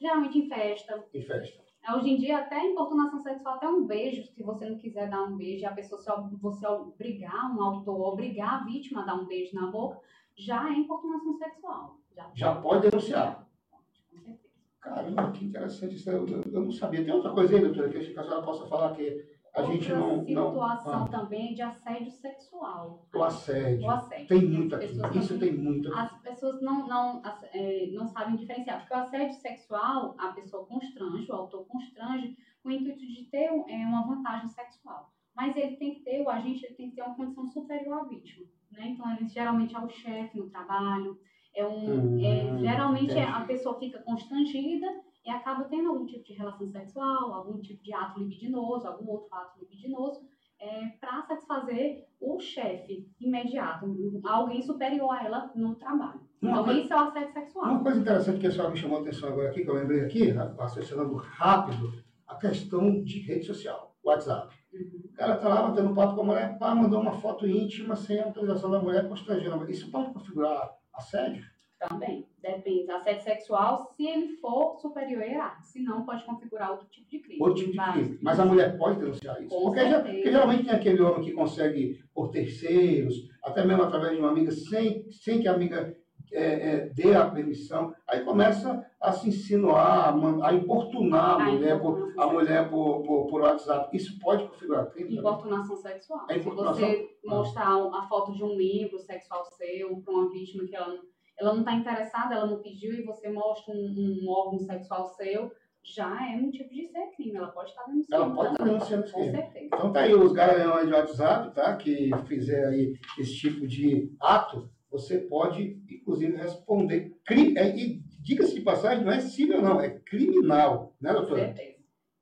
Geralmente 0.00 0.38
em 0.38 0.48
festa. 0.48 1.04
Em 1.12 1.22
festa. 1.22 1.65
Hoje 1.94 2.10
em 2.10 2.16
dia, 2.16 2.38
até 2.38 2.66
importunação 2.66 3.20
sexual, 3.20 3.54
até 3.54 3.68
um 3.68 3.86
beijo, 3.86 4.24
se 4.24 4.42
você 4.42 4.68
não 4.68 4.76
quiser 4.76 5.08
dar 5.08 5.22
um 5.22 5.36
beijo, 5.36 5.66
a 5.66 5.70
pessoa, 5.70 6.00
se 6.00 6.36
você 6.36 6.66
obrigar 6.66 7.54
um 7.54 7.62
autor, 7.62 8.12
obrigar 8.12 8.60
a 8.60 8.64
vítima 8.64 9.02
a 9.02 9.06
dar 9.06 9.14
um 9.14 9.26
beijo 9.26 9.54
na 9.54 9.70
boca, 9.70 10.00
já 10.36 10.68
é 10.68 10.72
importunação 10.72 11.36
sexual. 11.38 11.98
Já, 12.14 12.30
já 12.34 12.54
pode 12.56 12.90
denunciar. 12.90 13.48
Com 13.70 13.78
certeza. 13.82 14.38
Caramba, 14.80 15.30
que 15.30 15.44
interessante 15.44 15.94
isso. 15.94 16.10
Eu, 16.10 16.26
eu, 16.26 16.42
eu, 16.52 16.64
não 16.64 16.72
sabia. 16.72 17.04
Tem 17.04 17.14
outra 17.14 17.30
coisa 17.30 17.54
aí, 17.54 17.60
doutora, 17.60 17.88
que 17.88 17.98
a 17.98 18.02
senhora 18.02 18.42
possa 18.42 18.66
falar 18.66 18.94
que 18.94 19.35
a 19.56 19.62
Outra 19.62 19.74
gente 19.74 19.90
não. 19.90 20.22
situação 20.26 21.00
não, 21.00 21.08
também 21.08 21.54
de 21.54 21.62
assédio 21.62 22.12
sexual. 22.12 23.08
O 23.14 23.22
assédio. 23.22 23.86
O 23.86 23.90
assédio. 23.90 24.26
Tem 24.26 24.44
muito 24.46 24.76
aqui. 24.76 25.18
Isso 25.18 25.38
tem 25.38 25.56
muito 25.56 25.94
As 25.94 26.12
pessoas 26.20 26.60
não, 26.60 26.86
não, 26.86 27.22
é, 27.54 27.86
não 27.92 28.06
sabem 28.06 28.36
diferenciar. 28.36 28.80
Porque 28.80 28.92
o 28.92 28.98
assédio 28.98 29.34
sexual, 29.40 30.14
a 30.18 30.28
pessoa 30.28 30.66
constrange, 30.66 31.32
o 31.32 31.34
autor 31.34 31.66
constrange, 31.68 32.36
com 32.62 32.68
o 32.68 32.72
intuito 32.72 33.00
de 33.00 33.30
ter 33.30 33.46
é, 33.46 33.76
uma 33.86 34.06
vantagem 34.06 34.48
sexual. 34.48 35.10
Mas 35.34 35.56
ele 35.56 35.76
tem 35.76 35.94
que 35.94 36.00
ter, 36.00 36.20
o 36.20 36.28
agente 36.28 36.66
ele 36.66 36.74
tem 36.74 36.90
que 36.90 36.96
ter 36.96 37.02
uma 37.02 37.16
condição 37.16 37.46
superior 37.46 38.00
à 38.00 38.04
vítima. 38.04 38.46
Né? 38.72 38.88
Então, 38.88 39.10
ele 39.16 39.26
geralmente 39.26 39.74
é 39.74 39.78
o 39.78 39.88
chefe 39.88 40.36
no 40.36 40.50
trabalho. 40.50 41.18
É 41.54 41.66
um, 41.66 42.22
é, 42.22 42.44
hum, 42.44 42.58
geralmente 42.58 43.18
a 43.18 43.40
pessoa 43.40 43.78
fica 43.78 44.02
constrangida 44.02 44.86
e 45.26 45.30
acaba 45.30 45.64
tendo 45.64 45.88
algum 45.88 46.06
tipo 46.06 46.24
de 46.24 46.34
relação 46.34 46.70
sexual, 46.70 47.34
algum 47.34 47.60
tipo 47.60 47.82
de 47.82 47.92
ato 47.92 48.20
libidinoso, 48.20 48.86
algum 48.86 49.10
outro 49.10 49.34
ato 49.34 49.58
libidinoso, 49.58 50.20
é, 50.58 50.86
para 51.00 51.22
satisfazer 51.22 52.06
o 52.20 52.38
chefe 52.38 53.10
imediato, 53.20 53.86
alguém 54.24 54.62
superior 54.62 55.10
a 55.10 55.24
ela 55.24 55.52
no 55.54 55.74
trabalho. 55.74 56.20
Uma 56.40 56.60
então, 56.60 56.78
isso 56.78 56.92
é 56.92 56.96
o 56.96 57.00
assédio 57.00 57.32
sexual. 57.32 57.70
Uma 57.72 57.82
coisa 57.82 58.00
interessante 58.00 58.40
que 58.40 58.46
a 58.46 58.50
senhora 58.50 58.70
me 58.70 58.76
chamou 58.76 58.98
a 58.98 59.00
atenção 59.00 59.28
agora 59.28 59.50
aqui, 59.50 59.64
que 59.64 59.68
eu 59.68 59.74
lembrei 59.74 60.00
aqui, 60.02 60.30
associando 60.58 61.14
rápido, 61.16 61.92
a 62.26 62.36
questão 62.36 63.02
de 63.02 63.20
rede 63.20 63.44
social, 63.44 63.96
WhatsApp. 64.04 64.54
O 64.72 65.12
cara 65.14 65.34
está 65.34 65.48
lá 65.48 65.68
batendo 65.68 65.94
papo 65.94 66.14
com 66.14 66.20
a 66.20 66.24
mulher, 66.24 66.58
pá, 66.58 66.74
mandou 66.74 67.00
uma 67.00 67.12
foto 67.12 67.46
íntima 67.46 67.96
sem 67.96 68.20
autorização 68.20 68.70
da 68.70 68.80
mulher, 68.80 69.08
constrangendo. 69.08 69.68
Isso 69.70 69.90
pode 69.90 70.12
configurar 70.12 70.70
assédio? 70.94 71.44
Também, 71.78 72.26
depende. 72.40 72.90
Assédio 72.90 73.22
sexual, 73.22 73.92
se 73.94 74.06
ele 74.06 74.28
for 74.36 74.78
superior 74.80 75.22
a 75.22 75.26
hierárquico, 75.26 75.66
se 75.66 75.82
não, 75.82 76.06
pode 76.06 76.24
configurar 76.24 76.70
outro 76.70 76.88
tipo 76.88 77.10
de 77.10 77.18
crime. 77.18 77.42
Outro 77.42 77.56
tipo 77.56 77.72
de 77.72 77.92
crime. 77.92 78.18
Mas 78.22 78.40
a 78.40 78.46
mulher 78.46 78.78
pode 78.78 78.98
denunciar 78.98 79.42
isso? 79.42 79.54
Com 79.54 79.64
porque, 79.64 79.88
já, 79.88 80.00
porque, 80.00 80.22
geralmente 80.22 80.64
tem 80.64 80.74
aquele 80.74 81.02
homem 81.02 81.22
que 81.22 81.32
consegue, 81.32 82.02
por 82.14 82.30
terceiros, 82.30 83.14
até 83.42 83.64
mesmo 83.64 83.82
através 83.82 84.12
de 84.12 84.18
uma 84.18 84.30
amiga, 84.30 84.50
sem, 84.50 85.10
sem 85.10 85.40
que 85.40 85.48
a 85.48 85.52
amiga 85.52 85.94
é, 86.32 86.44
é, 86.44 86.88
dê 86.94 87.14
a 87.14 87.30
permissão, 87.30 87.94
aí 88.08 88.24
começa 88.24 88.84
a 89.00 89.12
se 89.12 89.28
insinuar, 89.28 90.14
a 90.42 90.52
importunar 90.54 91.40
a, 91.40 91.44
a 91.44 91.50
mulher, 91.50 91.80
por, 91.80 92.14
a 92.18 92.26
mulher 92.26 92.70
por, 92.70 93.02
por, 93.02 93.26
por, 93.26 93.40
WhatsApp. 93.42 93.94
Isso 93.94 94.18
pode 94.18 94.48
configurar 94.48 94.90
crime? 94.90 95.18
Importunação 95.18 95.76
sexual. 95.76 96.26
É 96.28 96.38
importunação? 96.38 96.74
Se 96.74 96.96
você 96.96 97.18
mostrar 97.24 97.68
a 97.68 98.02
foto 98.08 98.32
de 98.32 98.42
um 98.42 98.56
membro 98.56 98.98
sexual 98.98 99.44
seu 99.44 100.00
para 100.00 100.14
uma 100.14 100.30
vítima 100.30 100.66
que 100.66 100.74
ela 100.74 100.98
ela 101.38 101.52
não 101.52 101.60
está 101.60 101.74
interessada, 101.74 102.34
ela 102.34 102.46
não 102.46 102.62
pediu 102.62 102.94
e 102.94 103.04
você 103.04 103.28
mostra 103.28 103.74
um, 103.74 104.22
um, 104.24 104.28
órgão 104.28 104.58
sexual 104.58 105.06
seu, 105.14 105.52
já 105.82 106.32
é 106.32 106.36
motivo 106.36 106.68
de 106.70 106.88
ser 106.88 107.06
crime. 107.16 107.36
Ela 107.36 107.48
pode 107.48 107.70
estar 107.70 107.84
denunciando. 107.84 108.24
Ela 108.24 108.34
pode 108.34 108.52
estar 108.52 108.64
denunciando 108.64 109.12
Com 109.12 109.30
certeza. 109.30 109.66
Então 109.66 109.92
tá 109.92 110.00
aí 110.00 110.14
os 110.14 110.32
garanhões 110.32 110.86
de 110.86 110.94
WhatsApp, 110.94 111.54
tá? 111.54 111.76
Que 111.76 112.10
fizer 112.26 112.66
aí 112.66 112.94
esse 113.18 113.36
tipo 113.36 113.66
de 113.66 114.14
ato, 114.20 114.70
você 114.90 115.18
pode, 115.18 115.80
inclusive, 115.88 116.36
responder. 116.36 117.14
Crime, 117.24 117.56
é, 117.58 117.76
e 117.76 118.02
diga-se 118.20 118.54
de 118.54 118.62
passagem, 118.62 119.04
não 119.04 119.12
é 119.12 119.20
civil, 119.20 119.60
não, 119.60 119.80
é 119.80 119.90
criminal, 119.90 120.94
né, 121.00 121.12
doutora? 121.12 121.48
Com 121.48 121.54
certeza 121.54 121.75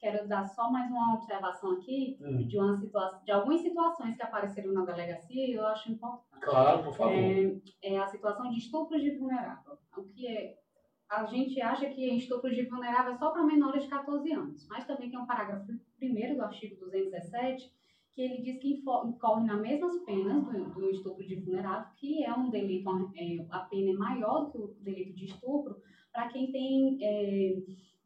quero 0.05 0.29
dar 0.29 0.47
só 0.47 0.71
mais 0.71 0.91
uma 0.91 1.15
observação 1.15 1.73
aqui 1.73 2.19
hum. 2.21 2.47
de, 2.47 2.59
uma 2.59 2.77
situação, 2.77 3.25
de 3.25 3.33
algumas 3.33 3.63
situações 3.63 4.15
que 4.15 4.23
apareceram 4.23 4.71
na 4.75 4.85
delegacia 4.85 5.47
e 5.47 5.55
eu 5.55 5.67
acho 5.67 5.91
importante. 5.91 6.43
Claro, 6.43 6.85
por 6.85 6.95
favor. 6.95 7.15
É, 7.15 7.57
é 7.83 7.99
a 7.99 8.07
situação 8.07 8.51
de 8.51 8.59
estupro 8.59 9.01
de 9.01 9.17
vulnerável. 9.17 9.79
O 9.97 10.03
que 10.03 10.27
é 10.29 10.59
a 11.09 11.25
gente 11.25 11.59
acha 11.61 11.89
que 11.89 12.17
estupro 12.17 12.55
de 12.55 12.67
vulnerável 12.67 13.15
é 13.15 13.17
só 13.17 13.31
para 13.31 13.45
menores 13.45 13.85
de 13.85 13.89
14 13.89 14.31
anos, 14.33 14.67
mas 14.69 14.87
também 14.87 15.09
tem 15.09 15.19
um 15.19 15.27
parágrafo 15.27 15.73
primeiro 15.97 16.35
do 16.35 16.43
artigo 16.43 16.77
217 16.85 17.73
que 18.15 18.23
ele 18.23 18.43
diz 18.43 18.61
que 18.61 18.83
incorre 19.07 19.45
nas 19.45 19.61
mesmas 19.61 19.97
penas 20.05 20.45
do, 20.45 20.65
do 20.71 20.91
estupro 20.91 21.27
de 21.27 21.37
vulnerável, 21.37 21.89
que 21.97 22.23
é 22.23 22.33
um 22.33 22.51
delito, 22.51 22.91
é, 23.17 23.47
a 23.51 23.61
pena 23.61 23.91
é 23.91 23.95
maior 23.95 24.45
do 24.45 24.51
que 24.53 24.59
o 24.59 24.85
delito 24.85 25.15
de 25.15 25.25
estupro, 25.25 25.77
para 26.13 26.29
quem 26.29 26.53
tem 26.53 26.99
é, 27.03 27.57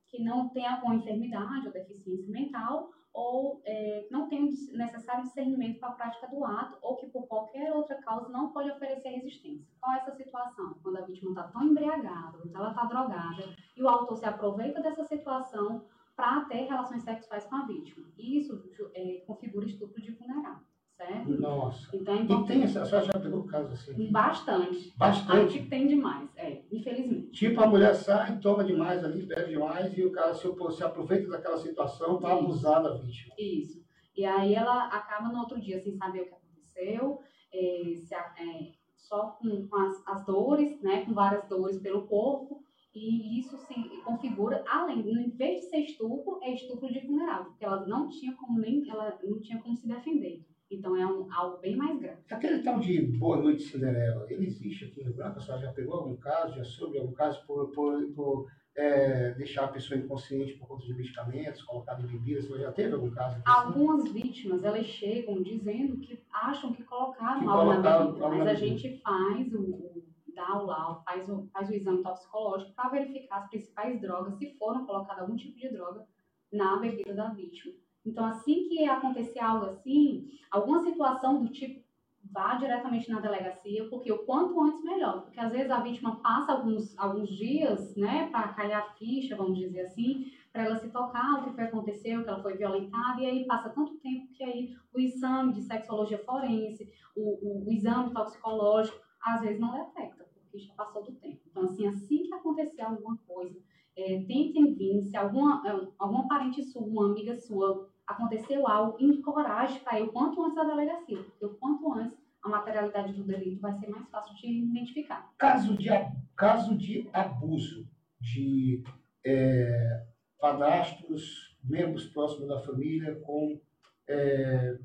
que 0.09 0.23
não 0.23 0.49
tem 0.49 0.67
alguma 0.67 0.97
enfermidade 0.97 1.67
ou 1.67 1.73
deficiência 1.73 2.31
mental, 2.31 2.91
ou 3.13 3.61
é, 3.65 4.07
não 4.11 4.29
tem 4.29 4.45
o 4.45 4.77
necessário 4.77 5.25
discernimento 5.25 5.81
para 5.81 5.89
a 5.89 5.93
prática 5.93 6.29
do 6.29 6.45
ato, 6.45 6.79
ou 6.83 6.97
que 6.97 7.07
por 7.07 7.27
qualquer 7.27 7.73
outra 7.73 7.97
causa 8.03 8.29
não 8.29 8.53
pode 8.53 8.71
oferecer 8.71 9.09
resistência. 9.09 9.67
Qual 9.81 9.95
é 9.95 9.99
essa 9.99 10.13
situação? 10.13 10.75
Quando 10.83 10.99
a 10.99 11.07
vítima 11.07 11.31
está 11.31 11.45
tão 11.45 11.65
embriagada, 11.65 12.39
ou 12.39 12.51
ela 12.55 12.71
está 12.71 12.85
drogada, 12.85 13.57
e 13.77 13.83
o 13.83 13.89
autor 13.89 14.17
se 14.17 14.27
aproveita 14.27 14.81
dessa 14.83 15.05
situação 15.05 15.85
para 16.15 16.45
ter 16.47 16.67
relações 16.67 17.03
sexuais 17.03 17.45
com 17.45 17.57
a 17.57 17.67
vítima. 17.67 18.07
Isso 18.19 18.63
é, 18.95 19.23
configura 19.27 19.67
estupro 19.67 20.01
de 20.01 20.13
vulnerável 20.13 20.68
certo? 21.09 21.41
Nossa. 21.41 21.97
Então, 21.97 22.15
é 22.15 22.23
e 22.23 22.47
tem 22.47 22.63
essa, 22.63 22.83
a 22.83 22.87
senhora 22.87 23.07
já 23.07 23.19
pegou 23.19 23.45
caso 23.45 23.73
assim? 23.73 24.11
Bastante. 24.11 24.95
Bastante? 24.97 25.59
Aqui 25.59 25.69
tem 25.69 25.87
demais, 25.87 26.29
é, 26.37 26.63
infelizmente. 26.71 27.31
Tipo, 27.31 27.63
a 27.63 27.67
mulher 27.67 27.95
sai, 27.95 28.39
toma 28.39 28.63
demais 28.63 29.03
ali, 29.05 29.23
bebe 29.23 29.51
demais, 29.51 29.97
e 29.97 30.05
o 30.05 30.13
cara 30.13 30.35
se, 30.35 30.47
se 30.77 30.85
aproveita 30.85 31.29
daquela 31.29 31.57
situação 31.57 32.19
para 32.19 32.35
abusar 32.35 32.83
da 32.83 32.95
vítima. 32.97 33.35
Isso. 33.39 33.83
E 34.17 34.25
aí 34.25 34.55
ela 34.55 34.89
acaba 34.89 35.29
no 35.29 35.41
outro 35.41 35.61
dia 35.61 35.81
sem 35.81 35.97
saber 35.97 36.23
o 36.23 36.27
que 36.27 36.35
aconteceu, 36.35 37.21
é, 37.53 37.95
se, 37.95 38.15
é, 38.15 38.73
só 38.97 39.39
com, 39.41 39.67
com 39.69 39.77
as, 39.77 40.07
as, 40.07 40.27
dores, 40.27 40.81
né, 40.83 41.05
com 41.05 41.15
várias 41.15 41.49
dores 41.49 41.79
pelo 41.79 42.07
corpo, 42.07 42.63
e 42.95 43.39
isso 43.39 43.57
se 43.59 43.75
configura, 44.05 44.65
além, 44.69 45.09
em 45.09 45.31
vez 45.31 45.61
de 45.61 45.71
ser 45.71 45.79
estupro, 45.79 46.41
é 46.43 46.53
estupro 46.53 46.93
de 46.93 46.99
vulnerável, 47.07 47.47
porque 47.47 47.65
ela 47.65 47.87
não 47.87 48.09
tinha 48.09 48.35
como 48.35 48.59
nem, 48.59 48.89
ela 48.91 49.17
não 49.23 49.39
tinha 49.39 49.63
como 49.63 49.77
se 49.77 49.87
defender. 49.87 50.45
Então 50.71 50.97
é 50.97 51.07
um, 51.07 51.33
algo 51.33 51.59
bem 51.59 51.77
mais 51.77 51.99
grave. 51.99 52.21
Aquele 52.31 52.63
tal 52.63 52.79
de 52.79 53.01
Boa 53.19 53.39
Noite 53.39 53.63
Cinderela, 53.63 54.27
ele 54.31 54.47
existe 54.47 54.85
aqui 54.85 55.03
no 55.03 55.15
Branco? 55.15 55.39
A 55.39 55.41
senhora 55.41 55.63
já 55.63 55.73
pegou 55.73 55.95
algum 55.95 56.17
caso, 56.17 56.57
já 56.57 56.65
soube 56.65 56.99
algum 56.99 57.13
caso 57.13 57.45
por, 57.47 57.71
por, 57.71 58.07
por 58.13 58.47
é, 58.77 59.33
deixar 59.33 59.65
a 59.65 59.69
pessoa 59.69 59.99
inconsciente 59.99 60.55
por 60.55 60.69
conta 60.69 60.85
de 60.85 60.95
medicamentos, 60.95 61.63
colocar 61.63 61.99
em 62.01 62.07
bebidas? 62.07 62.47
Você 62.47 62.63
já 62.63 62.73
teve 62.73 62.95
algum 62.95 63.11
caso? 63.11 63.37
Assim? 63.37 63.43
Algumas 63.47 64.13
vítimas, 64.13 64.63
elas 64.63 64.87
chegam 64.87 65.43
dizendo 65.43 65.99
que 66.01 66.23
acham 66.31 66.73
que 66.73 66.85
colocaram 66.85 67.41
que 67.41 67.47
algo 67.47 67.75
na 67.75 68.05
bebida, 68.05 68.29
mas 68.29 68.47
a 68.47 68.55
gente 68.55 68.99
faz 68.99 69.55
o, 69.55 69.61
o 69.61 70.09
dá 70.39 70.57
o 70.57 70.67
laudo, 70.67 71.03
faz 71.03 71.29
o, 71.29 71.49
faz 71.53 71.69
o 71.69 71.75
exame 71.75 72.03
toxicológico 72.03 72.73
para 72.73 72.91
verificar 72.91 73.39
as 73.39 73.51
principais 73.51 74.01
drogas, 74.01 74.39
se 74.39 74.57
foram 74.57 74.87
colocadas 74.87 75.23
algum 75.23 75.35
tipo 75.35 75.59
de 75.59 75.69
droga 75.69 76.07
na 76.53 76.77
bebida 76.77 77.15
da 77.15 77.31
vítima. 77.31 77.75
Então, 78.09 78.25
assim 78.25 78.69
que 78.69 78.85
acontecer 78.85 79.41
algo 79.41 79.67
assim, 79.67 80.29
alguma 80.51 80.81
situação 80.81 81.43
do 81.43 81.49
tipo, 81.51 81.87
vá 82.31 82.55
diretamente 82.55 83.11
na 83.11 83.21
delegacia, 83.21 83.89
porque 83.89 84.11
o 84.13 84.25
quanto 84.25 84.61
antes 84.61 84.83
melhor. 84.83 85.23
Porque 85.23 85.41
às 85.41 85.53
vezes 85.53 85.71
a 85.71 85.81
vítima 85.81 86.17
passa 86.17 86.53
alguns, 86.53 86.97
alguns 86.99 87.29
dias, 87.29 87.95
né, 87.97 88.29
para 88.31 88.49
calhar 88.49 88.83
a 88.83 88.93
ficha, 88.95 89.37
vamos 89.37 89.59
dizer 89.59 89.81
assim, 89.83 90.31
para 90.53 90.65
ela 90.65 90.77
se 90.77 90.91
tocar 90.91 91.39
o 91.39 91.45
que 91.45 91.55
foi 91.55 91.65
aconteceu, 91.65 92.23
que 92.23 92.29
ela 92.29 92.43
foi 92.43 92.57
violentada, 92.57 93.21
e 93.21 93.27
aí 93.27 93.47
passa 93.47 93.71
tanto 93.71 93.99
tempo 93.99 94.33
que 94.33 94.43
aí 94.43 94.75
o 94.93 94.99
exame 94.99 95.53
de 95.53 95.63
sexologia 95.63 96.19
forense, 96.25 96.91
o, 97.15 97.39
o, 97.47 97.69
o 97.69 97.73
exame 97.73 98.13
toxicológico, 98.13 98.99
às 99.21 99.41
vezes 99.41 99.61
não 99.61 99.73
detecta, 99.73 100.27
porque 100.35 100.59
já 100.59 100.73
passou 100.75 101.05
do 101.05 101.13
tempo. 101.13 101.41
Então, 101.47 101.65
assim, 101.65 101.87
assim 101.87 102.23
que 102.25 102.35
acontecer 102.35 102.83
alguma 102.83 103.17
coisa, 103.27 103.59
é, 103.97 104.23
tentem 104.23 104.75
vir, 104.75 105.03
se 105.05 105.17
alguma, 105.17 105.63
é, 105.67 105.89
alguma 105.99 106.29
parente 106.29 106.63
sua, 106.63 106.83
uma 106.83 107.07
amiga 107.07 107.37
sua, 107.37 107.91
aconteceu 108.09 108.67
algo, 108.67 108.97
encoraje 108.99 109.79
para 109.81 110.03
o 110.03 110.09
quanto 110.11 110.43
antes 110.43 110.57
da 110.57 110.65
delegacia, 110.65 111.23
porque 111.23 111.45
o 111.45 111.55
quanto 111.59 111.93
antes 111.93 112.19
a 112.43 112.49
materialidade 112.49 113.13
do 113.13 113.25
delito 113.25 113.61
vai 113.61 113.79
ser 113.79 113.89
mais 113.89 114.09
fácil 114.09 114.35
de 114.37 114.47
identificar. 114.47 115.31
Caso 115.37 115.77
de, 115.77 115.89
caso 116.35 116.77
de 116.77 117.09
abuso 117.13 117.87
de 118.19 118.83
é, 119.25 120.07
padrastos, 120.41 121.57
membros 121.63 122.07
próximos 122.07 122.49
da 122.49 122.61
família 122.63 123.15
com 123.17 123.61
é, 124.09 124.79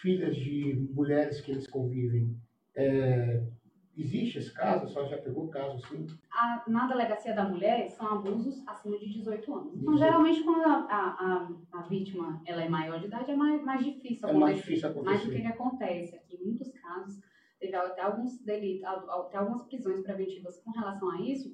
filhas 0.00 0.36
de 0.36 0.88
mulheres 0.92 1.40
que 1.40 1.50
eles 1.50 1.66
convivem, 1.66 2.40
é, 2.76 3.42
Existe 3.98 4.38
esse 4.38 4.54
caso? 4.54 4.84
A 4.84 4.88
senhora 4.88 5.08
já 5.08 5.18
pegou 5.18 5.46
o 5.46 5.48
caso 5.48 5.76
assim? 5.76 6.06
A, 6.30 6.62
na 6.68 6.86
delegacia 6.86 7.34
da 7.34 7.42
mulher, 7.42 7.88
são 7.88 8.06
abusos 8.06 8.62
acima 8.64 8.96
de 8.96 9.12
18 9.12 9.54
anos. 9.54 9.74
Então, 9.74 9.98
geralmente, 9.98 10.44
quando 10.44 10.64
a, 10.64 10.86
a, 10.88 11.48
a, 11.72 11.82
vítima 11.82 12.40
ela 12.46 12.62
é 12.62 12.68
maior 12.68 13.00
de 13.00 13.06
idade, 13.06 13.32
é 13.32 13.34
mais, 13.34 13.60
mais 13.64 13.84
difícil 13.84 14.28
acontecer. 14.28 14.36
É 14.36 14.38
mais 14.38 14.56
difícil 14.56 14.88
acontecer. 14.88 15.16
Mas 15.16 15.26
o 15.26 15.30
que, 15.30 15.40
que 15.40 15.46
acontece? 15.48 16.14
Aqui, 16.14 16.36
em 16.36 16.44
muitos 16.44 16.70
casos, 16.70 17.20
teve 17.58 17.74
até 17.74 18.02
alguns 18.02 18.38
delitos, 18.44 18.84
até 18.84 19.36
algumas 19.36 19.64
prisões 19.64 20.00
preventivas 20.00 20.60
com 20.62 20.70
relação 20.70 21.10
a 21.10 21.20
isso, 21.20 21.52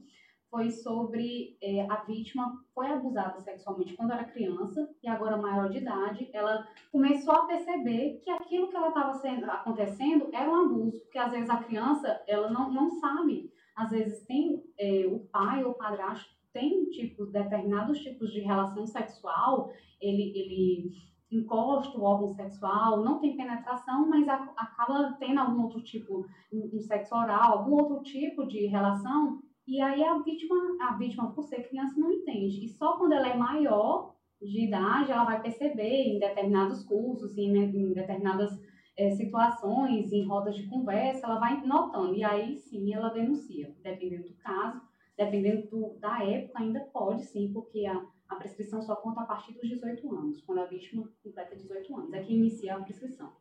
foi 0.54 0.70
sobre 0.70 1.58
é, 1.60 1.84
a 1.90 1.96
vítima 2.04 2.62
foi 2.72 2.86
abusada 2.86 3.40
sexualmente 3.40 3.94
quando 3.94 4.12
era 4.12 4.22
criança 4.22 4.88
e 5.02 5.08
agora 5.08 5.36
maior 5.36 5.68
de 5.68 5.78
idade, 5.78 6.30
ela 6.32 6.64
começou 6.92 7.34
a 7.34 7.46
perceber 7.46 8.20
que 8.22 8.30
aquilo 8.30 8.68
que 8.68 8.76
ela 8.76 8.90
estava 8.90 9.20
acontecendo 9.52 10.28
era 10.32 10.48
um 10.48 10.66
abuso, 10.66 11.00
porque 11.00 11.18
às 11.18 11.32
vezes 11.32 11.50
a 11.50 11.56
criança 11.56 12.22
ela 12.28 12.48
não, 12.52 12.70
não 12.70 12.88
sabe, 12.88 13.52
às 13.74 13.90
vezes 13.90 14.24
tem 14.26 14.62
é, 14.78 15.04
o 15.08 15.18
pai 15.32 15.64
ou 15.64 15.72
o 15.72 15.74
padrasto 15.74 16.32
tem 16.52 16.84
tipo 16.90 17.26
determinados 17.26 17.98
tipos 17.98 18.32
de 18.32 18.38
relação 18.38 18.86
sexual, 18.86 19.72
ele 20.00 20.38
ele 20.38 20.92
encosta 21.32 21.98
o 21.98 22.04
órgão 22.04 22.28
sexual, 22.28 23.02
não 23.02 23.18
tem 23.18 23.36
penetração, 23.36 24.08
mas 24.08 24.28
acaba 24.28 25.16
tendo 25.18 25.40
algum 25.40 25.62
outro 25.64 25.82
tipo, 25.82 26.24
um 26.52 26.78
sexo 26.78 27.12
oral, 27.12 27.58
algum 27.58 27.72
outro 27.72 28.04
tipo 28.04 28.46
de 28.46 28.66
relação 28.66 29.42
e 29.66 29.80
aí 29.80 30.04
a 30.04 30.18
vítima, 30.18 30.54
a 30.80 30.96
vítima, 30.96 31.32
por 31.32 31.42
ser 31.44 31.68
criança, 31.68 31.98
não 31.98 32.12
entende. 32.12 32.64
E 32.64 32.68
só 32.68 32.98
quando 32.98 33.12
ela 33.12 33.28
é 33.28 33.36
maior 33.36 34.14
de 34.40 34.66
idade, 34.66 35.10
ela 35.10 35.24
vai 35.24 35.40
perceber 35.40 36.08
em 36.08 36.18
determinados 36.18 36.84
cursos, 36.84 37.36
em, 37.38 37.56
em 37.56 37.92
determinadas 37.92 38.50
é, 38.96 39.10
situações, 39.10 40.12
em 40.12 40.26
rodas 40.26 40.56
de 40.56 40.66
conversa, 40.66 41.26
ela 41.26 41.38
vai 41.38 41.64
notando. 41.64 42.14
E 42.14 42.22
aí 42.22 42.56
sim 42.56 42.92
ela 42.92 43.08
denuncia, 43.08 43.74
dependendo 43.82 44.28
do 44.28 44.34
caso, 44.34 44.82
dependendo 45.16 45.66
do, 45.68 45.98
da 45.98 46.22
época, 46.22 46.60
ainda 46.60 46.80
pode 46.80 47.24
sim, 47.24 47.50
porque 47.52 47.86
a, 47.86 48.06
a 48.28 48.36
prescrição 48.36 48.82
só 48.82 48.96
conta 48.96 49.22
a 49.22 49.26
partir 49.26 49.52
dos 49.54 49.68
18 49.68 50.14
anos, 50.14 50.40
quando 50.42 50.60
a 50.60 50.66
vítima 50.66 51.08
completa 51.22 51.56
18 51.56 51.96
anos. 51.96 52.12
É 52.12 52.22
que 52.22 52.34
inicia 52.34 52.76
a 52.76 52.82
prescrição. 52.82 53.32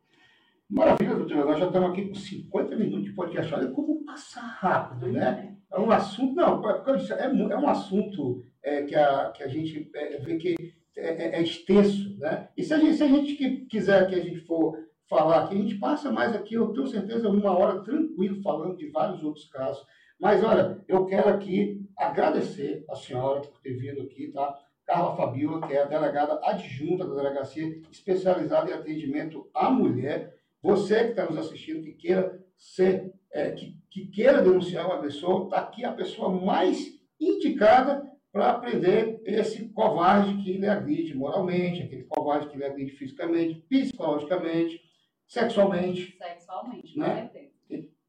Maravilha, 0.74 1.14
doutora. 1.14 1.44
Nós 1.44 1.58
já 1.60 1.66
estamos 1.66 1.90
aqui 1.90 2.08
com 2.08 2.14
50 2.16 2.76
minutos 2.76 3.04
de 3.04 3.12
podcast. 3.12 3.54
Olha 3.54 3.70
como 3.70 4.04
passa 4.04 4.40
rápido, 4.40 5.12
né? 5.12 5.54
É. 5.70 5.76
É 5.76 5.80
um 5.80 5.90
assunto, 5.90 6.34
não, 6.34 6.68
é, 6.68 6.82
é, 7.20 7.52
é 7.52 7.56
um 7.56 7.68
assunto 7.68 8.44
é, 8.60 8.82
que, 8.82 8.94
a, 8.96 9.30
que 9.30 9.44
a 9.44 9.48
gente 9.48 9.88
é, 9.94 10.18
vê 10.18 10.36
que 10.36 10.56
é, 10.96 11.36
é, 11.36 11.42
extenso, 11.42 12.18
né? 12.18 12.48
E 12.56 12.64
se 12.64 12.74
a 12.74 12.78
gente, 12.78 12.96
se 12.96 13.04
a 13.04 13.06
gente 13.06 13.34
que 13.34 13.66
quiser 13.66 14.08
que 14.08 14.16
a 14.16 14.20
gente 14.20 14.40
for 14.46 14.76
falar 15.08 15.44
aqui, 15.44 15.54
a 15.54 15.58
gente 15.58 15.76
passa 15.76 16.10
mais 16.10 16.34
aqui, 16.34 16.54
eu 16.54 16.72
tenho 16.72 16.88
certeza, 16.88 17.28
uma 17.28 17.56
hora 17.56 17.80
tranquilo 17.84 18.42
falando 18.42 18.76
de 18.76 18.90
vários 18.90 19.22
outros 19.22 19.44
casos. 19.46 19.84
Mas 20.20 20.42
olha, 20.42 20.82
eu 20.88 21.06
quero 21.06 21.28
aqui 21.28 21.88
agradecer 21.96 22.84
a 22.90 22.96
senhora 22.96 23.42
por 23.42 23.60
ter 23.60 23.74
vindo 23.74 24.02
aqui, 24.02 24.32
tá? 24.32 24.58
Carla 24.84 25.16
Fabiola, 25.16 25.66
que 25.66 25.72
é 25.72 25.82
a 25.82 25.86
delegada 25.86 26.40
adjunta 26.42 27.06
da 27.06 27.14
delegacia 27.14 27.80
especializada 27.92 28.70
em 28.70 28.74
atendimento 28.74 29.48
à 29.54 29.70
mulher. 29.70 30.34
Você 30.64 31.04
que 31.04 31.10
está 31.10 31.26
nos 31.26 31.46
assistindo, 31.46 31.84
que 31.84 31.92
queira 31.92 32.42
ser 32.56 33.12
é, 33.30 33.50
que, 33.50 33.76
que, 33.90 34.06
queira 34.06 34.40
denunciar 34.40 34.88
o 34.88 34.92
agressor, 34.92 35.44
está 35.44 35.58
aqui 35.58 35.84
a 35.84 35.92
pessoa 35.92 36.30
mais 36.30 36.98
indicada 37.20 38.02
para 38.32 38.52
aprender 38.52 39.20
esse 39.26 39.68
covarde 39.68 40.42
que 40.42 40.56
lhe 40.56 40.66
agride 40.66 41.14
moralmente, 41.14 41.82
aquele 41.82 42.04
covarde 42.04 42.48
que 42.48 42.56
lhe 42.56 42.64
agride 42.64 42.92
fisicamente, 42.92 43.60
psicologicamente, 43.68 44.80
sexualmente. 45.26 46.16
Sexualmente, 46.16 46.98
né? 46.98 47.08
com 47.26 47.32
certeza. 47.32 47.54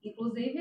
Inclusive, 0.01 0.59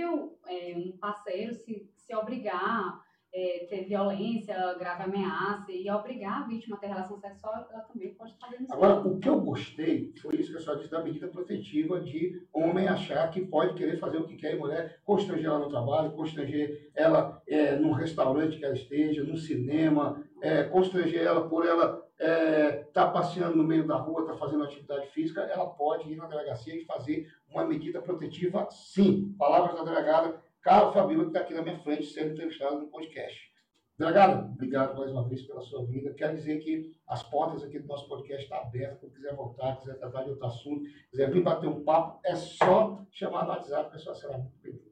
é, 0.49 0.77
um 0.77 0.99
parceiro 0.99 1.55
se, 1.55 1.89
se 1.95 2.17
obrigar 2.17 3.04
é, 3.35 3.67
ter 3.69 3.85
violência, 3.85 4.55
grave 4.79 5.03
ameaça 5.03 5.73
e 5.73 5.91
obrigar 5.91 6.43
a 6.43 6.47
vítima 6.47 6.77
a 6.77 6.79
ter 6.79 6.87
relação 6.87 7.19
sexual, 7.19 7.67
ela 7.69 7.83
também 7.83 8.15
pode 8.15 8.31
estar 8.31 8.49
denunciando. 8.49 8.85
Agora, 8.85 9.09
o 9.09 9.19
que 9.19 9.29
eu 9.29 9.41
gostei 9.41 10.13
foi 10.23 10.37
isso 10.37 10.53
que 10.53 10.59
a 10.59 10.61
senhora 10.61 10.79
disse 10.79 10.93
da 10.93 11.03
medida 11.03 11.27
protetiva 11.27 12.01
de 12.01 12.41
homem 12.53 12.87
achar 12.87 13.29
que 13.31 13.45
pode 13.45 13.75
querer 13.75 13.99
fazer 13.99 14.19
o 14.19 14.27
que 14.27 14.37
quer 14.37 14.55
e 14.55 14.59
mulher 14.59 15.01
constranger 15.05 15.47
ela 15.47 15.59
no 15.59 15.69
trabalho, 15.69 16.13
constranger 16.13 16.93
ela 16.95 17.43
é, 17.49 17.75
num 17.75 17.91
restaurante 17.91 18.57
que 18.57 18.65
ela 18.65 18.75
esteja, 18.75 19.25
num 19.25 19.37
cinema, 19.37 20.25
é, 20.41 20.63
constranger 20.63 21.23
ela 21.23 21.49
por 21.49 21.67
ela 21.67 22.05
estar 22.17 22.31
é, 22.31 22.73
tá 22.93 23.09
passeando 23.09 23.57
no 23.57 23.65
meio 23.65 23.85
da 23.85 23.97
rua, 23.97 24.21
estar 24.21 24.35
tá 24.35 24.39
fazendo 24.39 24.63
atividade 24.63 25.09
física, 25.09 25.41
ela 25.43 25.67
pode 25.67 26.09
ir 26.13 26.15
na 26.15 26.27
delegacia 26.27 26.77
e 26.77 26.85
fazer 26.85 27.27
uma 27.51 27.67
medida 27.67 28.01
protetiva, 28.01 28.69
sim. 28.71 29.35
Palavras 29.37 29.77
da 29.77 29.85
delegada 29.85 30.41
Carlos 30.65 30.95
Fabíola, 30.95 31.25
que 31.25 31.29
está 31.29 31.41
aqui 31.41 31.53
na 31.53 31.61
minha 31.61 31.79
frente, 31.81 32.07
sendo 32.07 32.33
entrevistado 32.33 32.81
no 32.81 32.89
podcast. 32.89 33.53
Delegado, 33.99 34.51
obrigado 34.51 34.97
mais 34.97 35.11
uma 35.11 35.29
vez 35.29 35.43
pela 35.43 35.61
sua 35.61 35.85
vida. 35.85 36.15
Quero 36.15 36.35
dizer 36.35 36.59
que 36.61 36.91
as 37.07 37.23
portas 37.23 37.63
aqui 37.63 37.79
do 37.79 37.87
nosso 37.87 38.09
podcast 38.09 38.45
estão 38.45 38.57
abertas. 38.57 38.99
Quem 38.99 39.11
quiser 39.11 39.37
voltar, 39.37 39.77
quiser 39.77 39.99
tratar 39.99 40.23
de 40.23 40.31
outro 40.31 40.47
assunto, 40.47 40.87
quiser 41.11 41.31
vir 41.31 41.43
bater 41.43 41.69
um 41.69 41.85
papo, 41.85 42.19
é 42.25 42.35
só 42.35 43.05
chamar 43.11 43.45
no 43.45 43.51
WhatsApp, 43.51 43.89
a 43.89 43.91
pessoa 43.91 44.15
será 44.15 44.39
muito 44.39 44.59
bem-vinda. 44.63 44.91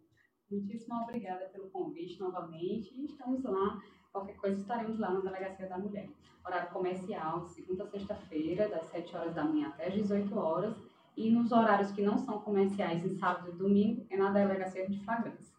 Muitíssimo 0.50 0.94
obrigada 1.04 1.46
pelo 1.46 1.70
convite 1.70 2.20
novamente. 2.20 3.02
Estamos 3.02 3.42
lá. 3.42 3.80
Qualquer 4.12 4.36
coisa 4.36 4.60
estaremos 4.60 4.98
lá 4.98 5.10
na 5.10 5.20
Delegacia 5.20 5.70
da 5.70 5.78
Mulher. 5.78 6.06
Horário 6.44 6.70
comercial, 6.70 7.46
segunda 7.46 7.84
a 7.84 7.86
sexta-feira, 7.86 8.68
das 8.68 8.84
7 8.88 9.16
horas 9.16 9.34
da 9.34 9.44
manhã 9.44 9.68
até 9.68 9.86
as 9.86 9.94
18 9.94 10.38
horas. 10.38 10.76
E 11.16 11.30
nos 11.30 11.52
horários 11.52 11.90
que 11.92 12.02
não 12.02 12.18
são 12.18 12.40
comerciais, 12.40 13.04
em 13.04 13.10
sábado 13.18 13.50
e 13.52 13.56
domingo, 13.56 14.06
é 14.10 14.16
na 14.16 14.30
Delegacia 14.30 14.88
de 14.88 14.98
Flagrância. 15.04 15.52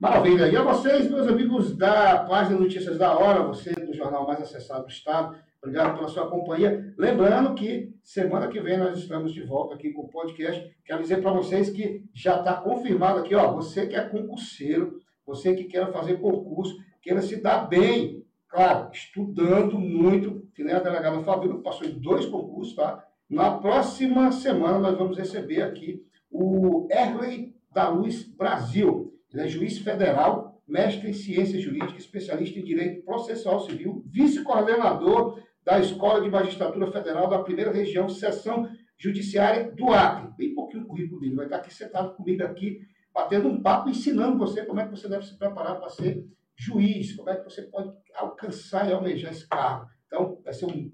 Maravilha. 0.00 0.46
E 0.46 0.56
a 0.56 0.62
vocês, 0.62 1.10
meus 1.10 1.26
amigos 1.26 1.76
da 1.76 2.24
página 2.24 2.56
Notícias 2.56 2.96
da 2.96 3.18
Hora, 3.18 3.42
você 3.42 3.72
do 3.72 3.92
jornal 3.92 4.24
mais 4.24 4.40
acessado 4.40 4.84
do 4.84 4.90
Estado, 4.90 5.36
obrigado 5.60 5.96
pela 5.96 6.06
sua 6.06 6.30
companhia. 6.30 6.94
Lembrando 6.96 7.52
que 7.56 7.92
semana 8.00 8.46
que 8.46 8.60
vem 8.60 8.78
nós 8.78 8.96
estamos 8.96 9.32
de 9.34 9.42
volta 9.42 9.74
aqui 9.74 9.92
com 9.92 10.02
o 10.02 10.08
podcast. 10.08 10.72
Quero 10.84 11.02
dizer 11.02 11.20
para 11.20 11.32
vocês 11.32 11.70
que 11.70 12.04
já 12.14 12.38
está 12.38 12.54
confirmado 12.54 13.18
aqui, 13.18 13.34
ó, 13.34 13.52
você 13.52 13.88
que 13.88 13.96
é 13.96 14.08
concurseiro, 14.08 15.00
você 15.26 15.52
que 15.56 15.64
quer 15.64 15.92
fazer 15.92 16.20
concurso, 16.20 16.76
queira 17.02 17.20
se 17.20 17.42
dar 17.42 17.66
bem, 17.66 18.24
claro, 18.48 18.90
estudando 18.92 19.80
muito, 19.80 20.46
que 20.54 20.62
nem 20.62 20.76
a 20.76 20.78
delegada 20.78 21.24
Fabíola 21.24 21.60
passou 21.60 21.88
em 21.88 21.98
dois 21.98 22.24
concursos, 22.24 22.76
tá? 22.76 23.04
Na 23.28 23.58
próxima 23.58 24.32
semana 24.32 24.78
nós 24.78 24.96
vamos 24.96 25.18
receber 25.18 25.60
aqui 25.60 26.02
o 26.30 26.88
Erley 26.90 27.54
da 27.70 27.90
Luz 27.90 28.22
Brasil. 28.22 29.12
Ele 29.30 29.42
é 29.42 29.48
juiz 29.48 29.78
federal, 29.78 30.62
mestre 30.66 31.10
em 31.10 31.12
ciências 31.12 31.62
jurídicas, 31.62 32.02
especialista 32.04 32.58
em 32.58 32.64
direito 32.64 33.04
processual 33.04 33.60
civil, 33.60 34.02
vice-coordenador 34.06 35.42
da 35.62 35.78
Escola 35.78 36.22
de 36.22 36.30
Magistratura 36.30 36.90
Federal 36.90 37.28
da 37.28 37.42
Primeira 37.42 37.70
Região, 37.70 38.08
seção 38.08 38.66
Judiciária 38.96 39.70
do 39.72 39.92
Acre. 39.92 40.32
Bem 40.38 40.54
pouquinho 40.54 40.84
o 40.84 40.86
currículo 40.86 41.20
dele. 41.20 41.36
Vai 41.36 41.44
estar 41.44 41.58
aqui 41.58 41.72
sentado 41.72 42.14
comigo 42.14 42.42
aqui, 42.42 42.80
batendo 43.12 43.48
um 43.48 43.60
papo, 43.60 43.90
ensinando 43.90 44.38
você 44.38 44.64
como 44.64 44.80
é 44.80 44.84
que 44.86 44.90
você 44.90 45.06
deve 45.06 45.26
se 45.26 45.36
preparar 45.38 45.78
para 45.78 45.90
ser 45.90 46.24
juiz, 46.56 47.14
como 47.14 47.28
é 47.28 47.36
que 47.36 47.44
você 47.44 47.62
pode 47.62 47.92
alcançar 48.14 48.88
e 48.88 48.92
almejar 48.94 49.32
esse 49.32 49.46
cargo. 49.46 49.86
Então, 50.06 50.40
vai 50.42 50.54
ser 50.54 50.64
um 50.64 50.90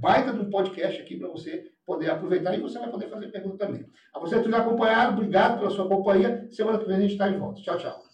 baita 0.00 0.32
de 0.32 0.40
um 0.40 0.50
podcast 0.50 1.00
aqui 1.00 1.16
para 1.16 1.28
você 1.28 1.70
poder 1.86 2.10
aproveitar 2.10 2.56
e 2.56 2.60
você 2.60 2.78
vai 2.78 2.90
poder 2.90 3.08
fazer 3.08 3.28
pergunta 3.28 3.66
também. 3.66 3.86
A 4.14 4.18
você 4.18 4.40
que 4.40 4.48
nos 4.48 4.58
acompanhado, 4.58 5.16
obrigado 5.16 5.58
pela 5.58 5.70
sua 5.70 5.88
companhia. 5.88 6.46
Semana 6.50 6.78
que 6.78 6.86
vem 6.86 6.96
a 6.96 7.00
gente 7.00 7.12
está 7.12 7.28
de 7.28 7.38
volta. 7.38 7.62
Tchau, 7.62 7.78
tchau. 7.78 8.07